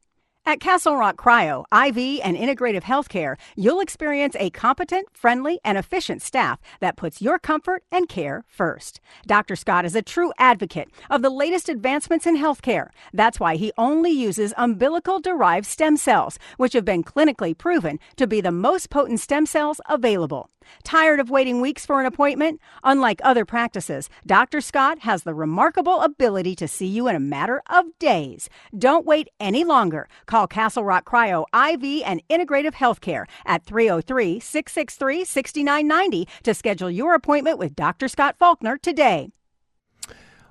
At 0.43 0.59
Castle 0.59 0.97
Rock 0.97 1.17
Cryo, 1.17 1.65
IV, 1.71 2.19
and 2.23 2.35
Integrative 2.35 2.81
Healthcare, 2.81 3.35
you'll 3.55 3.79
experience 3.79 4.35
a 4.39 4.49
competent, 4.49 5.07
friendly, 5.13 5.59
and 5.63 5.77
efficient 5.77 6.23
staff 6.23 6.59
that 6.79 6.97
puts 6.97 7.21
your 7.21 7.37
comfort 7.37 7.83
and 7.91 8.09
care 8.09 8.43
first. 8.47 8.99
Dr. 9.27 9.55
Scott 9.55 9.85
is 9.85 9.95
a 9.95 10.01
true 10.01 10.33
advocate 10.39 10.89
of 11.11 11.21
the 11.21 11.29
latest 11.29 11.69
advancements 11.69 12.25
in 12.25 12.37
healthcare. 12.37 12.89
That's 13.13 13.39
why 13.39 13.55
he 13.55 13.71
only 13.77 14.09
uses 14.09 14.51
umbilical 14.57 15.19
derived 15.19 15.67
stem 15.67 15.95
cells, 15.95 16.39
which 16.57 16.73
have 16.73 16.85
been 16.85 17.03
clinically 17.03 17.55
proven 17.55 17.99
to 18.15 18.25
be 18.25 18.41
the 18.41 18.51
most 18.51 18.89
potent 18.89 19.19
stem 19.19 19.45
cells 19.45 19.79
available. 19.87 20.49
Tired 20.83 21.19
of 21.19 21.29
waiting 21.29 21.61
weeks 21.61 21.85
for 21.85 21.99
an 21.99 22.05
appointment? 22.05 22.59
Unlike 22.83 23.21
other 23.23 23.45
practices, 23.45 24.09
Dr. 24.25 24.61
Scott 24.61 24.99
has 24.99 25.23
the 25.23 25.33
remarkable 25.33 26.01
ability 26.01 26.55
to 26.55 26.67
see 26.67 26.85
you 26.85 27.07
in 27.07 27.15
a 27.15 27.19
matter 27.19 27.61
of 27.69 27.85
days. 27.99 28.49
Don't 28.77 29.05
wait 29.05 29.29
any 29.39 29.63
longer. 29.63 30.07
Call 30.31 30.47
Castle 30.47 30.85
Rock 30.85 31.03
Cryo 31.03 31.43
IV 31.53 32.03
and 32.05 32.21
Integrative 32.29 32.73
Healthcare 32.73 33.25
at 33.45 33.65
303 33.65 34.39
663 34.39 35.25
6990 35.25 36.25
to 36.43 36.53
schedule 36.53 36.89
your 36.89 37.15
appointment 37.15 37.57
with 37.57 37.75
Dr. 37.75 38.07
Scott 38.07 38.37
Faulkner 38.39 38.77
today. 38.77 39.33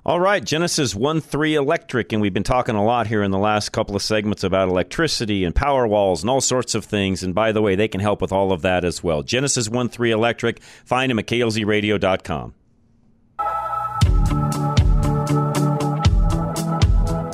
All 0.05 0.19
right, 0.19 0.43
Genesis 0.43 0.93
1 0.93 1.21
3 1.21 1.55
Electric, 1.55 2.13
and 2.13 2.21
we've 2.21 2.31
been 2.31 2.43
talking 2.43 2.75
a 2.75 2.85
lot 2.85 3.07
here 3.07 3.23
in 3.23 3.31
the 3.31 3.39
last 3.39 3.69
couple 3.69 3.95
of 3.95 4.03
segments 4.03 4.43
about 4.43 4.69
electricity 4.69 5.43
and 5.43 5.55
power 5.55 5.87
walls 5.87 6.21
and 6.21 6.29
all 6.29 6.41
sorts 6.41 6.75
of 6.75 6.85
things. 6.85 7.23
And 7.23 7.33
by 7.33 7.51
the 7.51 7.63
way, 7.63 7.73
they 7.73 7.87
can 7.87 8.01
help 8.01 8.21
with 8.21 8.31
all 8.31 8.51
of 8.51 8.61
that 8.61 8.85
as 8.85 9.03
well. 9.03 9.23
Genesis 9.23 9.67
1 9.67 9.89
3 9.89 10.11
Electric, 10.11 10.61
find 10.85 11.09
them 11.09 11.17
at 11.17 11.25
klzradio.com. 11.25 12.53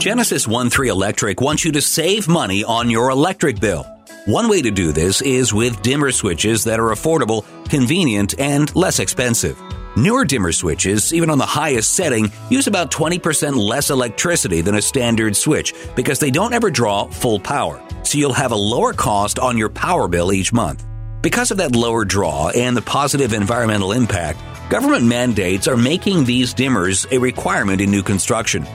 Genesis 0.07 0.47
1 0.47 0.69
3 0.69 0.87
Electric 0.87 1.41
wants 1.41 1.65
you 1.65 1.73
to 1.73 1.81
save 1.81 2.29
money 2.29 2.63
on 2.63 2.89
your 2.89 3.09
electric 3.09 3.59
bill. 3.59 3.85
One 4.25 4.47
way 4.47 4.61
to 4.61 4.71
do 4.71 4.93
this 4.93 5.21
is 5.21 5.53
with 5.53 5.81
dimmer 5.81 6.13
switches 6.13 6.63
that 6.63 6.79
are 6.79 6.95
affordable, 6.95 7.43
convenient, 7.67 8.39
and 8.39 8.73
less 8.73 8.99
expensive. 8.99 9.61
Newer 9.97 10.23
dimmer 10.23 10.53
switches, 10.53 11.13
even 11.13 11.29
on 11.29 11.39
the 11.39 11.45
highest 11.45 11.93
setting, 11.93 12.31
use 12.49 12.67
about 12.67 12.89
20% 12.89 13.57
less 13.57 13.89
electricity 13.89 14.61
than 14.61 14.75
a 14.75 14.81
standard 14.81 15.35
switch 15.35 15.73
because 15.93 16.19
they 16.19 16.31
don't 16.31 16.53
ever 16.53 16.71
draw 16.71 17.07
full 17.07 17.37
power. 17.37 17.83
So 18.03 18.17
you'll 18.17 18.31
have 18.31 18.53
a 18.53 18.63
lower 18.73 18.93
cost 18.93 19.39
on 19.39 19.57
your 19.57 19.67
power 19.67 20.07
bill 20.07 20.31
each 20.31 20.53
month. 20.53 20.85
Because 21.21 21.51
of 21.51 21.57
that 21.57 21.75
lower 21.75 22.05
draw 22.05 22.47
and 22.47 22.77
the 22.77 22.81
positive 22.81 23.33
environmental 23.33 23.91
impact, 23.91 24.39
government 24.69 25.03
mandates 25.05 25.67
are 25.67 25.75
making 25.75 26.23
these 26.23 26.53
dimmers 26.53 27.05
a 27.11 27.19
requirement 27.19 27.81
in 27.81 27.91
new 27.91 28.03
construction. 28.03 28.65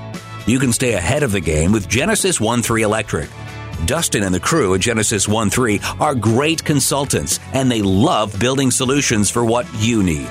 You 0.47 0.59
can 0.59 0.73
stay 0.73 0.95
ahead 0.95 1.23
of 1.23 1.31
the 1.31 1.41
game 1.41 1.71
with 1.71 1.89
Genesis 1.89 2.39
1-3 2.39 2.81
Electric. 2.81 3.31
Dustin 3.87 4.25
and 4.25 4.35
the 4.35 4.41
crew 4.41 4.75
at 4.75 4.81
Genesis 4.81 5.27
1-3 5.27 6.01
are 6.01 6.15
great 6.15 6.65
consultants, 6.65 7.39
and 7.53 7.71
they 7.71 7.81
love 7.83 8.39
building 8.41 8.71
solutions 8.71 9.31
for 9.31 9.45
what 9.45 9.67
you 9.79 10.03
need. 10.03 10.29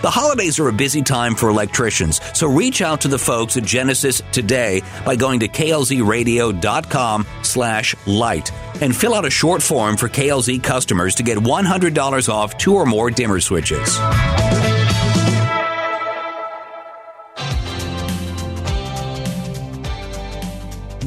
The 0.00 0.10
holidays 0.10 0.60
are 0.60 0.68
a 0.68 0.72
busy 0.72 1.02
time 1.02 1.34
for 1.34 1.48
electricians, 1.48 2.20
so 2.32 2.46
reach 2.46 2.82
out 2.82 3.00
to 3.00 3.08
the 3.08 3.18
folks 3.18 3.56
at 3.56 3.64
Genesis 3.64 4.22
today 4.30 4.82
by 5.04 5.16
going 5.16 5.40
to 5.40 5.48
klzradio.com 5.48 7.26
slash 7.42 7.96
light 8.06 8.52
and 8.80 8.96
fill 8.96 9.12
out 9.12 9.24
a 9.24 9.30
short 9.30 9.60
form 9.60 9.96
for 9.96 10.08
KLZ 10.08 10.62
customers 10.62 11.16
to 11.16 11.24
get 11.24 11.36
$100 11.36 12.28
off 12.28 12.56
two 12.58 12.76
or 12.76 12.86
more 12.86 13.10
dimmer 13.10 13.40
switches. 13.40 13.98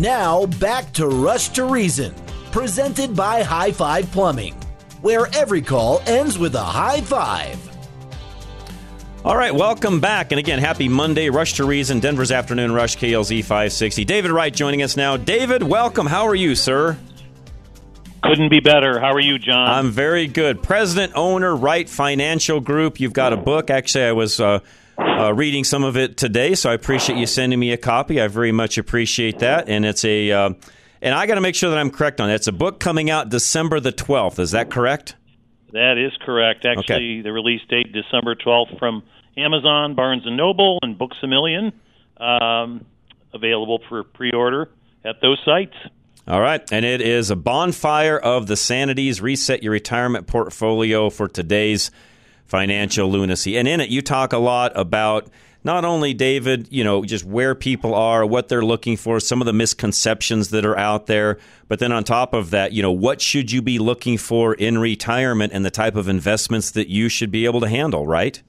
Now 0.01 0.47
back 0.47 0.91
to 0.93 1.05
Rush 1.05 1.49
to 1.49 1.65
Reason, 1.65 2.11
presented 2.51 3.15
by 3.15 3.43
High 3.43 3.71
Five 3.71 4.11
Plumbing, 4.11 4.55
where 5.01 5.27
every 5.35 5.61
call 5.61 6.01
ends 6.07 6.39
with 6.39 6.55
a 6.55 6.63
high 6.63 7.01
five. 7.01 7.55
All 9.23 9.37
right, 9.37 9.53
welcome 9.53 9.99
back. 9.99 10.31
And 10.31 10.39
again, 10.39 10.57
happy 10.57 10.89
Monday. 10.89 11.29
Rush 11.29 11.53
to 11.53 11.65
Reason, 11.65 11.99
Denver's 11.99 12.31
Afternoon 12.31 12.71
Rush, 12.71 12.97
KLZ 12.97 13.41
560. 13.41 14.03
David 14.05 14.31
Wright 14.31 14.51
joining 14.51 14.81
us 14.81 14.97
now. 14.97 15.17
David, 15.17 15.61
welcome. 15.61 16.07
How 16.07 16.25
are 16.25 16.33
you, 16.33 16.55
sir? 16.55 16.97
Couldn't 18.23 18.49
be 18.49 18.59
better. 18.59 18.99
How 18.99 19.13
are 19.13 19.21
you, 19.21 19.37
John? 19.37 19.69
I'm 19.69 19.91
very 19.91 20.25
good. 20.25 20.63
President, 20.63 21.13
owner, 21.15 21.55
Wright 21.55 21.87
Financial 21.87 22.59
Group. 22.59 22.99
You've 22.99 23.13
got 23.13 23.33
a 23.33 23.37
book. 23.37 23.69
Actually, 23.69 24.05
I 24.05 24.13
was 24.13 24.39
uh, 24.39 24.61
uh, 25.21 25.34
reading 25.34 25.63
some 25.63 25.84
of 25.84 25.97
it 25.97 26.17
today, 26.17 26.55
so 26.55 26.69
I 26.69 26.73
appreciate 26.73 27.17
you 27.17 27.25
sending 27.25 27.60
me 27.60 27.71
a 27.71 27.77
copy. 27.77 28.19
I 28.21 28.27
very 28.27 28.51
much 28.51 28.77
appreciate 28.77 29.39
that. 29.39 29.69
And 29.69 29.86
it's 29.86 30.03
a, 30.05 30.31
uh, 30.31 30.49
and 31.01 31.13
I 31.15 31.25
got 31.25 31.36
to 31.36 31.41
make 31.41 31.55
sure 31.55 31.69
that 31.69 31.77
I'm 31.79 31.91
correct 31.91 32.19
on 32.21 32.29
it. 32.29 32.36
It's 32.36 32.47
a 32.47 32.51
book 32.51 32.79
coming 32.79 33.10
out 33.10 33.29
December 33.29 33.79
the 33.79 33.91
12th. 33.91 34.39
Is 34.39 34.51
that 34.51 34.69
correct? 34.69 35.15
That 35.73 35.97
is 35.97 36.12
correct. 36.25 36.65
Actually, 36.65 37.19
Okay. 37.19 37.21
the 37.21 37.31
release 37.31 37.62
date 37.69 37.91
December 37.93 38.36
12th 38.36 38.77
from 38.77 39.03
Amazon, 39.38 39.95
Barnes 39.95 40.23
and 40.25 40.36
Noble, 40.36 40.79
and 40.81 40.97
Books 40.97 41.17
a 41.23 41.27
Million. 41.27 41.71
Um, 42.17 42.86
available 43.34 43.79
for 43.89 44.03
pre-order 44.03 44.69
at 45.05 45.21
those 45.21 45.39
sites. 45.45 45.73
All 46.27 46.41
right. 46.41 46.62
And 46.71 46.86
it 46.86 47.01
is 47.01 47.31
a 47.31 47.36
bonfire 47.36 48.17
of 48.17 48.45
the 48.47 48.55
sanities. 48.55 49.21
Reset 49.21 49.63
your 49.63 49.71
retirement 49.71 50.27
portfolio 50.27 51.10
for 51.10 51.27
today's 51.27 51.89
financial 52.51 53.09
lunacy. 53.09 53.57
And 53.57 53.65
in 53.65 53.79
it, 53.79 53.89
you 53.89 54.01
talk 54.01 54.33
a 54.33 54.37
lot 54.37 54.73
about 54.75 55.29
not 55.63 55.85
only, 55.85 56.13
David, 56.13 56.67
you 56.69 56.83
know, 56.83 57.05
just 57.05 57.23
where 57.23 57.55
people 57.55 57.95
are, 57.95 58.25
what 58.25 58.49
they're 58.49 58.65
looking 58.65 58.97
for, 58.97 59.21
some 59.21 59.41
of 59.41 59.45
the 59.45 59.53
misconceptions 59.53 60.49
that 60.49 60.65
are 60.65 60.77
out 60.77 61.05
there. 61.05 61.37
But 61.69 61.79
then 61.79 61.93
on 61.93 62.03
top 62.03 62.33
of 62.33 62.49
that, 62.49 62.73
you 62.73 62.81
know, 62.81 62.91
what 62.91 63.21
should 63.21 63.53
you 63.53 63.61
be 63.61 63.79
looking 63.79 64.17
for 64.17 64.53
in 64.53 64.79
retirement 64.79 65.53
and 65.53 65.63
the 65.63 65.71
type 65.71 65.95
of 65.95 66.09
investments 66.09 66.71
that 66.71 66.89
you 66.89 67.07
should 67.07 67.31
be 67.31 67.45
able 67.45 67.61
to 67.61 67.69
handle, 67.69 68.05
right? 68.05 68.41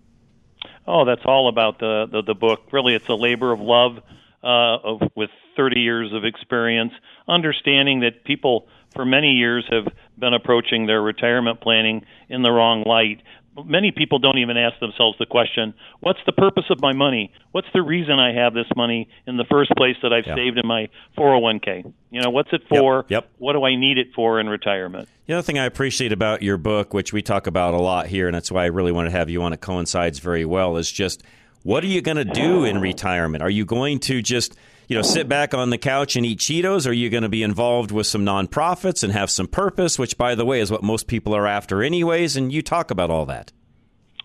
Oh, 0.84 1.04
that's 1.04 1.22
all 1.24 1.48
about 1.48 1.78
the 1.78 2.06
the, 2.10 2.22
the 2.22 2.34
book. 2.34 2.62
Really, 2.72 2.94
it's 2.94 3.08
a 3.08 3.14
labor 3.14 3.52
of 3.52 3.60
love 3.60 3.98
uh, 4.42 4.78
of, 4.82 5.02
with 5.14 5.30
30 5.56 5.78
years 5.78 6.12
of 6.12 6.24
experience, 6.24 6.92
understanding 7.28 8.00
that 8.00 8.24
people 8.24 8.66
for 8.94 9.04
many 9.04 9.32
years 9.32 9.66
have 9.70 9.86
been 10.18 10.34
approaching 10.34 10.86
their 10.86 11.00
retirement 11.00 11.60
planning 11.60 12.04
in 12.28 12.42
the 12.42 12.50
wrong 12.50 12.84
light. 12.84 13.22
Many 13.64 13.90
people 13.90 14.18
don't 14.18 14.38
even 14.38 14.56
ask 14.56 14.78
themselves 14.80 15.18
the 15.18 15.26
question, 15.26 15.74
what's 16.00 16.18
the 16.24 16.32
purpose 16.32 16.64
of 16.70 16.80
my 16.80 16.92
money? 16.92 17.32
What's 17.52 17.68
the 17.74 17.82
reason 17.82 18.18
I 18.18 18.32
have 18.32 18.54
this 18.54 18.66
money 18.74 19.08
in 19.26 19.36
the 19.36 19.44
first 19.44 19.70
place 19.76 19.96
that 20.02 20.12
I've 20.12 20.24
saved 20.24 20.58
in 20.58 20.66
my 20.66 20.88
401k? 21.18 21.92
You 22.10 22.22
know, 22.22 22.30
what's 22.30 22.50
it 22.52 22.62
for? 22.68 23.04
yep. 23.08 23.28
What 23.38 23.52
do 23.52 23.64
I 23.64 23.76
need 23.76 23.98
it 23.98 24.08
for 24.14 24.40
in 24.40 24.48
retirement? 24.48 25.08
The 25.26 25.34
other 25.34 25.42
thing 25.42 25.58
I 25.58 25.66
appreciate 25.66 26.12
about 26.12 26.42
your 26.42 26.56
book, 26.56 26.94
which 26.94 27.12
we 27.12 27.20
talk 27.20 27.46
about 27.46 27.74
a 27.74 27.78
lot 27.78 28.06
here, 28.06 28.26
and 28.26 28.34
that's 28.34 28.50
why 28.50 28.64
I 28.64 28.66
really 28.66 28.92
want 28.92 29.06
to 29.06 29.12
have 29.12 29.28
you 29.28 29.42
on, 29.42 29.52
it 29.52 29.60
coincides 29.60 30.18
very 30.18 30.44
well, 30.44 30.76
is 30.78 30.90
just 30.90 31.22
what 31.62 31.84
are 31.84 31.88
you 31.88 32.00
going 32.00 32.16
to 32.16 32.24
do 32.24 32.64
in 32.64 32.80
retirement? 32.80 33.42
Are 33.42 33.50
you 33.50 33.64
going 33.64 34.00
to 34.00 34.22
just 34.22 34.56
you 34.88 34.96
know 34.96 35.02
sit 35.02 35.28
back 35.28 35.54
on 35.54 35.70
the 35.70 35.78
couch 35.78 36.16
and 36.16 36.24
eat 36.26 36.38
Cheetos? 36.38 36.86
Are 36.86 36.92
you 36.92 37.10
going 37.10 37.22
to 37.22 37.28
be 37.28 37.42
involved 37.42 37.90
with 37.90 38.06
some 38.06 38.24
nonprofits 38.24 39.02
and 39.02 39.12
have 39.12 39.30
some 39.30 39.46
purpose? 39.46 39.98
Which, 39.98 40.18
by 40.18 40.34
the 40.34 40.44
way, 40.44 40.60
is 40.60 40.70
what 40.70 40.82
most 40.82 41.06
people 41.06 41.34
are 41.34 41.46
after, 41.46 41.82
anyways. 41.82 42.36
And 42.36 42.52
you 42.52 42.62
talk 42.62 42.90
about 42.90 43.10
all 43.10 43.26
that. 43.26 43.52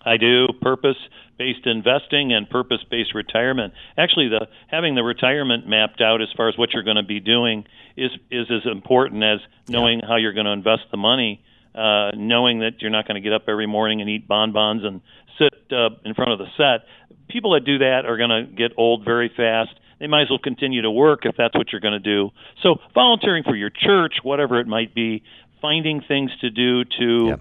I 0.06 0.18
do 0.18 0.48
purpose 0.62 0.98
based 1.38 1.66
investing 1.66 2.34
and 2.34 2.50
purpose 2.50 2.84
based 2.90 3.14
retirement. 3.14 3.74
Actually, 3.98 4.30
the 4.30 4.48
having 4.68 4.96
the 4.96 5.04
retirement 5.04 5.68
mapped 5.68 6.02
out 6.02 6.22
as 6.22 6.30
far 6.36 6.50
as 6.50 6.58
what 6.58 6.74
you're 6.74 6.84
going 6.84 6.98
to 6.98 7.04
be 7.04 7.20
doing 7.20 7.66
is 7.96 8.12
is 8.32 8.48
as 8.50 8.70
important 8.72 9.24
as 9.24 9.40
knowing 9.68 10.00
how 10.00 10.16
you're 10.16 10.34
going 10.34 10.46
to 10.46 10.52
invest 10.54 10.84
the 10.92 10.98
money. 10.98 11.44
Uh, 11.76 12.10
knowing 12.16 12.62
that 12.62 12.82
you're 12.82 12.90
not 12.90 13.08
going 13.08 13.14
to 13.14 13.22
get 13.22 13.34
up 13.34 13.44
every 13.48 13.68
morning 13.68 14.02
and 14.02 14.10
eat 14.10 14.28
bonbons 14.28 14.84
and 14.84 15.00
sit 15.38 15.54
uh, 15.72 15.90
in 16.06 16.16
front 16.16 16.32
of 16.32 16.40
the 16.40 16.48
set. 16.58 16.88
People 17.30 17.54
that 17.54 17.66
do 17.66 17.78
that 17.78 18.06
are 18.08 18.18
going 18.18 18.32
to 18.32 18.52
get 18.52 18.72
old 18.78 19.06
very 19.06 19.30
fast. 19.30 19.70
They 20.00 20.08
might 20.08 20.24
as 20.24 20.30
well 20.30 20.40
continue 20.40 20.82
to 20.82 20.92
work 20.92 21.26
if 21.26 21.36
that's 21.38 21.56
what 21.56 21.72
you're 21.72 21.82
going 21.82 21.94
to 21.94 22.00
do. 22.00 22.32
So 22.62 22.76
volunteering 22.94 23.44
for 23.44 23.56
your 23.56 23.70
church, 23.70 24.16
whatever 24.24 24.60
it 24.60 24.68
might 24.68 24.94
be, 24.94 25.24
finding 25.62 26.02
things 26.08 26.32
to 26.42 26.50
do 26.50 26.84
to 26.86 27.40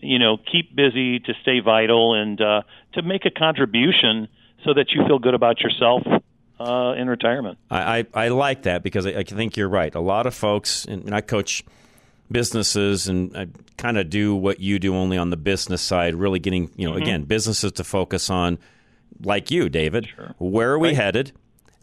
you 0.00 0.18
know 0.18 0.36
keep 0.36 0.74
busy, 0.74 1.20
to 1.20 1.34
stay 1.42 1.60
vital, 1.60 2.14
and 2.14 2.40
uh, 2.40 2.62
to 2.94 3.02
make 3.02 3.24
a 3.24 3.30
contribution 3.30 4.28
so 4.64 4.74
that 4.74 4.92
you 4.92 5.04
feel 5.06 5.18
good 5.18 5.34
about 5.34 5.60
yourself 5.60 6.02
uh, 6.60 6.94
in 6.96 7.08
retirement. 7.08 7.58
I, 7.70 7.98
I, 7.98 8.06
I, 8.14 8.28
like 8.28 8.62
that 8.62 8.82
because 8.82 9.06
I, 9.06 9.10
I, 9.10 9.22
think 9.24 9.56
you're 9.56 9.68
right. 9.68 9.92
A 9.94 10.00
lot 10.00 10.26
of 10.26 10.34
folks, 10.34 10.84
and 10.84 11.12
I 11.12 11.20
coach 11.20 11.64
businesses 12.30 13.08
and 13.08 13.36
I 13.36 13.48
kind 13.76 13.98
of 13.98 14.08
do 14.08 14.34
what 14.34 14.60
you 14.60 14.78
do 14.78 14.94
only 14.94 15.18
on 15.18 15.30
the 15.30 15.36
business 15.36 15.82
side, 15.82 16.14
really 16.14 16.38
getting, 16.38 16.70
you 16.76 16.86
know, 16.86 16.94
mm-hmm. 16.94 17.02
again, 17.02 17.24
businesses 17.24 17.72
to 17.72 17.84
focus 17.84 18.30
on, 18.30 18.58
like 19.20 19.50
you, 19.50 19.68
David, 19.68 20.08
sure. 20.14 20.34
where 20.38 20.72
are 20.72 20.78
we 20.78 20.88
right. 20.88 20.96
headed? 20.96 21.32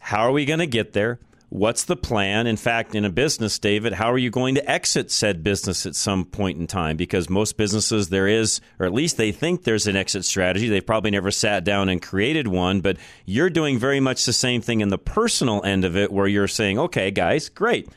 How 0.00 0.26
are 0.26 0.32
we 0.32 0.44
going 0.44 0.58
to 0.58 0.66
get 0.66 0.92
there? 0.92 1.20
What's 1.50 1.84
the 1.84 1.96
plan? 1.96 2.46
In 2.46 2.56
fact, 2.56 2.94
in 2.94 3.04
a 3.04 3.10
business, 3.10 3.58
David, 3.58 3.92
how 3.92 4.12
are 4.12 4.18
you 4.18 4.30
going 4.30 4.54
to 4.54 4.70
exit 4.70 5.10
said 5.10 5.42
business 5.42 5.84
at 5.84 5.96
some 5.96 6.24
point 6.24 6.58
in 6.58 6.68
time? 6.68 6.96
Because 6.96 7.28
most 7.28 7.56
businesses, 7.56 8.08
there 8.08 8.28
is, 8.28 8.60
or 8.78 8.86
at 8.86 8.94
least 8.94 9.16
they 9.16 9.32
think 9.32 9.64
there's 9.64 9.88
an 9.88 9.96
exit 9.96 10.24
strategy. 10.24 10.68
They've 10.68 10.84
probably 10.86 11.10
never 11.10 11.32
sat 11.32 11.64
down 11.64 11.88
and 11.88 12.00
created 12.00 12.46
one, 12.46 12.80
but 12.80 12.98
you're 13.26 13.50
doing 13.50 13.78
very 13.80 13.98
much 13.98 14.24
the 14.24 14.32
same 14.32 14.60
thing 14.60 14.80
in 14.80 14.90
the 14.90 14.98
personal 14.98 15.60
end 15.64 15.84
of 15.84 15.96
it, 15.96 16.12
where 16.12 16.28
you're 16.28 16.46
saying, 16.46 16.78
okay, 16.78 17.10
guys, 17.10 17.48
great. 17.48 17.88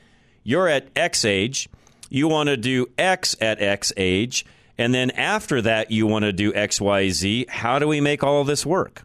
You're 0.44 0.68
at 0.68 0.88
X 0.96 1.24
age. 1.24 1.70
You 2.10 2.28
want 2.28 2.50
to 2.50 2.58
do 2.58 2.88
X 2.98 3.36
at 3.40 3.62
X 3.62 3.94
age. 3.98 4.48
And 4.80 4.96
then 4.96 5.12
after 5.12 5.62
that, 5.62 5.92
you 5.92 6.08
want 6.08 6.26
to 6.26 6.34
do 6.34 6.52
X, 6.56 6.82
Y, 6.82 7.10
Z. 7.10 7.46
How 7.50 7.78
do 7.78 7.88
we 7.88 8.02
make 8.02 8.24
all 8.24 8.42
of 8.42 8.48
this 8.48 8.66
work? 8.66 9.04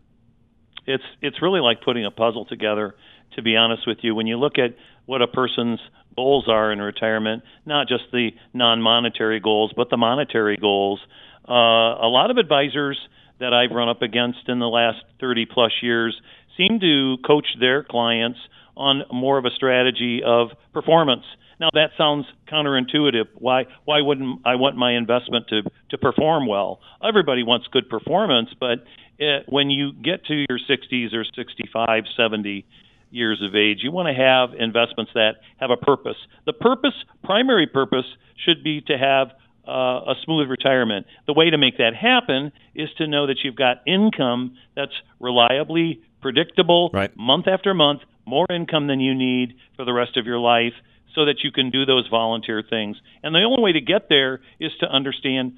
It's, 0.88 1.04
it's 1.22 1.40
really 1.42 1.60
like 1.60 1.82
putting 1.82 2.04
a 2.04 2.10
puzzle 2.10 2.44
together 2.46 2.94
to 3.36 3.42
be 3.42 3.56
honest 3.56 3.86
with 3.86 3.98
you. 4.02 4.14
When 4.14 4.26
you 4.26 4.36
look 4.36 4.58
at 4.58 4.74
what 5.06 5.22
a 5.22 5.26
person's 5.26 5.80
goals 6.16 6.46
are 6.48 6.72
in 6.72 6.80
retirement, 6.80 7.42
not 7.64 7.88
just 7.88 8.04
the 8.12 8.30
non 8.52 8.82
monetary 8.82 9.40
goals, 9.40 9.72
but 9.76 9.90
the 9.90 9.96
monetary 9.96 10.56
goals, 10.56 11.00
uh, 11.48 11.52
a 11.52 12.10
lot 12.10 12.30
of 12.30 12.36
advisors 12.36 12.98
that 13.40 13.52
I've 13.52 13.74
run 13.74 13.88
up 13.88 14.02
against 14.02 14.48
in 14.48 14.58
the 14.58 14.66
last 14.66 14.98
30 15.20 15.46
plus 15.46 15.72
years 15.82 16.20
seem 16.56 16.80
to 16.80 17.16
coach 17.24 17.46
their 17.60 17.84
clients 17.84 18.38
on 18.76 19.02
more 19.12 19.38
of 19.38 19.44
a 19.44 19.50
strategy 19.50 20.22
of 20.24 20.48
performance. 20.72 21.24
Now 21.60 21.70
that 21.72 21.90
sounds 21.96 22.26
counterintuitive. 22.50 23.26
Why 23.34 23.64
why 23.84 24.00
wouldn't 24.00 24.40
I 24.44 24.54
want 24.54 24.76
my 24.76 24.96
investment 24.96 25.46
to 25.48 25.62
to 25.90 25.98
perform 25.98 26.46
well? 26.46 26.80
Everybody 27.06 27.42
wants 27.42 27.66
good 27.72 27.88
performance, 27.88 28.50
but 28.58 28.84
it, 29.18 29.44
when 29.48 29.70
you 29.70 29.92
get 29.92 30.24
to 30.26 30.34
your 30.34 30.58
60s 30.58 31.12
or 31.14 31.24
65, 31.24 32.04
70, 32.16 32.64
years 33.10 33.42
of 33.42 33.54
age. 33.54 33.78
You 33.82 33.92
want 33.92 34.08
to 34.08 34.14
have 34.14 34.58
investments 34.58 35.12
that 35.14 35.36
have 35.58 35.70
a 35.70 35.76
purpose. 35.76 36.16
The 36.46 36.52
purpose, 36.52 36.94
primary 37.24 37.66
purpose, 37.66 38.04
should 38.44 38.62
be 38.62 38.80
to 38.82 38.98
have 38.98 39.28
uh, 39.66 40.12
a 40.12 40.14
smooth 40.24 40.48
retirement. 40.48 41.06
The 41.26 41.32
way 41.32 41.50
to 41.50 41.58
make 41.58 41.78
that 41.78 41.94
happen 41.94 42.52
is 42.74 42.88
to 42.98 43.06
know 43.06 43.26
that 43.26 43.36
you've 43.42 43.56
got 43.56 43.82
income 43.86 44.56
that's 44.74 44.92
reliably 45.20 46.00
predictable, 46.20 46.90
right. 46.92 47.10
month 47.16 47.46
after 47.46 47.74
month, 47.74 48.00
more 48.26 48.46
income 48.50 48.86
than 48.86 49.00
you 49.00 49.14
need 49.14 49.54
for 49.76 49.84
the 49.84 49.92
rest 49.92 50.16
of 50.16 50.26
your 50.26 50.38
life 50.38 50.72
so 51.14 51.24
that 51.24 51.36
you 51.42 51.50
can 51.50 51.70
do 51.70 51.84
those 51.84 52.06
volunteer 52.10 52.62
things. 52.68 52.96
And 53.22 53.34
the 53.34 53.40
only 53.40 53.62
way 53.62 53.72
to 53.72 53.80
get 53.80 54.08
there 54.08 54.40
is 54.60 54.72
to 54.80 54.86
understand 54.86 55.54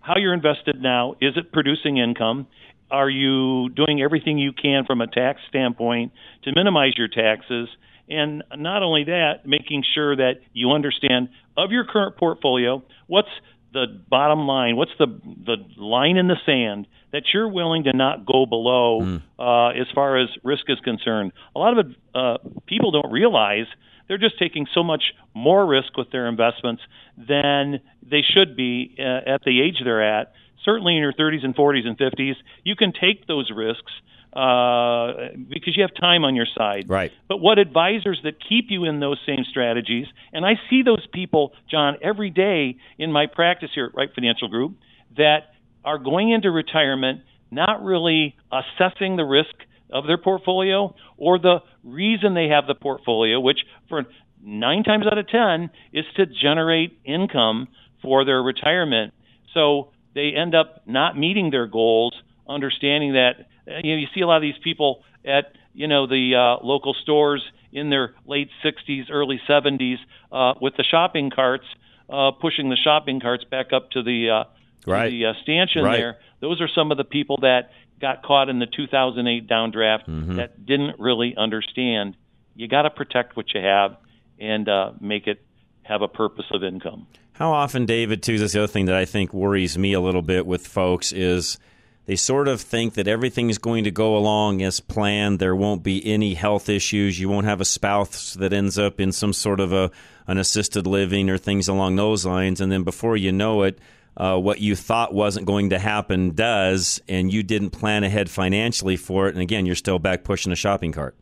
how 0.00 0.16
you're 0.16 0.34
invested 0.34 0.80
now. 0.80 1.14
Is 1.20 1.36
it 1.36 1.52
producing 1.52 1.98
income? 1.98 2.46
Are 2.90 3.10
you 3.10 3.68
doing 3.70 4.00
everything 4.02 4.38
you 4.38 4.52
can 4.52 4.84
from 4.84 5.00
a 5.00 5.06
tax 5.06 5.40
standpoint 5.48 6.12
to 6.44 6.52
minimize 6.54 6.92
your 6.96 7.08
taxes? 7.08 7.68
And 8.08 8.44
not 8.54 8.82
only 8.82 9.04
that, 9.04 9.46
making 9.46 9.84
sure 9.94 10.14
that 10.16 10.34
you 10.52 10.70
understand 10.70 11.28
of 11.56 11.72
your 11.72 11.84
current 11.84 12.16
portfolio, 12.16 12.82
what's 13.08 13.28
the 13.72 13.86
bottom 14.08 14.46
line, 14.46 14.76
what's 14.76 14.92
the 14.98 15.06
the 15.06 15.56
line 15.76 16.16
in 16.16 16.28
the 16.28 16.36
sand 16.46 16.86
that 17.12 17.22
you're 17.32 17.48
willing 17.48 17.84
to 17.84 17.92
not 17.92 18.24
go 18.24 18.46
below 18.46 19.00
mm. 19.02 19.22
uh, 19.38 19.68
as 19.78 19.86
far 19.94 20.18
as 20.18 20.28
risk 20.44 20.64
is 20.68 20.78
concerned. 20.80 21.32
A 21.54 21.58
lot 21.58 21.78
of 21.78 21.86
it, 21.86 21.96
uh, 22.14 22.38
people 22.66 22.90
don't 22.90 23.10
realize 23.10 23.66
they're 24.08 24.18
just 24.18 24.38
taking 24.38 24.66
so 24.72 24.82
much 24.82 25.02
more 25.34 25.66
risk 25.66 25.96
with 25.96 26.10
their 26.10 26.28
investments 26.28 26.82
than 27.16 27.80
they 28.08 28.22
should 28.22 28.56
be 28.56 28.94
uh, 28.98 29.34
at 29.34 29.42
the 29.44 29.60
age 29.60 29.76
they're 29.84 30.20
at 30.20 30.32
certainly 30.64 30.94
in 30.94 31.00
your 31.00 31.12
30s 31.12 31.44
and 31.44 31.54
40s 31.54 31.86
and 31.86 31.98
50s, 31.98 32.34
you 32.64 32.76
can 32.76 32.92
take 32.92 33.26
those 33.26 33.50
risks 33.54 33.92
uh, 34.32 35.32
because 35.48 35.76
you 35.76 35.82
have 35.82 35.94
time 35.98 36.24
on 36.24 36.34
your 36.34 36.46
side. 36.56 36.84
Right. 36.88 37.10
But 37.26 37.38
what 37.38 37.58
advisors 37.58 38.20
that 38.24 38.34
keep 38.46 38.66
you 38.68 38.84
in 38.84 39.00
those 39.00 39.18
same 39.26 39.44
strategies, 39.48 40.06
and 40.32 40.44
I 40.44 40.54
see 40.68 40.82
those 40.82 41.06
people, 41.12 41.52
John, 41.70 41.96
every 42.02 42.30
day 42.30 42.76
in 42.98 43.12
my 43.12 43.26
practice 43.26 43.70
here 43.74 43.86
at 43.86 43.94
Wright 43.94 44.10
Financial 44.14 44.48
Group, 44.48 44.76
that 45.16 45.54
are 45.84 45.98
going 45.98 46.30
into 46.30 46.50
retirement 46.50 47.22
not 47.50 47.82
really 47.82 48.36
assessing 48.52 49.16
the 49.16 49.24
risk 49.24 49.54
of 49.90 50.06
their 50.06 50.18
portfolio 50.18 50.94
or 51.16 51.38
the 51.38 51.58
reason 51.84 52.34
they 52.34 52.48
have 52.48 52.66
the 52.66 52.74
portfolio, 52.74 53.40
which 53.40 53.60
for 53.88 54.04
nine 54.42 54.82
times 54.82 55.06
out 55.06 55.16
of 55.16 55.28
ten 55.28 55.70
is 55.92 56.04
to 56.16 56.26
generate 56.26 56.98
income 57.04 57.68
for 58.02 58.24
their 58.24 58.42
retirement. 58.42 59.14
So 59.54 59.92
they 60.16 60.32
end 60.34 60.54
up 60.54 60.80
not 60.86 61.16
meeting 61.16 61.50
their 61.50 61.66
goals, 61.66 62.14
understanding 62.48 63.12
that 63.12 63.48
you 63.84 63.94
know 63.94 64.00
you 64.00 64.06
see 64.14 64.22
a 64.22 64.26
lot 64.26 64.36
of 64.36 64.42
these 64.42 64.58
people 64.64 65.04
at 65.24 65.52
you 65.74 65.86
know 65.86 66.06
the 66.06 66.34
uh, 66.34 66.64
local 66.64 66.94
stores 66.94 67.44
in 67.70 67.90
their 67.90 68.14
late 68.24 68.48
60s, 68.64 69.10
early 69.10 69.38
70s 69.46 69.96
uh, 70.32 70.54
with 70.60 70.74
the 70.78 70.84
shopping 70.84 71.30
carts, 71.30 71.66
uh, 72.08 72.30
pushing 72.30 72.70
the 72.70 72.76
shopping 72.76 73.20
carts 73.20 73.44
back 73.44 73.74
up 73.74 73.90
to 73.90 74.02
the 74.02 74.30
uh, 74.30 74.44
right. 74.86 75.10
the 75.10 75.26
uh, 75.26 75.32
stanchion 75.42 75.84
right. 75.84 75.98
there. 75.98 76.18
Those 76.40 76.62
are 76.62 76.68
some 76.74 76.90
of 76.90 76.96
the 76.96 77.04
people 77.04 77.38
that 77.42 77.70
got 78.00 78.22
caught 78.22 78.48
in 78.48 78.58
the 78.58 78.66
2008 78.66 79.46
downdraft 79.46 80.06
mm-hmm. 80.08 80.36
that 80.36 80.64
didn't 80.64 80.98
really 80.98 81.34
understand. 81.36 82.16
You 82.54 82.68
got 82.68 82.82
to 82.82 82.90
protect 82.90 83.36
what 83.36 83.52
you 83.54 83.60
have 83.60 83.96
and 84.38 84.66
uh, 84.66 84.92
make 84.98 85.26
it 85.26 85.45
have 85.86 86.02
a 86.02 86.08
purpose 86.08 86.46
of 86.52 86.62
income. 86.62 87.06
How 87.32 87.52
often, 87.52 87.86
David, 87.86 88.22
too, 88.22 88.34
is 88.34 88.52
the 88.52 88.60
other 88.60 88.66
thing 88.66 88.86
that 88.86 88.94
I 88.94 89.04
think 89.04 89.34
worries 89.34 89.76
me 89.76 89.92
a 89.92 90.00
little 90.00 90.22
bit 90.22 90.46
with 90.46 90.66
folks 90.66 91.12
is 91.12 91.58
they 92.06 92.16
sort 92.16 92.48
of 92.48 92.60
think 92.60 92.94
that 92.94 93.08
everything's 93.08 93.58
going 93.58 93.84
to 93.84 93.90
go 93.90 94.16
along 94.16 94.62
as 94.62 94.80
planned. 94.80 95.38
There 95.38 95.54
won't 95.54 95.82
be 95.82 96.04
any 96.06 96.34
health 96.34 96.68
issues. 96.68 97.20
You 97.20 97.28
won't 97.28 97.46
have 97.46 97.60
a 97.60 97.64
spouse 97.64 98.34
that 98.34 98.52
ends 98.52 98.78
up 98.78 99.00
in 99.00 99.12
some 99.12 99.32
sort 99.32 99.60
of 99.60 99.72
a 99.72 99.90
an 100.28 100.38
assisted 100.38 100.86
living 100.86 101.30
or 101.30 101.38
things 101.38 101.68
along 101.68 101.96
those 101.96 102.24
lines. 102.24 102.60
And 102.60 102.72
then 102.72 102.82
before 102.82 103.16
you 103.16 103.32
know 103.32 103.62
it, 103.62 103.78
uh, 104.16 104.38
what 104.38 104.60
you 104.60 104.74
thought 104.74 105.12
wasn't 105.12 105.46
going 105.46 105.70
to 105.70 105.78
happen 105.78 106.34
does, 106.34 107.00
and 107.08 107.32
you 107.32 107.42
didn't 107.42 107.70
plan 107.70 108.02
ahead 108.02 108.30
financially 108.30 108.96
for 108.96 109.28
it. 109.28 109.34
And 109.34 109.42
again, 109.42 109.66
you're 109.66 109.74
still 109.74 109.98
back 109.98 110.24
pushing 110.24 110.52
a 110.52 110.56
shopping 110.56 110.92
cart. 110.92 111.16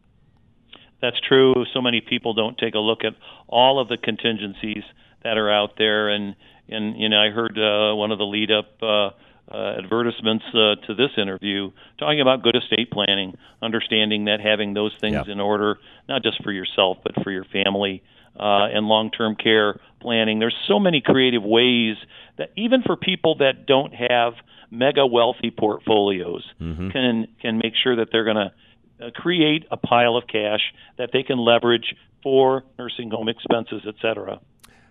That's 1.04 1.20
true. 1.20 1.52
So 1.74 1.82
many 1.82 2.00
people 2.00 2.32
don't 2.32 2.56
take 2.56 2.74
a 2.74 2.78
look 2.78 3.04
at 3.04 3.12
all 3.46 3.78
of 3.78 3.88
the 3.88 3.98
contingencies 3.98 4.84
that 5.22 5.36
are 5.36 5.50
out 5.50 5.72
there. 5.76 6.08
And 6.08 6.34
and 6.66 6.98
you 6.98 7.10
know, 7.10 7.20
I 7.20 7.28
heard 7.28 7.58
uh, 7.58 7.94
one 7.94 8.10
of 8.10 8.16
the 8.16 8.24
lead 8.24 8.50
up 8.50 8.82
uh, 8.82 9.10
uh, 9.54 9.74
advertisements 9.76 10.46
uh, 10.54 10.76
to 10.86 10.94
this 10.94 11.10
interview 11.18 11.72
talking 11.98 12.22
about 12.22 12.42
good 12.42 12.56
estate 12.56 12.90
planning, 12.90 13.36
understanding 13.60 14.24
that 14.24 14.40
having 14.40 14.72
those 14.72 14.92
things 14.98 15.26
yeah. 15.26 15.30
in 15.32 15.40
order, 15.40 15.78
not 16.08 16.22
just 16.22 16.42
for 16.42 16.52
yourself 16.52 16.96
but 17.04 17.22
for 17.22 17.30
your 17.30 17.44
family. 17.44 18.02
Uh, 18.36 18.66
and 18.66 18.88
long-term 18.88 19.36
care 19.36 19.78
planning. 20.00 20.40
There's 20.40 20.56
so 20.66 20.80
many 20.80 21.00
creative 21.00 21.44
ways 21.44 21.94
that 22.36 22.50
even 22.56 22.82
for 22.82 22.96
people 22.96 23.36
that 23.36 23.64
don't 23.64 23.94
have 23.94 24.32
mega 24.72 25.06
wealthy 25.06 25.52
portfolios 25.52 26.44
mm-hmm. 26.60 26.88
can 26.90 27.28
can 27.40 27.58
make 27.58 27.74
sure 27.80 27.94
that 27.94 28.08
they're 28.10 28.24
going 28.24 28.34
to 28.34 28.52
uh, 29.00 29.10
create 29.14 29.64
a 29.70 29.76
pile 29.76 30.16
of 30.16 30.26
cash 30.26 30.60
that 30.98 31.10
they 31.12 31.22
can 31.22 31.38
leverage 31.38 31.94
for 32.22 32.64
nursing 32.78 33.10
home 33.10 33.28
expenses, 33.28 33.82
et 33.86 33.94
cetera. 34.00 34.40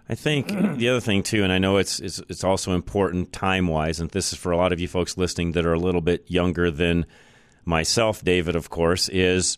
I 0.08 0.16
think 0.16 0.48
the 0.78 0.90
other 0.90 1.00
thing 1.00 1.24
too, 1.24 1.44
and 1.44 1.52
I 1.52 1.58
know 1.58 1.78
it's 1.78 2.00
it's, 2.00 2.22
it's 2.30 2.44
also 2.44 2.74
important 2.74 3.34
time 3.34 3.68
wise, 3.68 4.00
and 4.00 4.10
this 4.12 4.34
is 4.34 4.40
for 4.40 4.52
a 4.52 4.58
lot 4.58 4.74
of 4.74 4.80
you 4.80 4.88
folks 4.88 5.18
listening 5.18 5.54
that 5.54 5.66
are 5.66 5.74
a 5.74 5.80
little 5.80 6.02
bit 6.02 6.30
younger 6.30 6.70
than 6.70 7.06
myself, 7.66 8.24
David, 8.24 8.56
of 8.56 8.70
course, 8.70 9.10
is 9.10 9.58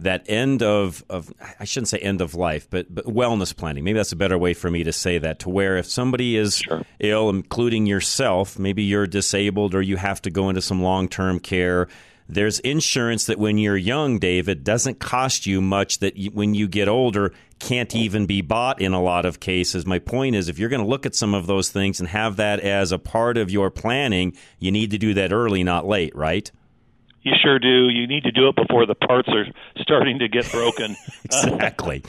that 0.00 0.24
end 0.28 0.62
of, 0.62 1.04
of 1.08 1.32
I 1.60 1.64
shouldn't 1.64 1.88
say 1.88 1.98
end 1.98 2.20
of 2.20 2.34
life, 2.34 2.68
but, 2.68 2.92
but 2.92 3.04
wellness 3.06 3.54
planning. 3.56 3.84
Maybe 3.84 3.98
that's 3.98 4.12
a 4.12 4.16
better 4.16 4.36
way 4.36 4.54
for 4.54 4.70
me 4.70 4.84
to 4.84 4.92
say 4.92 5.18
that. 5.18 5.40
To 5.40 5.50
where 5.50 5.76
if 5.76 5.86
somebody 5.86 6.36
is 6.36 6.58
sure. 6.58 6.84
ill, 6.98 7.30
including 7.30 7.86
yourself, 7.86 8.58
maybe 8.58 8.82
you're 8.82 9.06
disabled 9.06 9.74
or 9.74 9.82
you 9.82 9.96
have 9.96 10.20
to 10.22 10.30
go 10.30 10.48
into 10.48 10.62
some 10.62 10.82
long 10.82 11.08
term 11.08 11.38
care 11.38 11.88
there's 12.34 12.58
insurance 12.60 13.26
that 13.26 13.38
when 13.38 13.58
you're 13.58 13.76
young, 13.76 14.18
David, 14.18 14.64
doesn't 14.64 14.98
cost 14.98 15.46
you 15.46 15.60
much 15.60 15.98
that 15.98 16.16
you, 16.16 16.30
when 16.30 16.54
you 16.54 16.68
get 16.68 16.88
older 16.88 17.32
can't 17.58 17.94
even 17.94 18.26
be 18.26 18.40
bought 18.40 18.80
in 18.80 18.92
a 18.92 19.00
lot 19.00 19.24
of 19.24 19.38
cases. 19.38 19.86
My 19.86 20.00
point 20.00 20.34
is 20.34 20.48
if 20.48 20.58
you're 20.58 20.68
going 20.68 20.82
to 20.82 20.88
look 20.88 21.06
at 21.06 21.14
some 21.14 21.32
of 21.32 21.46
those 21.46 21.70
things 21.70 22.00
and 22.00 22.08
have 22.08 22.36
that 22.36 22.58
as 22.60 22.90
a 22.90 22.98
part 22.98 23.36
of 23.36 23.50
your 23.50 23.70
planning, 23.70 24.36
you 24.58 24.72
need 24.72 24.90
to 24.90 24.98
do 24.98 25.14
that 25.14 25.32
early, 25.32 25.62
not 25.62 25.86
late, 25.86 26.14
right? 26.16 26.50
You 27.22 27.32
sure 27.40 27.60
do. 27.60 27.88
You 27.88 28.08
need 28.08 28.24
to 28.24 28.32
do 28.32 28.48
it 28.48 28.56
before 28.56 28.84
the 28.84 28.96
parts 28.96 29.28
are 29.28 29.46
starting 29.80 30.18
to 30.18 30.28
get 30.28 30.50
broken. 30.50 30.96
exactly. 31.24 32.02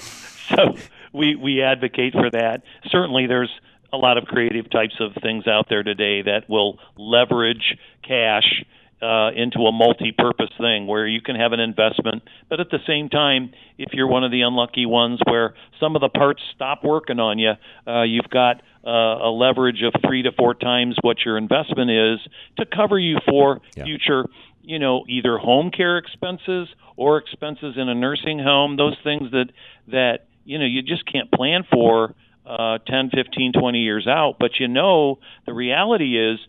so 0.50 0.76
we 1.14 1.36
we 1.36 1.62
advocate 1.62 2.14
for 2.14 2.32
that. 2.32 2.64
Certainly, 2.88 3.28
there's 3.28 3.52
a 3.94 3.98
lot 3.98 4.18
of 4.18 4.26
creative 4.26 4.70
types 4.72 4.96
of 5.00 5.14
things 5.22 5.48
out 5.48 5.68
there 5.70 5.84
today 5.84 6.24
that 6.24 6.50
will 6.50 6.80
leverage 6.98 7.78
cash 8.02 8.66
uh, 9.04 9.32
into 9.36 9.60
a 9.60 9.72
multi-purpose 9.72 10.52
thing 10.58 10.88
where 10.88 11.06
you 11.06 11.22
can 11.22 11.36
have 11.36 11.52
an 11.52 11.60
investment, 11.60 12.24
but 12.50 12.60
at 12.60 12.70
the 12.70 12.80
same 12.88 13.10
time, 13.10 13.52
if 13.78 13.92
you're 13.94 14.08
one 14.08 14.24
of 14.24 14.32
the 14.32 14.42
unlucky 14.42 14.86
ones 14.86 15.20
where 15.30 15.54
some 15.80 15.96
of 15.96 16.02
the 16.02 16.10
parts 16.10 16.42
stop 16.56 16.84
working 16.84 17.20
on 17.20 17.38
you, 17.38 17.54
uh, 17.86 18.04
you've 18.04 18.30
got 18.30 18.62
uh, 18.86 18.90
a 19.28 19.30
leverage 19.30 19.82
of 19.84 19.94
three 20.08 20.22
to 20.24 20.32
four 20.32 20.54
times 20.54 20.96
what 21.02 21.18
your 21.26 21.38
investment 21.38 21.92
is 21.92 22.20
to 22.58 22.66
cover 22.66 22.98
you 22.98 23.18
for 23.28 23.62
Yeah. 23.76 23.84
future, 23.84 24.26
you 24.62 24.80
know, 24.80 25.04
either 25.10 25.38
home 25.38 25.70
care 25.72 25.98
expenses 25.98 26.70
or 26.96 27.18
expenses 27.18 27.76
in 27.78 27.90
a 27.90 27.96
nursing 27.96 28.40
home. 28.40 28.78
Those 28.78 28.96
things 29.04 29.32
that 29.32 29.48
that 29.88 30.28
you 30.46 30.60
know 30.60 30.66
you 30.66 30.82
just 30.82 31.06
can't 31.12 31.32
plan 31.32 31.64
for 31.72 32.16
uh, 32.46 32.78
10, 32.88 33.10
15, 33.10 33.54
20 33.54 33.80
years 33.80 34.08
out. 34.08 34.36
But 34.40 34.60
you 34.60 34.68
know, 34.68 35.20
the 35.46 35.54
reality 35.54 36.18
is 36.18 36.40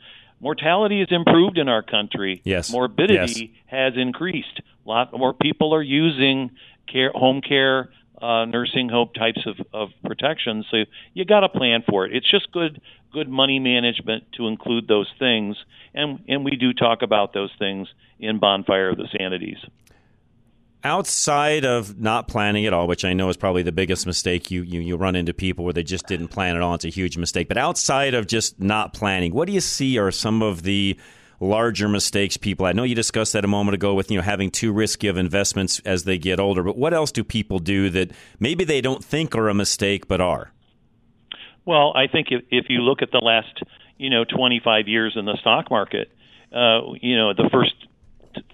mortality 0.44 1.00
has 1.00 1.08
improved 1.10 1.56
in 1.56 1.68
our 1.68 1.82
country. 1.82 2.42
Yes. 2.44 2.70
Morbidity 2.70 3.54
has 3.66 3.94
increased. 3.96 4.60
A 4.84 4.88
lot 4.88 5.12
more 5.12 5.32
people 5.32 5.74
are 5.74 5.82
using 5.82 6.50
care, 6.86 7.10
home 7.12 7.40
care, 7.40 7.88
uh, 8.20 8.44
nursing 8.44 8.90
home 8.90 9.08
types 9.16 9.40
of, 9.46 9.56
of 9.72 9.88
protections. 10.04 10.66
So 10.70 10.84
you 11.14 11.24
got 11.24 11.40
to 11.40 11.48
plan 11.48 11.82
for 11.88 12.04
it. 12.04 12.14
It's 12.14 12.30
just 12.30 12.52
good 12.52 12.80
good 13.12 13.28
money 13.28 13.58
management 13.58 14.24
to 14.36 14.48
include 14.48 14.86
those 14.86 15.10
things, 15.18 15.56
and 15.94 16.22
and 16.28 16.44
we 16.44 16.56
do 16.56 16.72
talk 16.72 17.02
about 17.02 17.32
those 17.32 17.50
things 17.58 17.88
in 18.18 18.38
Bonfire 18.38 18.90
of 18.90 18.96
the 18.98 19.08
Sanities. 19.16 19.58
Outside 20.84 21.64
of 21.64 21.98
not 21.98 22.28
planning 22.28 22.66
at 22.66 22.74
all, 22.74 22.86
which 22.86 23.06
I 23.06 23.14
know 23.14 23.30
is 23.30 23.38
probably 23.38 23.62
the 23.62 23.72
biggest 23.72 24.06
mistake, 24.06 24.50
you, 24.50 24.62
you 24.62 24.80
you 24.80 24.96
run 24.96 25.16
into 25.16 25.32
people 25.32 25.64
where 25.64 25.72
they 25.72 25.82
just 25.82 26.06
didn't 26.06 26.28
plan 26.28 26.56
at 26.56 26.62
all. 26.62 26.74
It's 26.74 26.84
a 26.84 26.90
huge 26.90 27.16
mistake. 27.16 27.48
But 27.48 27.56
outside 27.56 28.12
of 28.12 28.26
just 28.26 28.60
not 28.60 28.92
planning, 28.92 29.32
what 29.32 29.46
do 29.46 29.54
you 29.54 29.62
see 29.62 29.96
are 29.96 30.10
some 30.10 30.42
of 30.42 30.62
the 30.62 30.98
larger 31.40 31.88
mistakes 31.88 32.36
people? 32.36 32.66
I 32.66 32.72
know 32.72 32.82
you 32.82 32.94
discussed 32.94 33.32
that 33.32 33.46
a 33.46 33.48
moment 33.48 33.76
ago 33.76 33.94
with 33.94 34.10
you 34.10 34.18
know 34.18 34.22
having 34.22 34.50
too 34.50 34.72
risky 34.72 35.08
of 35.08 35.16
investments 35.16 35.80
as 35.86 36.04
they 36.04 36.18
get 36.18 36.38
older. 36.38 36.62
But 36.62 36.76
what 36.76 36.92
else 36.92 37.10
do 37.10 37.24
people 37.24 37.60
do 37.60 37.88
that 37.88 38.10
maybe 38.38 38.64
they 38.64 38.82
don't 38.82 39.02
think 39.02 39.34
are 39.34 39.48
a 39.48 39.54
mistake 39.54 40.06
but 40.06 40.20
are? 40.20 40.52
Well, 41.64 41.92
I 41.94 42.08
think 42.08 42.28
if, 42.30 42.44
if 42.50 42.66
you 42.68 42.80
look 42.80 43.00
at 43.00 43.10
the 43.10 43.20
last, 43.20 43.62
you 43.96 44.10
know, 44.10 44.24
25 44.24 44.86
years 44.86 45.14
in 45.16 45.24
the 45.24 45.38
stock 45.40 45.70
market, 45.70 46.12
uh, 46.52 46.92
you 47.00 47.16
know, 47.16 47.32
the 47.32 47.48
first 47.50 47.74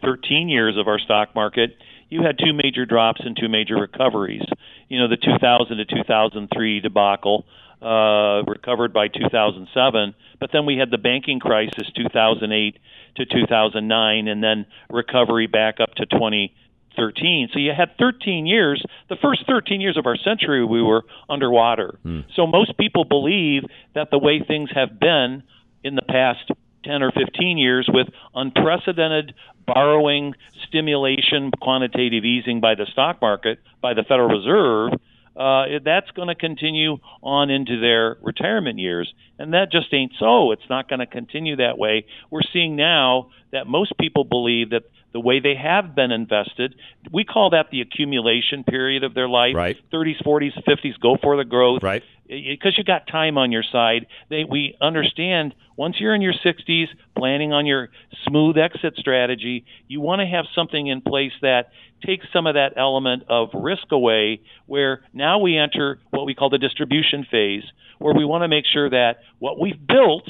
13 0.02 0.48
years 0.48 0.76
of 0.76 0.86
our 0.86 0.98
stock 0.98 1.34
market, 1.34 1.76
you 2.10 2.22
had 2.22 2.38
two 2.38 2.52
major 2.52 2.84
drops 2.84 3.20
and 3.24 3.36
two 3.40 3.48
major 3.48 3.76
recoveries. 3.76 4.44
You 4.88 4.98
know, 4.98 5.08
the 5.08 5.16
2000 5.16 5.76
to 5.76 5.84
2003 5.84 6.80
debacle 6.80 7.46
uh, 7.80 8.42
recovered 8.46 8.92
by 8.92 9.08
2007, 9.08 10.14
but 10.38 10.50
then 10.52 10.66
we 10.66 10.76
had 10.76 10.90
the 10.90 10.98
banking 10.98 11.40
crisis 11.40 11.90
2008 11.96 12.78
to 13.16 13.24
2009, 13.24 14.28
and 14.28 14.42
then 14.44 14.66
recovery 14.90 15.46
back 15.46 15.80
up 15.80 15.94
to 15.94 16.04
2013. 16.06 17.48
So 17.52 17.58
you 17.58 17.72
had 17.76 17.96
13 17.98 18.46
years. 18.46 18.84
The 19.08 19.16
first 19.16 19.46
13 19.46 19.80
years 19.80 19.96
of 19.96 20.06
our 20.06 20.16
century, 20.16 20.64
we 20.64 20.82
were 20.82 21.04
underwater. 21.28 21.98
So 22.36 22.46
most 22.46 22.76
people 22.76 23.04
believe 23.04 23.62
that 23.94 24.10
the 24.10 24.18
way 24.18 24.42
things 24.46 24.70
have 24.74 25.00
been 25.00 25.42
in 25.82 25.94
the 25.94 26.02
past 26.02 26.50
10 26.84 27.02
or 27.02 27.12
15 27.12 27.58
years 27.58 27.88
with 27.92 28.08
unprecedented 28.34 29.34
borrowing, 29.66 30.34
stimulation, 30.66 31.50
quantitative 31.60 32.24
easing 32.24 32.60
by 32.60 32.74
the 32.74 32.86
stock 32.92 33.20
market, 33.20 33.58
by 33.80 33.94
the 33.94 34.02
Federal 34.02 34.28
Reserve, 34.28 35.00
uh, 35.36 35.64
that's 35.84 36.10
going 36.10 36.28
to 36.28 36.34
continue 36.34 36.98
on 37.22 37.50
into 37.50 37.80
their 37.80 38.18
retirement 38.20 38.78
years. 38.78 39.12
And 39.38 39.54
that 39.54 39.70
just 39.70 39.92
ain't 39.94 40.12
so. 40.18 40.52
It's 40.52 40.68
not 40.68 40.88
going 40.88 40.98
to 40.98 41.06
continue 41.06 41.56
that 41.56 41.78
way. 41.78 42.06
We're 42.30 42.42
seeing 42.52 42.76
now 42.76 43.30
that 43.52 43.66
most 43.66 43.92
people 43.98 44.24
believe 44.24 44.70
that 44.70 44.82
the 45.12 45.20
way 45.20 45.40
they 45.40 45.54
have 45.54 45.94
been 45.94 46.12
invested, 46.12 46.74
we 47.12 47.24
call 47.24 47.50
that 47.50 47.70
the 47.70 47.80
accumulation 47.80 48.64
period 48.64 49.04
of 49.04 49.14
their 49.14 49.28
life. 49.28 49.54
Right. 49.54 49.76
30s, 49.92 50.22
40s, 50.24 50.62
50s, 50.68 51.00
go 51.00 51.16
for 51.22 51.36
the 51.36 51.44
growth. 51.44 51.82
Right. 51.82 52.02
Because 52.28 52.78
you 52.78 52.84
got 52.84 53.08
time 53.08 53.36
on 53.38 53.50
your 53.50 53.64
side. 53.64 54.06
They, 54.28 54.44
we 54.44 54.76
understand 54.80 55.54
once 55.76 55.96
you're 55.98 56.14
in 56.14 56.22
your 56.22 56.34
60s, 56.34 56.86
planning 57.16 57.52
on 57.52 57.66
your 57.66 57.88
smooth 58.28 58.56
exit 58.56 58.94
strategy, 58.96 59.64
you 59.88 60.00
want 60.00 60.20
to 60.20 60.26
have 60.26 60.44
something 60.54 60.86
in 60.86 61.00
place 61.00 61.32
that 61.42 61.70
takes 62.04 62.26
some 62.32 62.46
of 62.46 62.54
that 62.54 62.74
element 62.76 63.24
of 63.28 63.48
risk 63.54 63.90
away, 63.90 64.42
where 64.66 65.02
now 65.12 65.38
we 65.38 65.58
enter 65.58 65.98
what 66.10 66.26
we 66.26 66.34
call 66.34 66.50
the 66.50 66.58
distribution 66.58 67.26
phase, 67.28 67.64
where 67.98 68.14
we 68.14 68.24
want 68.24 68.42
to 68.42 68.48
make 68.48 68.64
sure 68.64 68.90
that 68.90 69.20
what 69.38 69.58
we've 69.58 69.86
built 69.86 70.28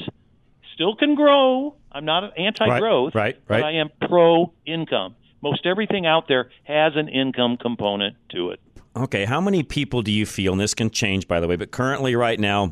still 0.73 0.95
can 0.95 1.15
grow. 1.15 1.75
I'm 1.91 2.05
not 2.05 2.37
anti-growth, 2.37 3.15
Right, 3.15 3.35
right, 3.35 3.41
but 3.47 3.61
right. 3.61 3.75
I 3.75 3.79
am 3.79 3.89
pro-income. 4.07 5.15
Most 5.41 5.65
everything 5.65 6.05
out 6.05 6.27
there 6.27 6.49
has 6.63 6.93
an 6.95 7.09
income 7.09 7.57
component 7.57 8.15
to 8.29 8.51
it. 8.51 8.59
Okay, 8.95 9.25
how 9.25 9.41
many 9.41 9.63
people 9.63 10.01
do 10.01 10.11
you 10.11 10.25
feel, 10.25 10.51
and 10.51 10.61
this 10.61 10.73
can 10.73 10.89
change 10.89 11.27
by 11.27 11.39
the 11.39 11.47
way, 11.47 11.55
but 11.55 11.71
currently, 11.71 12.15
right 12.15 12.39
now, 12.39 12.71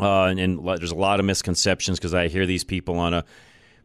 uh, 0.00 0.24
and, 0.24 0.38
and 0.38 0.66
there's 0.66 0.92
a 0.92 0.96
lot 0.96 1.20
of 1.20 1.26
misconceptions 1.26 1.98
because 1.98 2.14
I 2.14 2.28
hear 2.28 2.46
these 2.46 2.64
people 2.64 2.98
on 2.98 3.14
a 3.14 3.24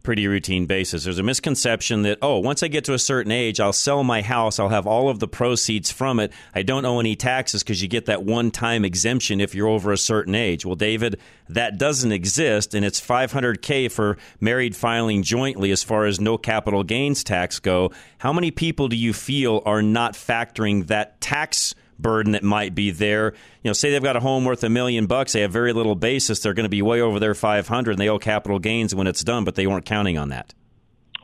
pretty 0.03 0.27
routine 0.27 0.65
basis. 0.65 1.05
There's 1.05 1.17
a 1.17 1.23
misconception 1.23 2.03
that, 2.03 2.19
oh, 2.21 2.39
once 2.39 2.61
I 2.61 2.67
get 2.67 2.83
to 2.85 2.93
a 2.93 2.99
certain 2.99 3.31
age, 3.31 3.59
I'll 3.59 3.73
sell 3.73 4.03
my 4.03 4.21
house, 4.21 4.59
I'll 4.59 4.69
have 4.69 4.85
all 4.85 5.09
of 5.09 5.19
the 5.19 5.27
proceeds 5.27 5.91
from 5.91 6.19
it. 6.19 6.31
I 6.53 6.61
don't 6.61 6.85
owe 6.85 6.99
any 6.99 7.15
taxes 7.15 7.63
because 7.63 7.81
you 7.81 7.87
get 7.87 8.05
that 8.05 8.23
one 8.23 8.51
time 8.51 8.83
exemption 8.85 9.39
if 9.39 9.55
you're 9.55 9.67
over 9.67 9.91
a 9.91 9.97
certain 9.97 10.35
age. 10.35 10.65
Well, 10.65 10.75
David, 10.75 11.19
that 11.49 11.77
doesn't 11.77 12.11
exist, 12.11 12.75
and 12.75 12.85
it's 12.85 13.01
500K 13.01 13.91
for 13.91 14.17
married 14.39 14.75
filing 14.75 15.23
jointly 15.23 15.71
as 15.71 15.83
far 15.83 16.05
as 16.05 16.19
no 16.19 16.37
capital 16.37 16.83
gains 16.83 17.23
tax 17.23 17.59
go. 17.59 17.91
How 18.17 18.33
many 18.33 18.51
people 18.51 18.89
do 18.89 18.95
you 18.95 19.13
feel 19.13 19.63
are 19.65 19.81
not 19.81 20.13
factoring 20.13 20.87
that 20.87 21.19
tax? 21.21 21.75
Burden 22.03 22.33
that 22.33 22.43
might 22.43 22.75
be 22.75 22.91
there. 22.91 23.33
You 23.63 23.69
know, 23.69 23.73
say 23.73 23.89
they've 23.89 24.03
got 24.03 24.15
a 24.15 24.19
home 24.19 24.45
worth 24.45 24.63
a 24.63 24.69
million 24.69 25.07
bucks, 25.07 25.33
they 25.33 25.41
have 25.41 25.51
very 25.51 25.73
little 25.73 25.95
basis, 25.95 26.39
they're 26.41 26.53
going 26.53 26.65
to 26.65 26.69
be 26.69 26.83
way 26.83 27.01
over 27.01 27.19
their 27.19 27.33
500 27.33 27.91
and 27.93 27.99
they 27.99 28.09
owe 28.09 28.19
capital 28.19 28.59
gains 28.59 28.93
when 28.93 29.07
it's 29.07 29.23
done, 29.23 29.43
but 29.43 29.55
they 29.55 29.65
weren't 29.65 29.85
counting 29.85 30.19
on 30.19 30.29
that. 30.29 30.53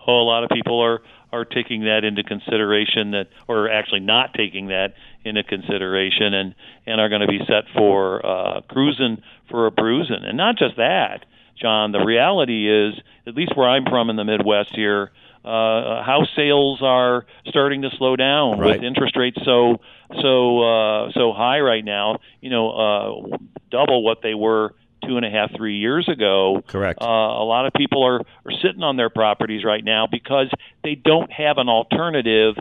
Oh, 0.07 0.13
a 0.21 0.25
lot 0.25 0.43
of 0.43 0.49
people 0.49 0.79
are 0.81 1.01
are 1.31 1.45
taking 1.45 1.81
that 1.83 2.03
into 2.03 2.23
consideration 2.23 3.11
that 3.11 3.27
or 3.47 3.69
actually 3.69 3.99
not 3.99 4.33
taking 4.33 4.69
that 4.69 4.95
into 5.23 5.43
consideration 5.43 6.33
and 6.33 6.55
and 6.87 6.99
are 6.99 7.09
going 7.09 7.21
to 7.21 7.27
be 7.27 7.37
set 7.45 7.65
for 7.75 8.25
uh 8.25 8.61
cruising 8.61 9.21
for 9.51 9.67
a 9.67 9.71
bruising. 9.71 10.23
And 10.23 10.37
not 10.37 10.57
just 10.57 10.77
that, 10.77 11.25
John, 11.61 11.91
the 11.91 11.99
reality 12.03 12.67
is 12.67 12.95
at 13.27 13.35
least 13.35 13.55
where 13.55 13.69
I'm 13.69 13.85
from 13.85 14.09
in 14.09 14.15
the 14.15 14.23
Midwest 14.25 14.75
here, 14.75 15.11
uh 15.45 16.01
house 16.03 16.29
sales 16.35 16.79
are 16.81 17.25
starting 17.45 17.83
to 17.83 17.89
slow 17.99 18.15
down 18.15 18.57
Right. 18.59 18.75
with 18.77 18.83
interest 18.83 19.15
rates 19.15 19.37
so 19.45 19.81
so 20.21 20.61
uh 20.61 21.11
so 21.13 21.33
high 21.33 21.59
right 21.59 21.83
now, 21.85 22.19
you 22.41 22.49
know, 22.49 22.71
uh 22.71 23.37
double 23.69 24.03
what 24.03 24.21
they 24.21 24.33
were 24.33 24.73
two 25.07 25.17
and 25.17 25.25
a 25.25 25.29
half, 25.29 25.55
three 25.55 25.77
years 25.77 26.07
ago. 26.09 26.61
Correct. 26.67 27.01
Uh, 27.01 27.05
a 27.05 27.45
lot 27.45 27.65
of 27.65 27.73
people 27.73 28.03
are, 28.05 28.19
are 28.19 28.51
sitting 28.61 28.83
on 28.83 28.97
their 28.97 29.09
properties 29.09 29.63
right 29.63 29.83
now 29.83 30.07
because 30.11 30.49
they 30.83 30.95
don't 30.95 31.31
have 31.31 31.57
an 31.57 31.69
alternative 31.69 32.55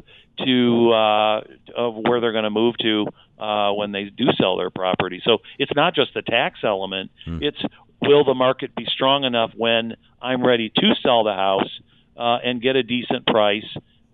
to 0.44 0.92
uh, 0.92 1.40
of 1.76 1.96
where 1.96 2.20
they're 2.20 2.32
going 2.32 2.44
to 2.44 2.50
move 2.50 2.76
to 2.78 3.06
uh, 3.38 3.72
when 3.72 3.92
they 3.92 4.04
do 4.04 4.26
sell 4.40 4.56
their 4.56 4.70
property. 4.70 5.20
So 5.24 5.38
it's 5.58 5.72
not 5.74 5.94
just 5.94 6.14
the 6.14 6.22
tax 6.22 6.60
element; 6.62 7.10
it's 7.42 7.58
will 8.00 8.24
the 8.24 8.34
market 8.34 8.74
be 8.74 8.86
strong 8.86 9.24
enough 9.24 9.50
when 9.56 9.96
I'm 10.22 10.46
ready 10.46 10.70
to 10.70 10.94
sell 11.02 11.24
the 11.24 11.34
house 11.34 11.80
uh, 12.16 12.38
and 12.44 12.62
get 12.62 12.76
a 12.76 12.82
decent 12.82 13.26
price. 13.26 13.66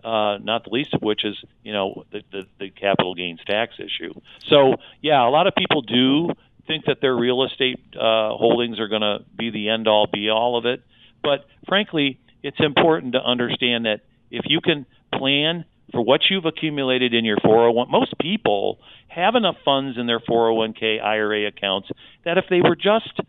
Uh, 0.05 0.37
not 0.37 0.63
the 0.65 0.69
least 0.69 0.93
of 0.93 1.01
which 1.01 1.25
is, 1.25 1.35
you 1.63 1.73
know, 1.73 2.05
the, 2.11 2.21
the, 2.31 2.43
the 2.59 2.69
capital 2.69 3.15
gains 3.15 3.39
tax 3.47 3.73
issue. 3.79 4.13
So, 4.47 4.75
yeah, 5.01 5.27
a 5.27 5.31
lot 5.31 5.47
of 5.47 5.55
people 5.55 5.81
do 5.81 6.29
think 6.67 6.85
that 6.85 7.01
their 7.01 7.15
real 7.15 7.43
estate 7.43 7.79
uh, 7.95 8.29
holdings 8.37 8.79
are 8.79 8.87
going 8.87 9.01
to 9.01 9.25
be 9.35 9.49
the 9.49 9.69
end 9.69 9.87
all 9.87 10.05
be 10.05 10.29
all 10.29 10.59
of 10.59 10.67
it. 10.67 10.83
But 11.23 11.47
frankly, 11.67 12.19
it's 12.43 12.59
important 12.59 13.13
to 13.13 13.19
understand 13.19 13.85
that 13.85 14.01
if 14.29 14.43
you 14.45 14.61
can 14.61 14.85
plan 15.11 15.65
for 15.91 16.01
what 16.01 16.21
you've 16.29 16.45
accumulated 16.45 17.15
in 17.15 17.25
your 17.25 17.37
401, 17.43 17.89
most 17.89 18.13
people 18.19 18.77
have 19.07 19.33
enough 19.33 19.55
funds 19.65 19.97
in 19.97 20.05
their 20.05 20.19
401k 20.19 21.03
IRA 21.03 21.47
accounts 21.47 21.89
that 22.25 22.37
if 22.37 22.45
they 22.47 22.61
were 22.61 22.75
just 22.75 23.19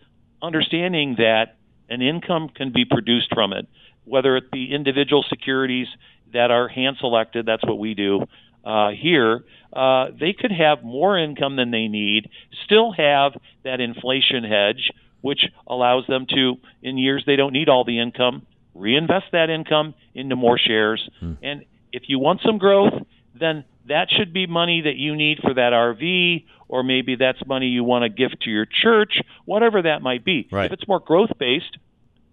understanding 0.42 1.14
that 1.16 1.56
an 1.88 2.02
income 2.02 2.50
can 2.50 2.70
be 2.70 2.84
produced 2.84 3.32
from 3.32 3.54
it, 3.54 3.66
whether 4.04 4.36
it 4.36 4.50
be 4.50 4.72
individual 4.72 5.24
securities 5.28 5.88
that 6.36 6.50
are 6.50 6.68
hand 6.68 6.96
selected, 7.00 7.46
that's 7.46 7.64
what 7.64 7.78
we 7.78 7.94
do 7.94 8.26
uh, 8.66 8.90
here, 8.90 9.44
uh, 9.72 10.06
they 10.18 10.32
could 10.32 10.50
have 10.50 10.82
more 10.82 11.16
income 11.16 11.56
than 11.56 11.70
they 11.70 11.86
need, 11.86 12.28
still 12.64 12.92
have 12.92 13.32
that 13.62 13.80
inflation 13.80 14.42
hedge, 14.42 14.90
which 15.20 15.46
allows 15.68 16.04
them 16.08 16.26
to, 16.28 16.56
in 16.82 16.98
years 16.98 17.22
they 17.26 17.36
don't 17.36 17.52
need 17.52 17.68
all 17.68 17.84
the 17.84 18.00
income, 18.00 18.44
reinvest 18.74 19.26
that 19.32 19.50
income 19.50 19.94
into 20.14 20.34
more 20.34 20.58
shares. 20.58 21.08
And 21.42 21.64
if 21.92 22.04
you 22.08 22.18
want 22.18 22.40
some 22.44 22.58
growth, 22.58 22.92
then 23.38 23.64
that 23.86 24.08
should 24.10 24.32
be 24.32 24.46
money 24.46 24.82
that 24.82 24.96
you 24.96 25.14
need 25.14 25.38
for 25.38 25.54
that 25.54 25.72
RV, 25.72 26.44
or 26.68 26.82
maybe 26.82 27.14
that's 27.14 27.38
money 27.46 27.66
you 27.66 27.84
want 27.84 28.02
to 28.02 28.08
give 28.08 28.38
to 28.40 28.50
your 28.50 28.66
church, 28.66 29.20
whatever 29.44 29.82
that 29.82 30.02
might 30.02 30.24
be. 30.24 30.48
Right. 30.50 30.66
If 30.66 30.72
it's 30.72 30.88
more 30.88 31.00
growth 31.00 31.30
based, 31.38 31.78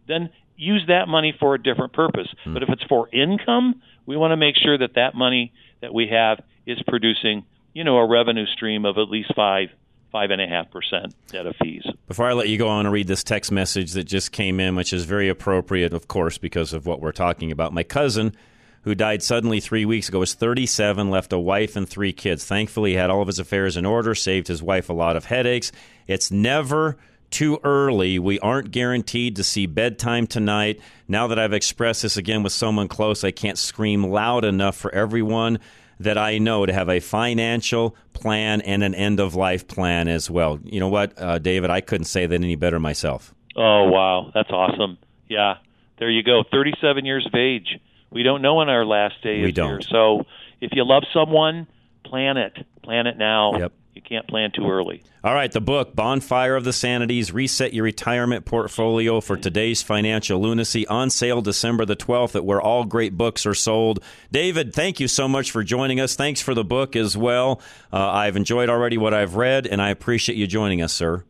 then 0.08 0.32
use 0.56 0.84
that 0.88 1.08
money 1.08 1.36
for 1.40 1.54
a 1.54 1.62
different 1.62 1.94
purpose. 1.94 2.28
But 2.46 2.64
if 2.64 2.70
it's 2.70 2.84
for 2.84 3.08
income, 3.14 3.82
we 4.06 4.18
want 4.18 4.32
to 4.32 4.38
make 4.38 4.56
sure 4.56 4.78
that 4.78 4.96
that 4.96 5.16
money 5.16 5.54
that 5.82 5.94
we 5.94 6.08
have 6.08 6.42
is 6.66 6.82
producing, 6.88 7.46
you 7.74 7.84
know, 7.84 7.98
a 7.98 8.08
revenue 8.08 8.46
stream 8.46 8.86
of 8.86 8.98
at 8.98 9.10
least 9.10 9.34
five, 9.36 9.70
five 10.12 10.32
and 10.32 10.42
a 10.42 10.48
half 10.48 10.72
percent 10.72 11.14
net 11.34 11.46
of 11.46 11.56
fees. 11.62 11.84
Before 12.08 12.28
I 12.28 12.34
let 12.34 12.50
you 12.50 12.58
go 12.58 12.68
on 12.68 12.86
and 12.86 12.94
read 12.94 13.08
this 13.08 13.24
text 13.24 13.52
message 13.52 13.94
that 13.94 14.06
just 14.06 14.32
came 14.32 14.60
in, 14.60 14.76
which 14.76 14.94
is 14.94 15.06
very 15.06 15.30
appropriate, 15.30 15.94
of 15.94 16.08
course, 16.08 16.38
because 16.38 16.74
of 16.74 16.86
what 16.86 17.02
we're 17.02 17.12
talking 17.12 17.52
about. 17.52 17.74
My 17.74 17.84
cousin, 17.84 18.36
who 18.84 18.96
died 18.96 19.24
suddenly 19.24 19.60
three 19.60 19.86
weeks 19.86 20.10
ago, 20.10 20.20
was 20.20 20.34
37, 20.34 21.10
left 21.10 21.34
a 21.34 21.40
wife 21.40 21.76
and 21.76 21.88
three 21.88 22.14
kids. 22.14 22.46
Thankfully, 22.46 22.92
he 22.92 22.98
had 22.98 23.10
all 23.10 23.22
of 23.22 23.28
his 23.28 23.40
affairs 23.40 23.78
in 23.78 23.86
order, 23.86 24.14
saved 24.14 24.48
his 24.48 24.62
wife 24.62 24.90
a 24.90 24.94
lot 24.94 25.16
of 25.16 25.26
headaches. 25.26 25.72
It's 26.08 26.32
never 26.32 26.98
too 27.34 27.60
early. 27.64 28.18
We 28.20 28.40
aren't 28.40 28.72
guaranteed 28.72 29.36
to 29.36 29.44
see 29.44 29.66
bedtime 29.66 30.28
tonight. 30.28 30.80
Now 31.08 31.28
that 31.28 31.38
I've 31.38 31.52
expressed 31.54 32.04
this 32.04 32.16
again 32.16 32.44
with 32.44 32.54
someone 32.54 32.88
close, 32.88 33.24
I 33.26 33.32
can't 33.32 33.58
scream 33.58 34.06
loud 34.06 34.46
enough 34.46 34.78
for 34.78 34.94
everyone 34.96 35.60
that 36.00 36.18
I 36.18 36.38
know 36.38 36.66
to 36.66 36.72
have 36.74 36.90
a 36.90 37.00
financial 37.00 37.96
plan 38.14 38.62
and 38.62 38.84
an 38.84 38.96
end 38.96 39.20
of 39.20 39.36
life 39.36 39.68
plan 39.68 40.08
as 40.08 40.30
well. 40.30 40.60
You 40.64 40.80
know 40.80 40.88
what, 40.88 41.20
uh, 41.22 41.40
David? 41.40 41.70
I 41.70 41.82
couldn't 41.82 42.06
say 42.06 42.26
that 42.26 42.36
any 42.36 42.56
better 42.56 42.80
myself. 42.80 43.34
Oh 43.56 43.90
wow, 43.90 44.32
that's 44.34 44.50
awesome. 44.50 44.98
Yeah, 45.30 45.56
there 46.00 46.10
you 46.10 46.24
go. 46.24 46.44
Thirty-seven 46.52 47.06
years 47.06 47.26
of 47.26 47.36
age. 47.36 47.80
We 48.10 48.24
don't 48.24 48.42
know 48.42 48.56
when 48.56 48.70
our 48.70 48.86
last 48.86 49.22
day 49.24 49.42
We 49.42 49.42
is 49.42 49.46
here. 49.46 49.52
don't. 49.54 49.84
So 49.84 50.26
if 50.62 50.72
you 50.74 50.84
love 50.86 51.04
someone, 51.14 51.68
plan 52.04 52.38
it. 52.38 52.58
Plan 52.84 53.08
it 53.08 53.18
now. 53.18 53.58
Yep. 53.58 53.74
You 53.94 54.02
can't 54.02 54.28
plan 54.28 54.52
too 54.52 54.68
early. 54.68 55.04
All 55.24 55.36
right, 55.36 55.52
the 55.52 55.62
book, 55.62 55.96
Bonfire 55.96 56.56
of 56.56 56.64
the 56.64 56.74
Sanities 56.74 57.32
Reset 57.32 57.74
Your 57.74 57.84
Retirement 57.84 58.44
Portfolio 58.44 59.22
for 59.22 59.38
Today's 59.38 59.84
Financial 59.84 60.42
Lunacy, 60.42 60.86
on 60.88 61.10
sale 61.12 61.42
December 61.42 61.86
the 61.86 61.96
12th 61.96 62.36
at 62.36 62.44
where 62.44 62.60
all 62.60 62.86
great 62.86 63.16
books 63.16 63.46
are 63.46 63.54
sold. 63.54 64.04
David, 64.32 64.74
thank 64.74 65.00
you 65.00 65.08
so 65.08 65.28
much 65.28 65.52
for 65.52 65.64
joining 65.64 66.00
us. 66.00 66.16
Thanks 66.16 66.42
for 66.42 66.54
the 66.54 66.64
book 66.64 66.96
as 66.96 67.16
well. 67.16 67.62
Uh, 67.92 68.10
I've 68.10 68.36
enjoyed 68.36 68.68
already 68.68 68.98
what 68.98 69.14
I've 69.14 69.36
read, 69.36 69.68
and 69.68 69.82
I 69.82 69.90
appreciate 69.92 70.38
you 70.38 70.48
joining 70.48 70.82
us, 70.82 70.92
sir. 70.92 71.24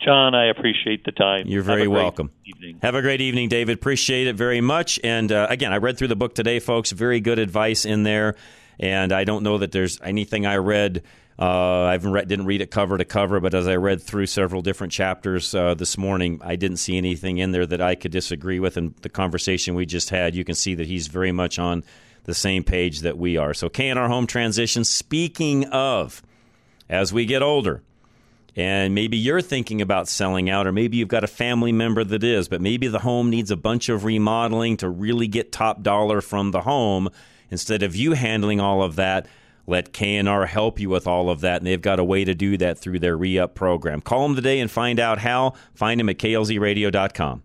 John, 0.00 0.34
I 0.34 0.48
appreciate 0.48 1.04
the 1.04 1.12
time. 1.12 1.48
You're 1.48 1.62
very 1.62 1.88
welcome. 1.88 2.30
Evening. 2.44 2.78
Have 2.82 2.94
a 2.94 3.02
great 3.02 3.20
evening, 3.20 3.48
David. 3.48 3.74
Appreciate 3.74 4.28
it 4.28 4.36
very 4.36 4.60
much. 4.60 5.00
And 5.02 5.32
uh, 5.32 5.48
again, 5.50 5.72
I 5.72 5.78
read 5.78 5.98
through 5.98 6.08
the 6.08 6.16
book 6.16 6.34
today, 6.34 6.60
folks. 6.60 6.92
Very 6.92 7.20
good 7.20 7.40
advice 7.40 7.84
in 7.84 8.04
there. 8.04 8.36
And 8.80 9.12
I 9.12 9.24
don't 9.24 9.42
know 9.42 9.58
that 9.58 9.72
there's 9.72 10.00
anything 10.02 10.46
I 10.46 10.56
read. 10.56 11.02
Uh, 11.38 11.84
I 11.84 11.96
read, 11.96 12.28
didn't 12.28 12.46
read 12.46 12.60
it 12.60 12.70
cover 12.70 12.98
to 12.98 13.04
cover, 13.04 13.38
but 13.40 13.54
as 13.54 13.68
I 13.68 13.76
read 13.76 14.02
through 14.02 14.26
several 14.26 14.60
different 14.60 14.92
chapters 14.92 15.54
uh, 15.54 15.74
this 15.74 15.96
morning, 15.96 16.40
I 16.44 16.56
didn't 16.56 16.78
see 16.78 16.96
anything 16.96 17.38
in 17.38 17.52
there 17.52 17.66
that 17.66 17.80
I 17.80 17.94
could 17.94 18.10
disagree 18.10 18.58
with. 18.58 18.76
And 18.76 18.94
the 19.02 19.08
conversation 19.08 19.74
we 19.74 19.86
just 19.86 20.10
had, 20.10 20.34
you 20.34 20.44
can 20.44 20.54
see 20.56 20.74
that 20.74 20.86
he's 20.86 21.06
very 21.06 21.32
much 21.32 21.58
on 21.58 21.84
the 22.24 22.34
same 22.34 22.64
page 22.64 23.00
that 23.00 23.16
we 23.16 23.36
are. 23.36 23.54
So, 23.54 23.68
K&R 23.68 24.08
Home 24.08 24.26
Transition. 24.26 24.84
Speaking 24.84 25.64
of, 25.66 26.22
as 26.88 27.12
we 27.12 27.24
get 27.24 27.42
older, 27.42 27.82
and 28.58 28.92
maybe 28.92 29.16
you're 29.16 29.40
thinking 29.40 29.80
about 29.80 30.08
selling 30.08 30.50
out, 30.50 30.66
or 30.66 30.72
maybe 30.72 30.96
you've 30.96 31.06
got 31.06 31.22
a 31.22 31.28
family 31.28 31.70
member 31.70 32.02
that 32.02 32.24
is, 32.24 32.48
but 32.48 32.60
maybe 32.60 32.88
the 32.88 32.98
home 32.98 33.30
needs 33.30 33.52
a 33.52 33.56
bunch 33.56 33.88
of 33.88 34.04
remodeling 34.04 34.76
to 34.78 34.88
really 34.88 35.28
get 35.28 35.52
top 35.52 35.82
dollar 35.82 36.20
from 36.20 36.50
the 36.50 36.62
home. 36.62 37.08
Instead 37.50 37.82
of 37.82 37.96
you 37.96 38.12
handling 38.12 38.60
all 38.60 38.82
of 38.82 38.96
that, 38.96 39.26
let 39.66 39.92
K&R 39.92 40.46
help 40.46 40.80
you 40.80 40.88
with 40.88 41.06
all 41.06 41.28
of 41.28 41.40
that, 41.42 41.58
and 41.58 41.66
they've 41.66 41.80
got 41.80 41.98
a 41.98 42.04
way 42.04 42.24
to 42.24 42.34
do 42.34 42.56
that 42.56 42.78
through 42.78 43.00
their 43.00 43.16
re-up 43.16 43.54
program. 43.54 44.00
Call 44.00 44.22
them 44.22 44.34
today 44.34 44.60
and 44.60 44.70
find 44.70 44.98
out 44.98 45.18
how. 45.18 45.52
Find 45.74 46.00
them 46.00 46.08
at 46.08 46.18
klzradio.com. 46.18 47.42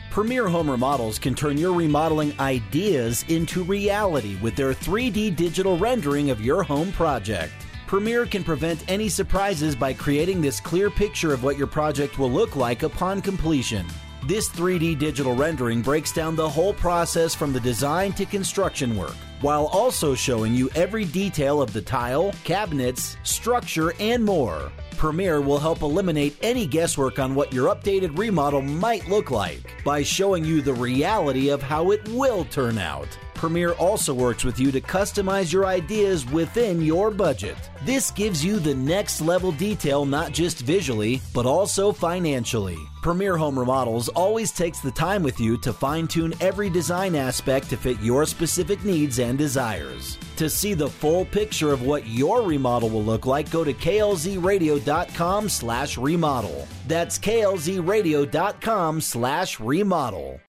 Premier 0.09 0.47
Home 0.47 0.69
Remodels 0.69 1.19
can 1.19 1.35
turn 1.35 1.57
your 1.57 1.73
remodeling 1.73 2.33
ideas 2.39 3.25
into 3.27 3.61
reality 3.63 4.37
with 4.41 4.55
their 4.55 4.73
3D 4.73 5.35
digital 5.35 5.77
rendering 5.77 6.29
of 6.29 6.39
your 6.39 6.63
home 6.63 6.93
project. 6.93 7.51
Premier 7.87 8.25
can 8.25 8.43
prevent 8.43 8.89
any 8.89 9.09
surprises 9.09 9.75
by 9.75 9.93
creating 9.93 10.41
this 10.41 10.59
clear 10.59 10.89
picture 10.89 11.33
of 11.33 11.43
what 11.43 11.57
your 11.57 11.67
project 11.67 12.17
will 12.17 12.31
look 12.31 12.55
like 12.55 12.83
upon 12.83 13.21
completion. 13.21 13.85
This 14.27 14.49
3D 14.49 14.97
digital 14.97 15.35
rendering 15.35 15.83
breaks 15.83 16.11
down 16.11 16.35
the 16.35 16.49
whole 16.49 16.73
process 16.73 17.35
from 17.35 17.53
the 17.53 17.59
design 17.59 18.11
to 18.13 18.25
construction 18.25 18.97
work, 18.97 19.13
while 19.41 19.67
also 19.67 20.15
showing 20.15 20.55
you 20.55 20.67
every 20.73 21.05
detail 21.05 21.61
of 21.61 21.73
the 21.73 21.81
tile, 21.83 22.33
cabinets, 22.43 23.17
structure, 23.21 23.93
and 23.99 24.25
more. 24.25 24.71
Premier 24.97 25.41
will 25.41 25.59
help 25.59 25.83
eliminate 25.83 26.35
any 26.41 26.65
guesswork 26.65 27.19
on 27.19 27.35
what 27.35 27.53
your 27.53 27.71
updated 27.71 28.17
remodel 28.17 28.63
might 28.63 29.07
look 29.07 29.29
like 29.29 29.83
by 29.83 30.01
showing 30.01 30.43
you 30.43 30.59
the 30.59 30.73
reality 30.73 31.49
of 31.49 31.61
how 31.61 31.91
it 31.91 32.09
will 32.09 32.45
turn 32.45 32.79
out. 32.79 33.07
Premier 33.35 33.73
also 33.73 34.13
works 34.13 34.43
with 34.43 34.59
you 34.59 34.71
to 34.71 34.81
customize 34.81 35.51
your 35.51 35.65
ideas 35.65 36.25
within 36.25 36.81
your 36.81 37.11
budget. 37.11 37.57
This 37.83 38.09
gives 38.09 38.43
you 38.43 38.59
the 38.59 38.73
next 38.73 39.21
level 39.21 39.51
detail 39.51 40.05
not 40.05 40.31
just 40.31 40.61
visually, 40.61 41.21
but 41.33 41.45
also 41.45 41.91
financially. 41.91 42.77
Premier 43.03 43.37
Home 43.37 43.59
Remodels 43.59 44.09
always 44.09 44.51
takes 44.51 44.79
the 44.79 44.89
time 44.89 45.21
with 45.21 45.39
you 45.39 45.57
to 45.57 45.71
fine 45.71 46.07
tune 46.07 46.33
every 46.41 46.71
design 46.71 47.13
aspect 47.13 47.69
to 47.69 47.77
fit 47.77 47.99
your 47.99 48.25
specific 48.25 48.83
needs 48.83 49.19
and 49.19 49.37
desires. 49.37 50.17
To 50.37 50.49
see 50.49 50.73
the 50.73 50.89
full 50.89 51.25
picture 51.25 51.71
of 51.71 51.83
what 51.83 52.07
your 52.07 52.41
remodel 52.41 52.89
will 52.89 53.03
look 53.03 53.27
like, 53.27 53.51
go 53.51 53.63
to 53.63 53.73
klzradio.com 53.73 55.49
slash 55.49 55.97
remodel. 55.99 56.67
That's 56.87 57.19
klzradio.com 57.19 59.01
slash 59.01 59.59
remodel. 59.59 60.39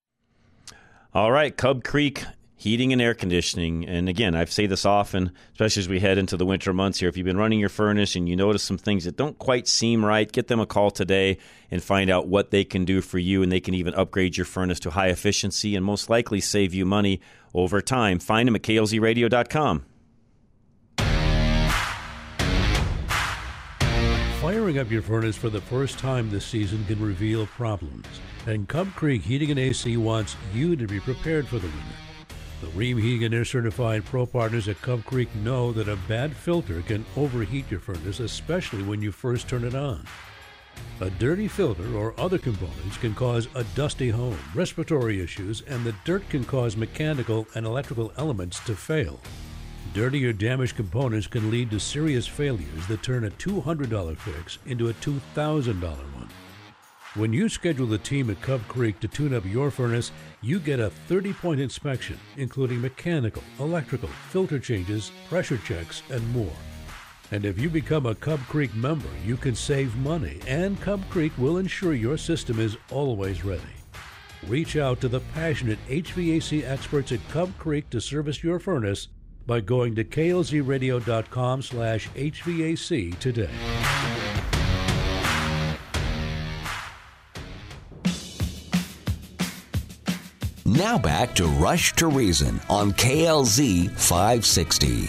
All 1.13 1.33
right, 1.33 1.57
Cub 1.57 1.83
Creek 1.83 2.25
Heating 2.59 2.91
and 2.91 3.03
Air 3.03 3.13
Conditioning. 3.13 3.87
And 3.87 4.09
again, 4.09 4.35
I 4.35 4.45
say 4.47 4.67
this 4.67 4.87
often, 4.87 5.31
especially 5.53 5.81
as 5.81 5.89
we 5.89 6.01
head 6.01 6.17
into 6.17 6.39
the 6.39 6.47
winter 6.47 6.73
months 6.73 7.01
here. 7.01 7.09
If 7.09 7.17
you've 7.17 7.27
been 7.27 7.37
running 7.37 7.61
your 7.61 7.69
furnace 7.69 8.17
and 8.17 8.27
you 8.27 8.35
notice 8.35 8.63
some 8.63 8.79
things 8.79 9.05
that 9.05 9.17
don't 9.17 9.39
quite 9.39 9.69
seem 9.69 10.03
right, 10.03 10.31
get 10.31 10.49
them 10.49 10.59
a 10.59 10.67
call 10.67 10.91
today 10.91 11.37
and 11.71 11.83
find 11.83 12.09
out 12.09 12.29
what 12.29 12.51
they 12.51 12.65
can 12.65 12.87
do 12.87 13.03
for 13.03 13.19
you. 13.19 13.43
And 13.43 13.53
they 13.53 13.61
can 13.61 13.75
even 13.75 13.95
upgrade 13.95 14.39
your 14.39 14.47
furnace 14.47 14.81
to 14.81 14.91
high 14.91 15.09
efficiency 15.09 15.77
and 15.77 15.85
most 15.85 16.09
likely 16.09 16.41
save 16.41 16.73
you 16.73 16.87
money 16.87 17.21
over 17.53 17.83
time. 17.83 18.19
Find 18.19 18.49
them 18.49 18.57
at 18.57 18.63
klzradio.com. 18.63 19.85
Firing 24.41 24.79
up 24.79 24.91
your 24.91 25.03
furnace 25.03 25.37
for 25.37 25.51
the 25.51 25.61
first 25.61 25.99
time 25.99 26.31
this 26.31 26.47
season 26.47 26.85
can 26.85 27.05
reveal 27.05 27.47
problems, 27.49 28.07
and 28.47 28.69
Cub 28.69 28.95
Creek 28.95 29.23
Heating 29.23 29.51
and 29.51 29.59
AC 29.59 29.97
wants 29.97 30.37
you 30.55 30.77
to 30.77 30.87
be 30.87 31.01
prepared 31.01 31.49
for 31.49 31.59
the 31.59 31.67
winter. 31.67 32.06
The 32.63 32.69
Rheem 32.69 32.99
Heating 32.99 33.25
and 33.25 33.35
Air 33.35 33.45
certified 33.45 34.07
pro 34.07 34.25
partners 34.25 34.67
at 34.67 34.81
Cub 34.81 35.05
Creek 35.05 35.35
know 35.37 35.73
that 35.73 35.89
a 35.89 35.97
bad 36.09 36.35
filter 36.35 36.81
can 36.81 37.05
overheat 37.15 37.71
your 37.71 37.81
furnace, 37.81 38.19
especially 38.19 38.83
when 38.83 39.03
you 39.03 39.13
first 39.13 39.47
turn 39.47 39.63
it 39.63 39.75
on. 39.75 40.07
A 41.01 41.11
dirty 41.11 41.49
filter 41.49 41.95
or 41.95 42.19
other 42.19 42.39
components 42.39 42.97
can 42.97 43.15
cause 43.15 43.47
a 43.55 43.65
dusty 43.75 44.09
home, 44.09 44.39
respiratory 44.55 45.21
issues, 45.21 45.61
and 45.69 45.85
the 45.85 45.95
dirt 46.07 46.27
can 46.31 46.45
cause 46.45 46.79
mechanical 46.79 47.47
and 47.55 47.67
electrical 47.67 48.11
elements 48.17 48.59
to 48.61 48.75
fail. 48.75 49.21
Dirty 49.93 50.25
or 50.25 50.33
damaged 50.33 50.77
components 50.77 51.27
can 51.27 51.51
lead 51.51 51.71
to 51.71 51.79
serious 51.79 52.27
failures 52.27 52.87
that 52.89 53.03
turn 53.03 53.25
a 53.25 53.31
$200 53.31 54.17
fix 54.17 54.59
into 54.65 54.89
a 54.89 54.95
$2,000 54.95 55.83
one. 55.83 56.29
When 57.17 57.33
you 57.33 57.49
schedule 57.49 57.87
the 57.87 57.97
team 57.97 58.29
at 58.29 58.43
Cub 58.43 58.61
Creek 58.69 59.01
to 59.01 59.09
tune 59.09 59.33
up 59.33 59.47
your 59.47 59.71
furnace, 59.71 60.13
you 60.43 60.61
get 60.61 60.81
a 60.81 60.91
30 60.91 61.33
point 61.33 61.61
inspection, 61.61 62.19
including 62.37 62.79
mechanical, 62.79 63.43
electrical, 63.59 64.11
filter 64.29 64.59
changes, 64.59 65.11
pressure 65.27 65.57
checks, 65.57 66.03
and 66.11 66.31
more. 66.35 66.53
And 67.31 67.47
if 67.47 67.59
you 67.59 67.71
become 67.71 68.05
a 68.05 68.15
Cub 68.15 68.39
Creek 68.41 68.75
member, 68.75 69.09
you 69.25 69.39
can 69.39 69.55
save 69.55 69.97
money, 69.97 70.41
and 70.47 70.79
Cub 70.83 71.03
Creek 71.09 71.33
will 71.39 71.57
ensure 71.57 71.95
your 71.95 72.19
system 72.19 72.61
is 72.61 72.77
always 72.93 73.47
ready. 73.47 73.63
Reach 74.47 74.77
out 74.77 75.01
to 75.01 75.09
the 75.09 75.21
passionate 75.33 75.79
HVAC 75.89 76.65
experts 76.65 77.13
at 77.13 77.27
Cub 77.31 77.51
Creek 77.57 77.89
to 77.89 77.99
service 77.99 78.45
your 78.45 78.59
furnace 78.59 79.09
by 79.47 79.61
going 79.61 79.95
to 79.95 80.05
klzradio.com 80.05 81.63
slash 81.63 82.09
HVAC 82.11 83.19
today. 83.19 84.36
Now 90.67 90.99
back 90.99 91.37
to 91.37 91.47
Rush 91.47 91.93
to 91.93 92.09
Reason 92.09 92.61
on 92.69 92.91
KLZ 92.91 93.89
560. 93.89 95.09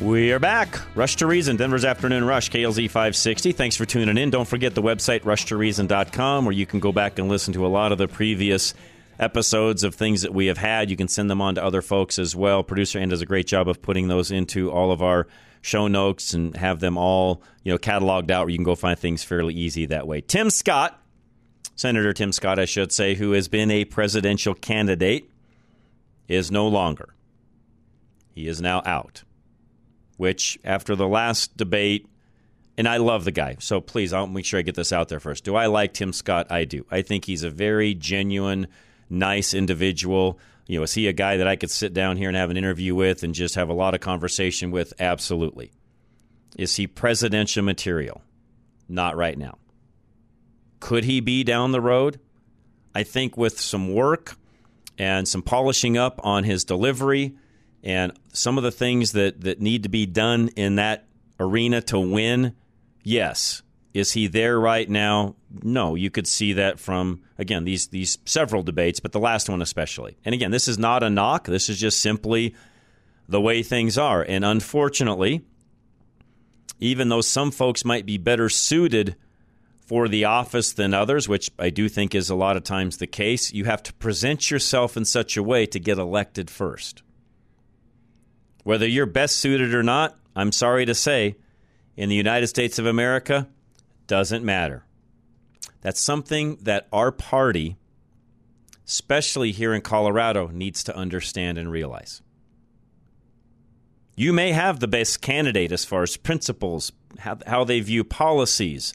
We 0.00 0.32
are 0.32 0.40
back. 0.40 0.80
Rush 0.96 1.14
to 1.18 1.28
Reason, 1.28 1.56
Denver's 1.56 1.84
Afternoon 1.84 2.24
Rush, 2.24 2.50
KLZ 2.50 2.90
560. 2.90 3.52
Thanks 3.52 3.76
for 3.76 3.86
tuning 3.86 4.18
in. 4.18 4.30
Don't 4.30 4.48
forget 4.48 4.74
the 4.74 4.82
website, 4.82 5.20
rushtoreason.com, 5.20 6.44
where 6.44 6.52
you 6.52 6.66
can 6.66 6.80
go 6.80 6.90
back 6.90 7.20
and 7.20 7.28
listen 7.28 7.54
to 7.54 7.64
a 7.64 7.68
lot 7.68 7.92
of 7.92 7.98
the 7.98 8.08
previous 8.08 8.74
episodes 9.20 9.84
of 9.84 9.94
things 9.94 10.22
that 10.22 10.34
we 10.34 10.46
have 10.46 10.58
had. 10.58 10.90
You 10.90 10.96
can 10.96 11.06
send 11.06 11.30
them 11.30 11.40
on 11.40 11.54
to 11.54 11.64
other 11.64 11.80
folks 11.80 12.18
as 12.18 12.34
well. 12.34 12.64
Producer 12.64 12.98
Ann 12.98 13.10
does 13.10 13.22
a 13.22 13.26
great 13.26 13.46
job 13.46 13.68
of 13.68 13.80
putting 13.80 14.08
those 14.08 14.32
into 14.32 14.72
all 14.72 14.90
of 14.90 15.02
our 15.02 15.28
show 15.60 15.86
notes 15.86 16.34
and 16.34 16.56
have 16.56 16.80
them 16.80 16.98
all, 16.98 17.44
you 17.62 17.70
know, 17.70 17.78
cataloged 17.78 18.32
out 18.32 18.46
where 18.46 18.50
you 18.50 18.58
can 18.58 18.64
go 18.64 18.74
find 18.74 18.98
things 18.98 19.22
fairly 19.22 19.54
easy 19.54 19.86
that 19.86 20.08
way. 20.08 20.20
Tim 20.20 20.50
Scott, 20.50 21.00
Senator 21.74 22.12
Tim 22.12 22.32
Scott, 22.32 22.58
I 22.58 22.64
should 22.64 22.92
say, 22.92 23.14
who 23.14 23.32
has 23.32 23.48
been 23.48 23.70
a 23.70 23.84
presidential 23.84 24.54
candidate, 24.54 25.30
is 26.28 26.50
no 26.50 26.68
longer. 26.68 27.14
He 28.34 28.46
is 28.46 28.60
now 28.60 28.82
out. 28.84 29.24
Which, 30.16 30.58
after 30.64 30.94
the 30.94 31.08
last 31.08 31.56
debate, 31.56 32.06
and 32.76 32.88
I 32.88 32.98
love 32.98 33.24
the 33.24 33.32
guy, 33.32 33.56
so 33.58 33.80
please, 33.80 34.12
I'll 34.12 34.26
make 34.26 34.44
sure 34.44 34.58
I 34.58 34.62
get 34.62 34.74
this 34.74 34.92
out 34.92 35.08
there 35.08 35.20
first. 35.20 35.44
Do 35.44 35.56
I 35.56 35.66
like 35.66 35.94
Tim 35.94 36.12
Scott? 36.12 36.50
I 36.50 36.64
do. 36.64 36.86
I 36.90 37.02
think 37.02 37.24
he's 37.24 37.42
a 37.42 37.50
very 37.50 37.94
genuine, 37.94 38.68
nice 39.10 39.52
individual. 39.52 40.38
You 40.66 40.78
know, 40.78 40.84
is 40.84 40.94
he 40.94 41.08
a 41.08 41.12
guy 41.12 41.36
that 41.38 41.48
I 41.48 41.56
could 41.56 41.70
sit 41.70 41.92
down 41.92 42.16
here 42.16 42.28
and 42.28 42.36
have 42.36 42.50
an 42.50 42.56
interview 42.56 42.94
with 42.94 43.22
and 43.22 43.34
just 43.34 43.56
have 43.56 43.68
a 43.68 43.74
lot 43.74 43.94
of 43.94 44.00
conversation 44.00 44.70
with? 44.70 44.92
Absolutely. 45.00 45.72
Is 46.56 46.76
he 46.76 46.86
presidential 46.86 47.62
material? 47.62 48.22
Not 48.88 49.16
right 49.16 49.36
now. 49.36 49.58
Could 50.82 51.04
he 51.04 51.20
be 51.20 51.44
down 51.44 51.70
the 51.70 51.80
road? 51.80 52.18
I 52.92 53.04
think 53.04 53.36
with 53.36 53.60
some 53.60 53.94
work 53.94 54.34
and 54.98 55.28
some 55.28 55.40
polishing 55.40 55.96
up 55.96 56.20
on 56.24 56.42
his 56.42 56.64
delivery 56.64 57.36
and 57.84 58.12
some 58.32 58.58
of 58.58 58.64
the 58.64 58.72
things 58.72 59.12
that, 59.12 59.42
that 59.42 59.60
need 59.60 59.84
to 59.84 59.88
be 59.88 60.06
done 60.06 60.48
in 60.56 60.74
that 60.76 61.06
arena 61.38 61.82
to 61.82 62.00
win, 62.00 62.56
yes. 63.04 63.62
Is 63.94 64.10
he 64.10 64.26
there 64.26 64.58
right 64.58 64.90
now? 64.90 65.36
No. 65.62 65.94
You 65.94 66.10
could 66.10 66.26
see 66.26 66.54
that 66.54 66.80
from 66.80 67.22
again 67.38 67.62
these 67.62 67.86
these 67.86 68.18
several 68.24 68.64
debates, 68.64 68.98
but 68.98 69.12
the 69.12 69.20
last 69.20 69.48
one 69.48 69.62
especially. 69.62 70.16
And 70.24 70.34
again, 70.34 70.50
this 70.50 70.66
is 70.66 70.78
not 70.78 71.04
a 71.04 71.10
knock. 71.10 71.46
This 71.46 71.68
is 71.68 71.78
just 71.78 72.00
simply 72.00 72.56
the 73.28 73.40
way 73.40 73.62
things 73.62 73.96
are. 73.96 74.22
And 74.28 74.44
unfortunately, 74.44 75.44
even 76.80 77.08
though 77.08 77.20
some 77.20 77.52
folks 77.52 77.84
might 77.84 78.04
be 78.04 78.18
better 78.18 78.48
suited 78.48 79.14
for 79.86 80.08
the 80.08 80.24
office 80.24 80.72
than 80.72 80.94
others, 80.94 81.28
which 81.28 81.50
I 81.58 81.70
do 81.70 81.88
think 81.88 82.14
is 82.14 82.30
a 82.30 82.34
lot 82.34 82.56
of 82.56 82.64
times 82.64 82.96
the 82.96 83.06
case, 83.06 83.52
you 83.52 83.64
have 83.64 83.82
to 83.84 83.92
present 83.94 84.50
yourself 84.50 84.96
in 84.96 85.04
such 85.04 85.36
a 85.36 85.42
way 85.42 85.66
to 85.66 85.80
get 85.80 85.98
elected 85.98 86.50
first. 86.50 87.02
Whether 88.64 88.86
you're 88.86 89.06
best 89.06 89.38
suited 89.38 89.74
or 89.74 89.82
not, 89.82 90.16
I'm 90.36 90.52
sorry 90.52 90.86
to 90.86 90.94
say, 90.94 91.36
in 91.96 92.08
the 92.08 92.14
United 92.14 92.46
States 92.46 92.78
of 92.78 92.86
America, 92.86 93.48
doesn't 94.06 94.44
matter. 94.44 94.84
That's 95.80 96.00
something 96.00 96.58
that 96.62 96.86
our 96.92 97.10
party, 97.10 97.76
especially 98.86 99.52
here 99.52 99.74
in 99.74 99.82
Colorado, 99.82 100.48
needs 100.48 100.84
to 100.84 100.96
understand 100.96 101.58
and 101.58 101.70
realize. 101.70 102.22
You 104.14 104.32
may 104.32 104.52
have 104.52 104.78
the 104.78 104.88
best 104.88 105.20
candidate 105.22 105.72
as 105.72 105.84
far 105.84 106.02
as 106.02 106.16
principles, 106.16 106.92
how, 107.18 107.64
they 107.64 107.80
view 107.80 108.04
policies, 108.04 108.94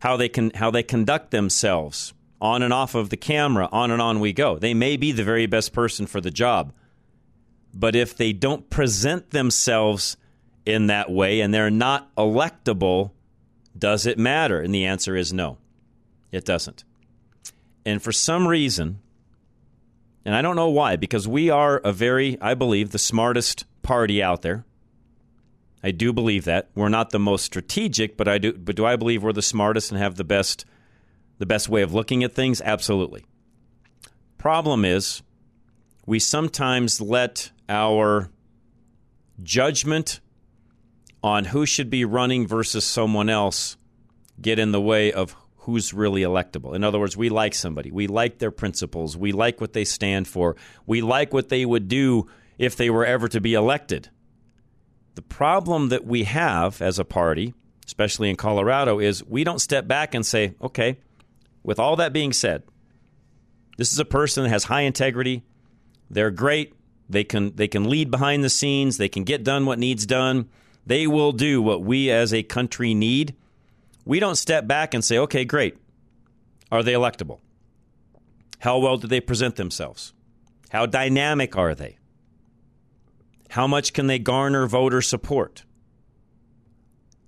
how 0.00 0.16
they 0.16 0.28
can 0.28 0.50
how 0.54 0.70
they 0.70 0.82
conduct 0.82 1.30
themselves 1.30 2.12
on 2.40 2.62
and 2.62 2.72
off 2.72 2.94
of 2.94 3.10
the 3.10 3.16
camera, 3.16 3.68
on 3.72 3.90
and 3.90 4.02
on 4.02 4.20
we 4.20 4.32
go. 4.32 4.58
They 4.58 4.74
may 4.74 4.96
be 4.96 5.12
the 5.12 5.24
very 5.24 5.46
best 5.46 5.72
person 5.72 6.06
for 6.06 6.20
the 6.20 6.30
job. 6.30 6.72
But 7.74 7.94
if 7.94 8.16
they 8.16 8.32
don't 8.32 8.68
present 8.70 9.30
themselves 9.30 10.16
in 10.64 10.86
that 10.88 11.10
way 11.10 11.40
and 11.40 11.52
they're 11.52 11.70
not 11.70 12.14
electable, 12.16 13.12
does 13.78 14.06
it 14.06 14.18
matter? 14.18 14.60
And 14.60 14.74
the 14.74 14.84
answer 14.84 15.16
is 15.16 15.32
no, 15.32 15.58
it 16.32 16.44
doesn't. 16.44 16.84
And 17.84 18.02
for 18.02 18.12
some 18.12 18.48
reason, 18.48 19.00
and 20.24 20.34
I 20.34 20.42
don't 20.42 20.56
know 20.56 20.70
why, 20.70 20.96
because 20.96 21.28
we 21.28 21.50
are 21.50 21.78
a 21.78 21.92
very, 21.92 22.36
I 22.40 22.54
believe, 22.54 22.90
the 22.90 22.98
smartest 22.98 23.64
party 23.82 24.22
out 24.22 24.42
there. 24.42 24.64
I 25.86 25.92
do 25.92 26.12
believe 26.12 26.46
that. 26.46 26.68
We're 26.74 26.88
not 26.88 27.10
the 27.10 27.20
most 27.20 27.44
strategic, 27.44 28.16
but 28.16 28.26
I 28.26 28.38
do 28.38 28.52
but 28.54 28.74
do 28.74 28.84
I 28.84 28.96
believe 28.96 29.22
we're 29.22 29.32
the 29.32 29.40
smartest 29.40 29.92
and 29.92 30.00
have 30.00 30.16
the 30.16 30.24
best 30.24 30.64
the 31.38 31.46
best 31.46 31.68
way 31.68 31.82
of 31.82 31.94
looking 31.94 32.24
at 32.24 32.34
things? 32.34 32.60
Absolutely. 32.60 33.24
Problem 34.36 34.84
is 34.84 35.22
we 36.04 36.18
sometimes 36.18 37.00
let 37.00 37.52
our 37.68 38.30
judgment 39.44 40.18
on 41.22 41.44
who 41.44 41.64
should 41.64 41.88
be 41.88 42.04
running 42.04 42.48
versus 42.48 42.84
someone 42.84 43.28
else 43.28 43.76
get 44.40 44.58
in 44.58 44.72
the 44.72 44.80
way 44.80 45.12
of 45.12 45.36
who's 45.58 45.94
really 45.94 46.22
electable. 46.22 46.74
In 46.74 46.82
other 46.82 46.98
words, 46.98 47.16
we 47.16 47.28
like 47.28 47.54
somebody. 47.54 47.92
We 47.92 48.08
like 48.08 48.38
their 48.38 48.50
principles. 48.50 49.16
We 49.16 49.30
like 49.30 49.60
what 49.60 49.72
they 49.72 49.84
stand 49.84 50.26
for. 50.26 50.56
We 50.84 51.00
like 51.00 51.32
what 51.32 51.48
they 51.48 51.64
would 51.64 51.86
do 51.86 52.26
if 52.58 52.74
they 52.74 52.90
were 52.90 53.06
ever 53.06 53.28
to 53.28 53.40
be 53.40 53.54
elected. 53.54 54.10
The 55.16 55.22
problem 55.22 55.88
that 55.88 56.04
we 56.04 56.24
have 56.24 56.82
as 56.82 56.98
a 56.98 57.04
party, 57.04 57.54
especially 57.86 58.28
in 58.28 58.36
Colorado, 58.36 59.00
is 59.00 59.24
we 59.24 59.44
don't 59.44 59.60
step 59.60 59.88
back 59.88 60.14
and 60.14 60.24
say, 60.24 60.54
okay, 60.60 60.98
with 61.62 61.80
all 61.80 61.96
that 61.96 62.12
being 62.12 62.34
said, 62.34 62.62
this 63.78 63.92
is 63.92 63.98
a 63.98 64.04
person 64.04 64.44
that 64.44 64.50
has 64.50 64.64
high 64.64 64.82
integrity. 64.82 65.42
They're 66.10 66.30
great. 66.30 66.74
They 67.08 67.24
can 67.24 67.56
they 67.56 67.66
can 67.66 67.88
lead 67.88 68.10
behind 68.10 68.44
the 68.44 68.50
scenes. 68.50 68.98
They 68.98 69.08
can 69.08 69.24
get 69.24 69.42
done 69.42 69.64
what 69.64 69.78
needs 69.78 70.04
done. 70.04 70.50
They 70.84 71.06
will 71.06 71.32
do 71.32 71.62
what 71.62 71.82
we 71.82 72.10
as 72.10 72.34
a 72.34 72.42
country 72.42 72.92
need. 72.92 73.34
We 74.04 74.20
don't 74.20 74.36
step 74.36 74.66
back 74.66 74.92
and 74.92 75.02
say, 75.02 75.18
okay, 75.18 75.46
great. 75.46 75.78
Are 76.70 76.82
they 76.82 76.92
electable? 76.92 77.40
How 78.58 78.78
well 78.78 78.98
do 78.98 79.06
they 79.06 79.20
present 79.20 79.56
themselves? 79.56 80.12
How 80.68 80.84
dynamic 80.84 81.56
are 81.56 81.74
they? 81.74 81.95
How 83.56 83.66
much 83.66 83.94
can 83.94 84.06
they 84.06 84.18
garner 84.18 84.66
voter 84.66 85.00
support? 85.00 85.64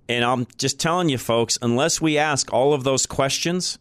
And 0.07 0.23
I'm 0.23 0.45
just 0.59 0.79
telling 0.79 1.09
you, 1.09 1.17
folks, 1.17 1.57
unless 1.59 1.99
we 1.99 2.19
ask 2.19 2.53
all 2.53 2.71
of 2.71 2.83
those 2.83 3.07
questions, 3.07 3.79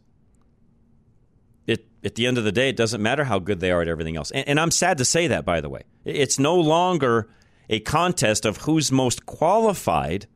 it, 1.67 1.87
at 2.03 2.15
the 2.15 2.27
end 2.27 2.39
of 2.39 2.45
the 2.45 2.53
day, 2.53 2.71
it 2.71 2.77
doesn't 2.77 3.03
matter 3.03 3.25
how 3.25 3.39
good 3.39 3.61
they 3.61 3.71
are 3.71 3.83
at 3.83 3.89
everything 3.89 4.17
else. 4.17 4.31
And, 4.31 4.49
and 4.49 4.59
I'm 4.59 4.71
sad 4.71 4.97
to 4.97 5.05
say 5.05 5.27
that, 5.27 5.45
by 5.45 5.61
the 5.61 5.69
way. 5.69 5.83
It's 6.07 6.39
no 6.39 6.57
longer 6.57 7.29
a 7.69 7.81
contest 7.81 8.47
of 8.47 8.57
who's 8.63 8.91
most 8.91 9.27
qualified, 9.27 10.27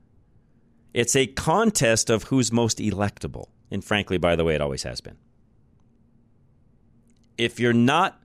it's 0.92 1.16
a 1.16 1.26
contest 1.26 2.10
of 2.10 2.24
who's 2.24 2.52
most 2.52 2.76
electable. 2.76 3.46
And 3.70 3.82
frankly, 3.82 4.18
by 4.18 4.36
the 4.36 4.44
way, 4.44 4.54
it 4.54 4.60
always 4.60 4.82
has 4.82 5.00
been. 5.00 5.16
If 7.38 7.58
you're 7.58 7.72
not 7.72 8.20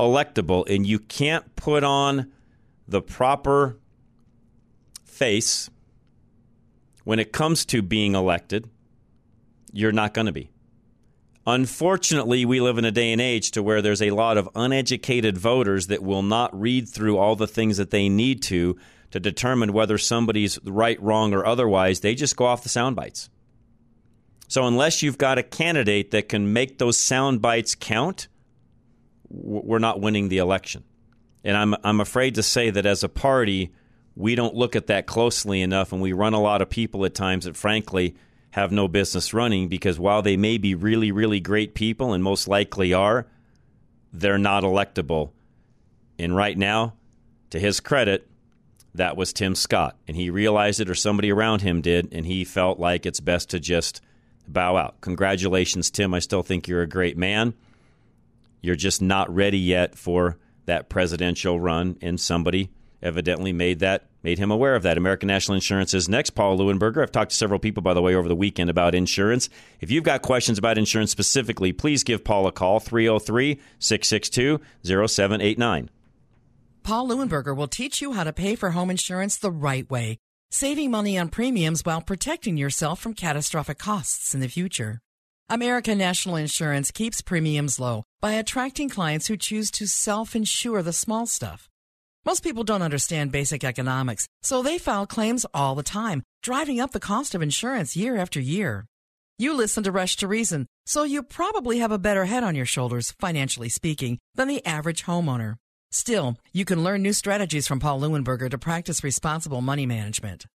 electable 0.00 0.68
and 0.68 0.84
you 0.84 0.98
can't 0.98 1.54
put 1.54 1.84
on 1.84 2.32
the 2.86 3.02
proper 3.02 3.78
face 5.04 5.70
when 7.04 7.18
it 7.18 7.32
comes 7.32 7.64
to 7.66 7.82
being 7.82 8.14
elected, 8.14 8.68
you're 9.72 9.92
not 9.92 10.14
going 10.14 10.26
to 10.26 10.32
be. 10.32 10.50
Unfortunately, 11.46 12.46
we 12.46 12.60
live 12.60 12.78
in 12.78 12.86
a 12.86 12.90
day 12.90 13.12
and 13.12 13.20
age 13.20 13.50
to 13.50 13.62
where 13.62 13.82
there's 13.82 14.00
a 14.00 14.10
lot 14.10 14.38
of 14.38 14.48
uneducated 14.54 15.36
voters 15.36 15.88
that 15.88 16.02
will 16.02 16.22
not 16.22 16.58
read 16.58 16.88
through 16.88 17.18
all 17.18 17.36
the 17.36 17.46
things 17.46 17.76
that 17.76 17.90
they 17.90 18.08
need 18.08 18.42
to 18.42 18.78
to 19.10 19.20
determine 19.20 19.72
whether 19.72 19.98
somebody's 19.98 20.58
right, 20.64 21.00
wrong, 21.02 21.34
or 21.34 21.44
otherwise. 21.44 22.00
They 22.00 22.14
just 22.14 22.36
go 22.36 22.46
off 22.46 22.62
the 22.62 22.70
sound 22.70 22.96
bites. 22.96 23.28
So 24.48 24.66
unless 24.66 25.02
you've 25.02 25.18
got 25.18 25.38
a 25.38 25.42
candidate 25.42 26.10
that 26.12 26.28
can 26.28 26.52
make 26.52 26.78
those 26.78 26.98
sound 26.98 27.42
bites 27.42 27.74
count, 27.74 28.28
we're 29.28 29.78
not 29.78 30.00
winning 30.00 30.28
the 30.28 30.38
election. 30.38 30.84
And 31.44 31.56
I'm 31.56 31.74
I'm 31.84 32.00
afraid 32.00 32.34
to 32.36 32.42
say 32.42 32.70
that 32.70 32.86
as 32.86 33.04
a 33.04 33.08
party, 33.08 33.72
we 34.16 34.34
don't 34.34 34.54
look 34.54 34.74
at 34.74 34.86
that 34.86 35.06
closely 35.06 35.60
enough, 35.60 35.92
and 35.92 36.00
we 36.00 36.12
run 36.12 36.34
a 36.34 36.40
lot 36.40 36.62
of 36.62 36.70
people 36.70 37.04
at 37.04 37.14
times 37.14 37.44
that, 37.44 37.56
frankly, 37.56 38.16
have 38.52 38.72
no 38.72 38.88
business 38.88 39.34
running 39.34 39.68
because 39.68 39.98
while 39.98 40.22
they 40.22 40.36
may 40.36 40.58
be 40.58 40.74
really, 40.74 41.10
really 41.10 41.40
great 41.40 41.74
people 41.74 42.12
and 42.12 42.22
most 42.22 42.46
likely 42.46 42.94
are, 42.94 43.26
they're 44.12 44.38
not 44.38 44.62
electable. 44.62 45.30
And 46.18 46.34
right 46.34 46.56
now, 46.56 46.94
to 47.50 47.58
his 47.58 47.80
credit, 47.80 48.28
that 48.94 49.16
was 49.16 49.32
Tim 49.32 49.56
Scott. 49.56 49.96
And 50.06 50.16
he 50.16 50.30
realized 50.30 50.80
it, 50.80 50.88
or 50.88 50.94
somebody 50.94 51.32
around 51.32 51.62
him 51.62 51.80
did, 51.80 52.08
and 52.12 52.24
he 52.24 52.44
felt 52.44 52.78
like 52.78 53.04
it's 53.04 53.20
best 53.20 53.50
to 53.50 53.60
just 53.60 54.00
bow 54.46 54.76
out. 54.76 55.00
Congratulations, 55.00 55.90
Tim. 55.90 56.14
I 56.14 56.20
still 56.20 56.42
think 56.42 56.68
you're 56.68 56.82
a 56.82 56.88
great 56.88 57.18
man. 57.18 57.54
You're 58.60 58.76
just 58.76 59.02
not 59.02 59.34
ready 59.34 59.58
yet 59.58 59.96
for 59.96 60.38
that 60.66 60.88
presidential 60.88 61.60
run, 61.60 61.98
and 62.00 62.20
somebody 62.20 62.70
evidently 63.02 63.52
made 63.52 63.80
that 63.80 64.06
made 64.24 64.38
him 64.38 64.50
aware 64.50 64.74
of 64.74 64.82
that. 64.82 64.96
American 64.96 65.26
National 65.26 65.54
Insurance 65.54 65.94
is 65.94 66.08
next. 66.08 66.30
Paul 66.30 66.58
Leuenberger. 66.58 67.02
I've 67.02 67.12
talked 67.12 67.30
to 67.30 67.36
several 67.36 67.60
people, 67.60 67.82
by 67.82 67.94
the 67.94 68.02
way, 68.02 68.14
over 68.14 68.26
the 68.26 68.34
weekend 68.34 68.70
about 68.70 68.94
insurance. 68.94 69.48
If 69.80 69.90
you've 69.90 70.02
got 70.02 70.22
questions 70.22 70.58
about 70.58 70.78
insurance 70.78 71.10
specifically, 71.10 71.72
please 71.72 72.02
give 72.02 72.24
Paul 72.24 72.46
a 72.46 72.52
call 72.52 72.80
303 72.80 73.60
662 73.78 74.60
0789. 74.82 75.90
Paul 76.82 77.08
Leuenberger 77.08 77.56
will 77.56 77.68
teach 77.68 78.00
you 78.00 78.12
how 78.12 78.24
to 78.24 78.32
pay 78.32 78.56
for 78.56 78.70
home 78.70 78.90
insurance 78.90 79.36
the 79.36 79.50
right 79.50 79.88
way, 79.90 80.18
saving 80.50 80.90
money 80.90 81.16
on 81.18 81.28
premiums 81.28 81.82
while 81.84 82.00
protecting 82.00 82.56
yourself 82.56 83.00
from 83.00 83.14
catastrophic 83.14 83.78
costs 83.78 84.34
in 84.34 84.40
the 84.40 84.48
future. 84.48 85.00
American 85.50 85.98
National 85.98 86.36
Insurance 86.36 86.90
keeps 86.90 87.20
premiums 87.20 87.78
low 87.78 88.04
by 88.22 88.32
attracting 88.32 88.88
clients 88.88 89.26
who 89.26 89.36
choose 89.36 89.70
to 89.72 89.86
self 89.86 90.34
insure 90.34 90.82
the 90.82 90.92
small 90.92 91.26
stuff. 91.26 91.68
Most 92.24 92.42
people 92.42 92.64
don't 92.64 92.80
understand 92.80 93.30
basic 93.30 93.62
economics, 93.62 94.26
so 94.42 94.62
they 94.62 94.78
file 94.78 95.06
claims 95.06 95.44
all 95.52 95.74
the 95.74 95.82
time, 95.82 96.22
driving 96.42 96.80
up 96.80 96.92
the 96.92 97.00
cost 97.00 97.34
of 97.34 97.42
insurance 97.42 97.94
year 97.94 98.16
after 98.16 98.40
year. 98.40 98.86
You 99.38 99.52
listen 99.52 99.84
to 99.84 99.92
Rush 99.92 100.16
to 100.16 100.28
Reason, 100.28 100.66
so 100.86 101.02
you 101.02 101.22
probably 101.22 101.78
have 101.80 101.92
a 101.92 101.98
better 101.98 102.24
head 102.24 102.42
on 102.42 102.54
your 102.54 102.64
shoulders, 102.64 103.12
financially 103.20 103.68
speaking, 103.68 104.18
than 104.34 104.48
the 104.48 104.64
average 104.64 105.04
homeowner. 105.04 105.56
Still, 105.90 106.38
you 106.54 106.64
can 106.64 106.82
learn 106.82 107.02
new 107.02 107.12
strategies 107.12 107.66
from 107.66 107.80
Paul 107.80 108.00
Leuenberger 108.00 108.50
to 108.50 108.56
practice 108.56 109.04
responsible 109.04 109.60
money 109.60 109.84
management. 109.84 110.46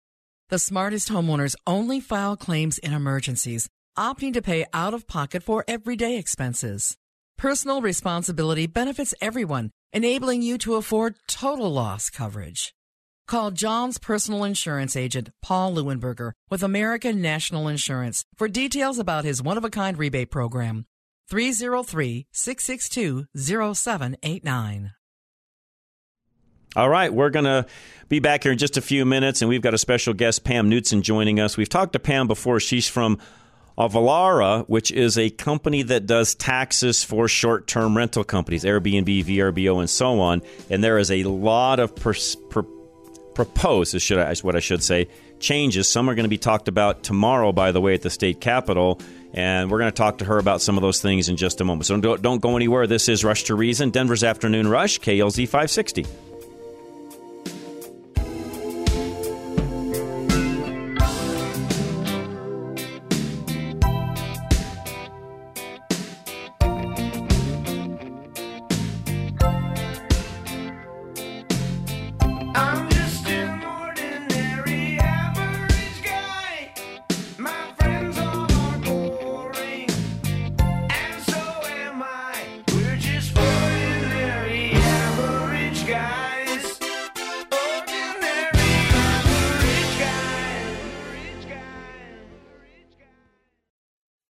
The 0.49 0.59
smartest 0.59 1.11
homeowners 1.11 1.57
only 1.67 2.01
file 2.01 2.39
claims 2.39 2.79
in 2.79 2.95
emergencies, 2.95 3.69
opting 3.99 4.33
to 4.35 4.41
pay 4.41 4.65
out 4.73 4.95
of 4.95 5.09
pocket 5.09 5.43
for 5.43 5.65
everyday 5.67 6.17
expenses. 6.17 6.97
Personal 7.37 7.83
responsibility 7.83 8.67
benefits 8.67 9.15
everyone, 9.21 9.71
enabling 9.93 10.43
you 10.43 10.57
to 10.59 10.77
afford 10.77 11.17
total 11.27 11.73
loss 11.73 12.09
coverage. 12.09 12.75
Call 13.27 13.51
John's 13.51 13.99
personal 13.99 14.45
insurance 14.45 14.97
agent, 14.97 15.31
Paul 15.43 15.75
Leuenberger, 15.75 16.33
with 16.49 16.63
American 16.63 17.21
National 17.21 17.69
Insurance 17.69 18.25
for 18.37 18.49
details 18.49 18.99
about 18.99 19.25
his 19.25 19.43
one 19.43 19.59
of 19.59 19.65
a 19.65 19.71
kind 19.71 19.99
rebate 19.99 20.31
program. 20.31 20.87
303 21.29 22.27
662 22.33 23.27
0789. 23.37 24.93
All 26.77 26.89
right, 26.89 27.13
we're 27.13 27.31
going 27.31 27.45
to 27.45 27.67
be 28.09 28.21
back 28.21 28.43
here 28.43 28.53
in 28.53 28.59
just 28.59 28.77
a 28.77 28.83
few 28.83 29.05
minutes, 29.05 29.43
and 29.43 29.49
we've 29.49 29.63
got 29.63 29.75
a 29.75 29.79
special 29.79 30.15
guest, 30.15 30.45
Pam 30.45 30.71
Knutson, 30.71 31.03
joining 31.03 31.41
us. 31.41 31.57
We've 31.57 31.69
talked 31.69 31.95
to 31.95 31.99
Pam 31.99 32.27
before. 32.29 32.61
She's 32.61 32.89
from 32.89 33.19
Avalara, 33.79 34.69
which 34.69 34.91
is 34.91 35.17
a 35.17 35.31
company 35.31 35.83
that 35.83 36.05
does 36.05 36.35
taxes 36.35 37.05
for 37.05 37.29
short 37.29 37.69
term 37.69 37.97
rental 37.97 38.25
companies, 38.25 38.65
Airbnb, 38.65 39.25
VRBO, 39.25 39.79
and 39.79 39.89
so 39.89 40.19
on. 40.21 40.43
And 40.69 40.83
there 40.83 40.99
is 40.99 41.13
a 41.13 41.23
lot 41.23 41.79
of 41.79 41.95
pers- 41.95 42.35
pr- 42.51 42.63
proposed, 43.35 43.95
is, 43.95 44.03
should 44.03 44.19
I, 44.19 44.33
is 44.33 44.43
what 44.43 44.57
I 44.57 44.61
should 44.61 44.83
say, 44.83 45.07
changes. 45.39 45.87
Some 45.87 46.11
are 46.11 46.17
going 46.17 46.25
to 46.25 46.29
be 46.29 46.39
talked 46.39 46.67
about 46.67 47.05
tomorrow, 47.05 47.53
by 47.53 47.71
the 47.71 47.81
way, 47.81 47.95
at 47.95 48.03
the 48.03 48.11
state 48.11 48.41
capitol. 48.41 49.01
And 49.33 49.71
we're 49.71 49.79
going 49.79 49.93
to 49.93 49.97
talk 49.97 50.19
to 50.19 50.25
her 50.25 50.39
about 50.39 50.61
some 50.61 50.77
of 50.77 50.83
those 50.83 51.01
things 51.01 51.29
in 51.29 51.37
just 51.37 51.61
a 51.61 51.65
moment. 51.65 51.87
So 51.87 52.01
don't, 52.01 52.21
don't 52.21 52.41
go 52.41 52.57
anywhere. 52.57 52.89
This 52.89 53.09
is 53.09 53.23
Rush 53.23 53.45
to 53.45 53.55
Reason, 53.55 53.91
Denver's 53.91 54.25
Afternoon 54.25 54.67
Rush, 54.67 54.99
KLZ 54.99 55.45
560. 55.45 56.28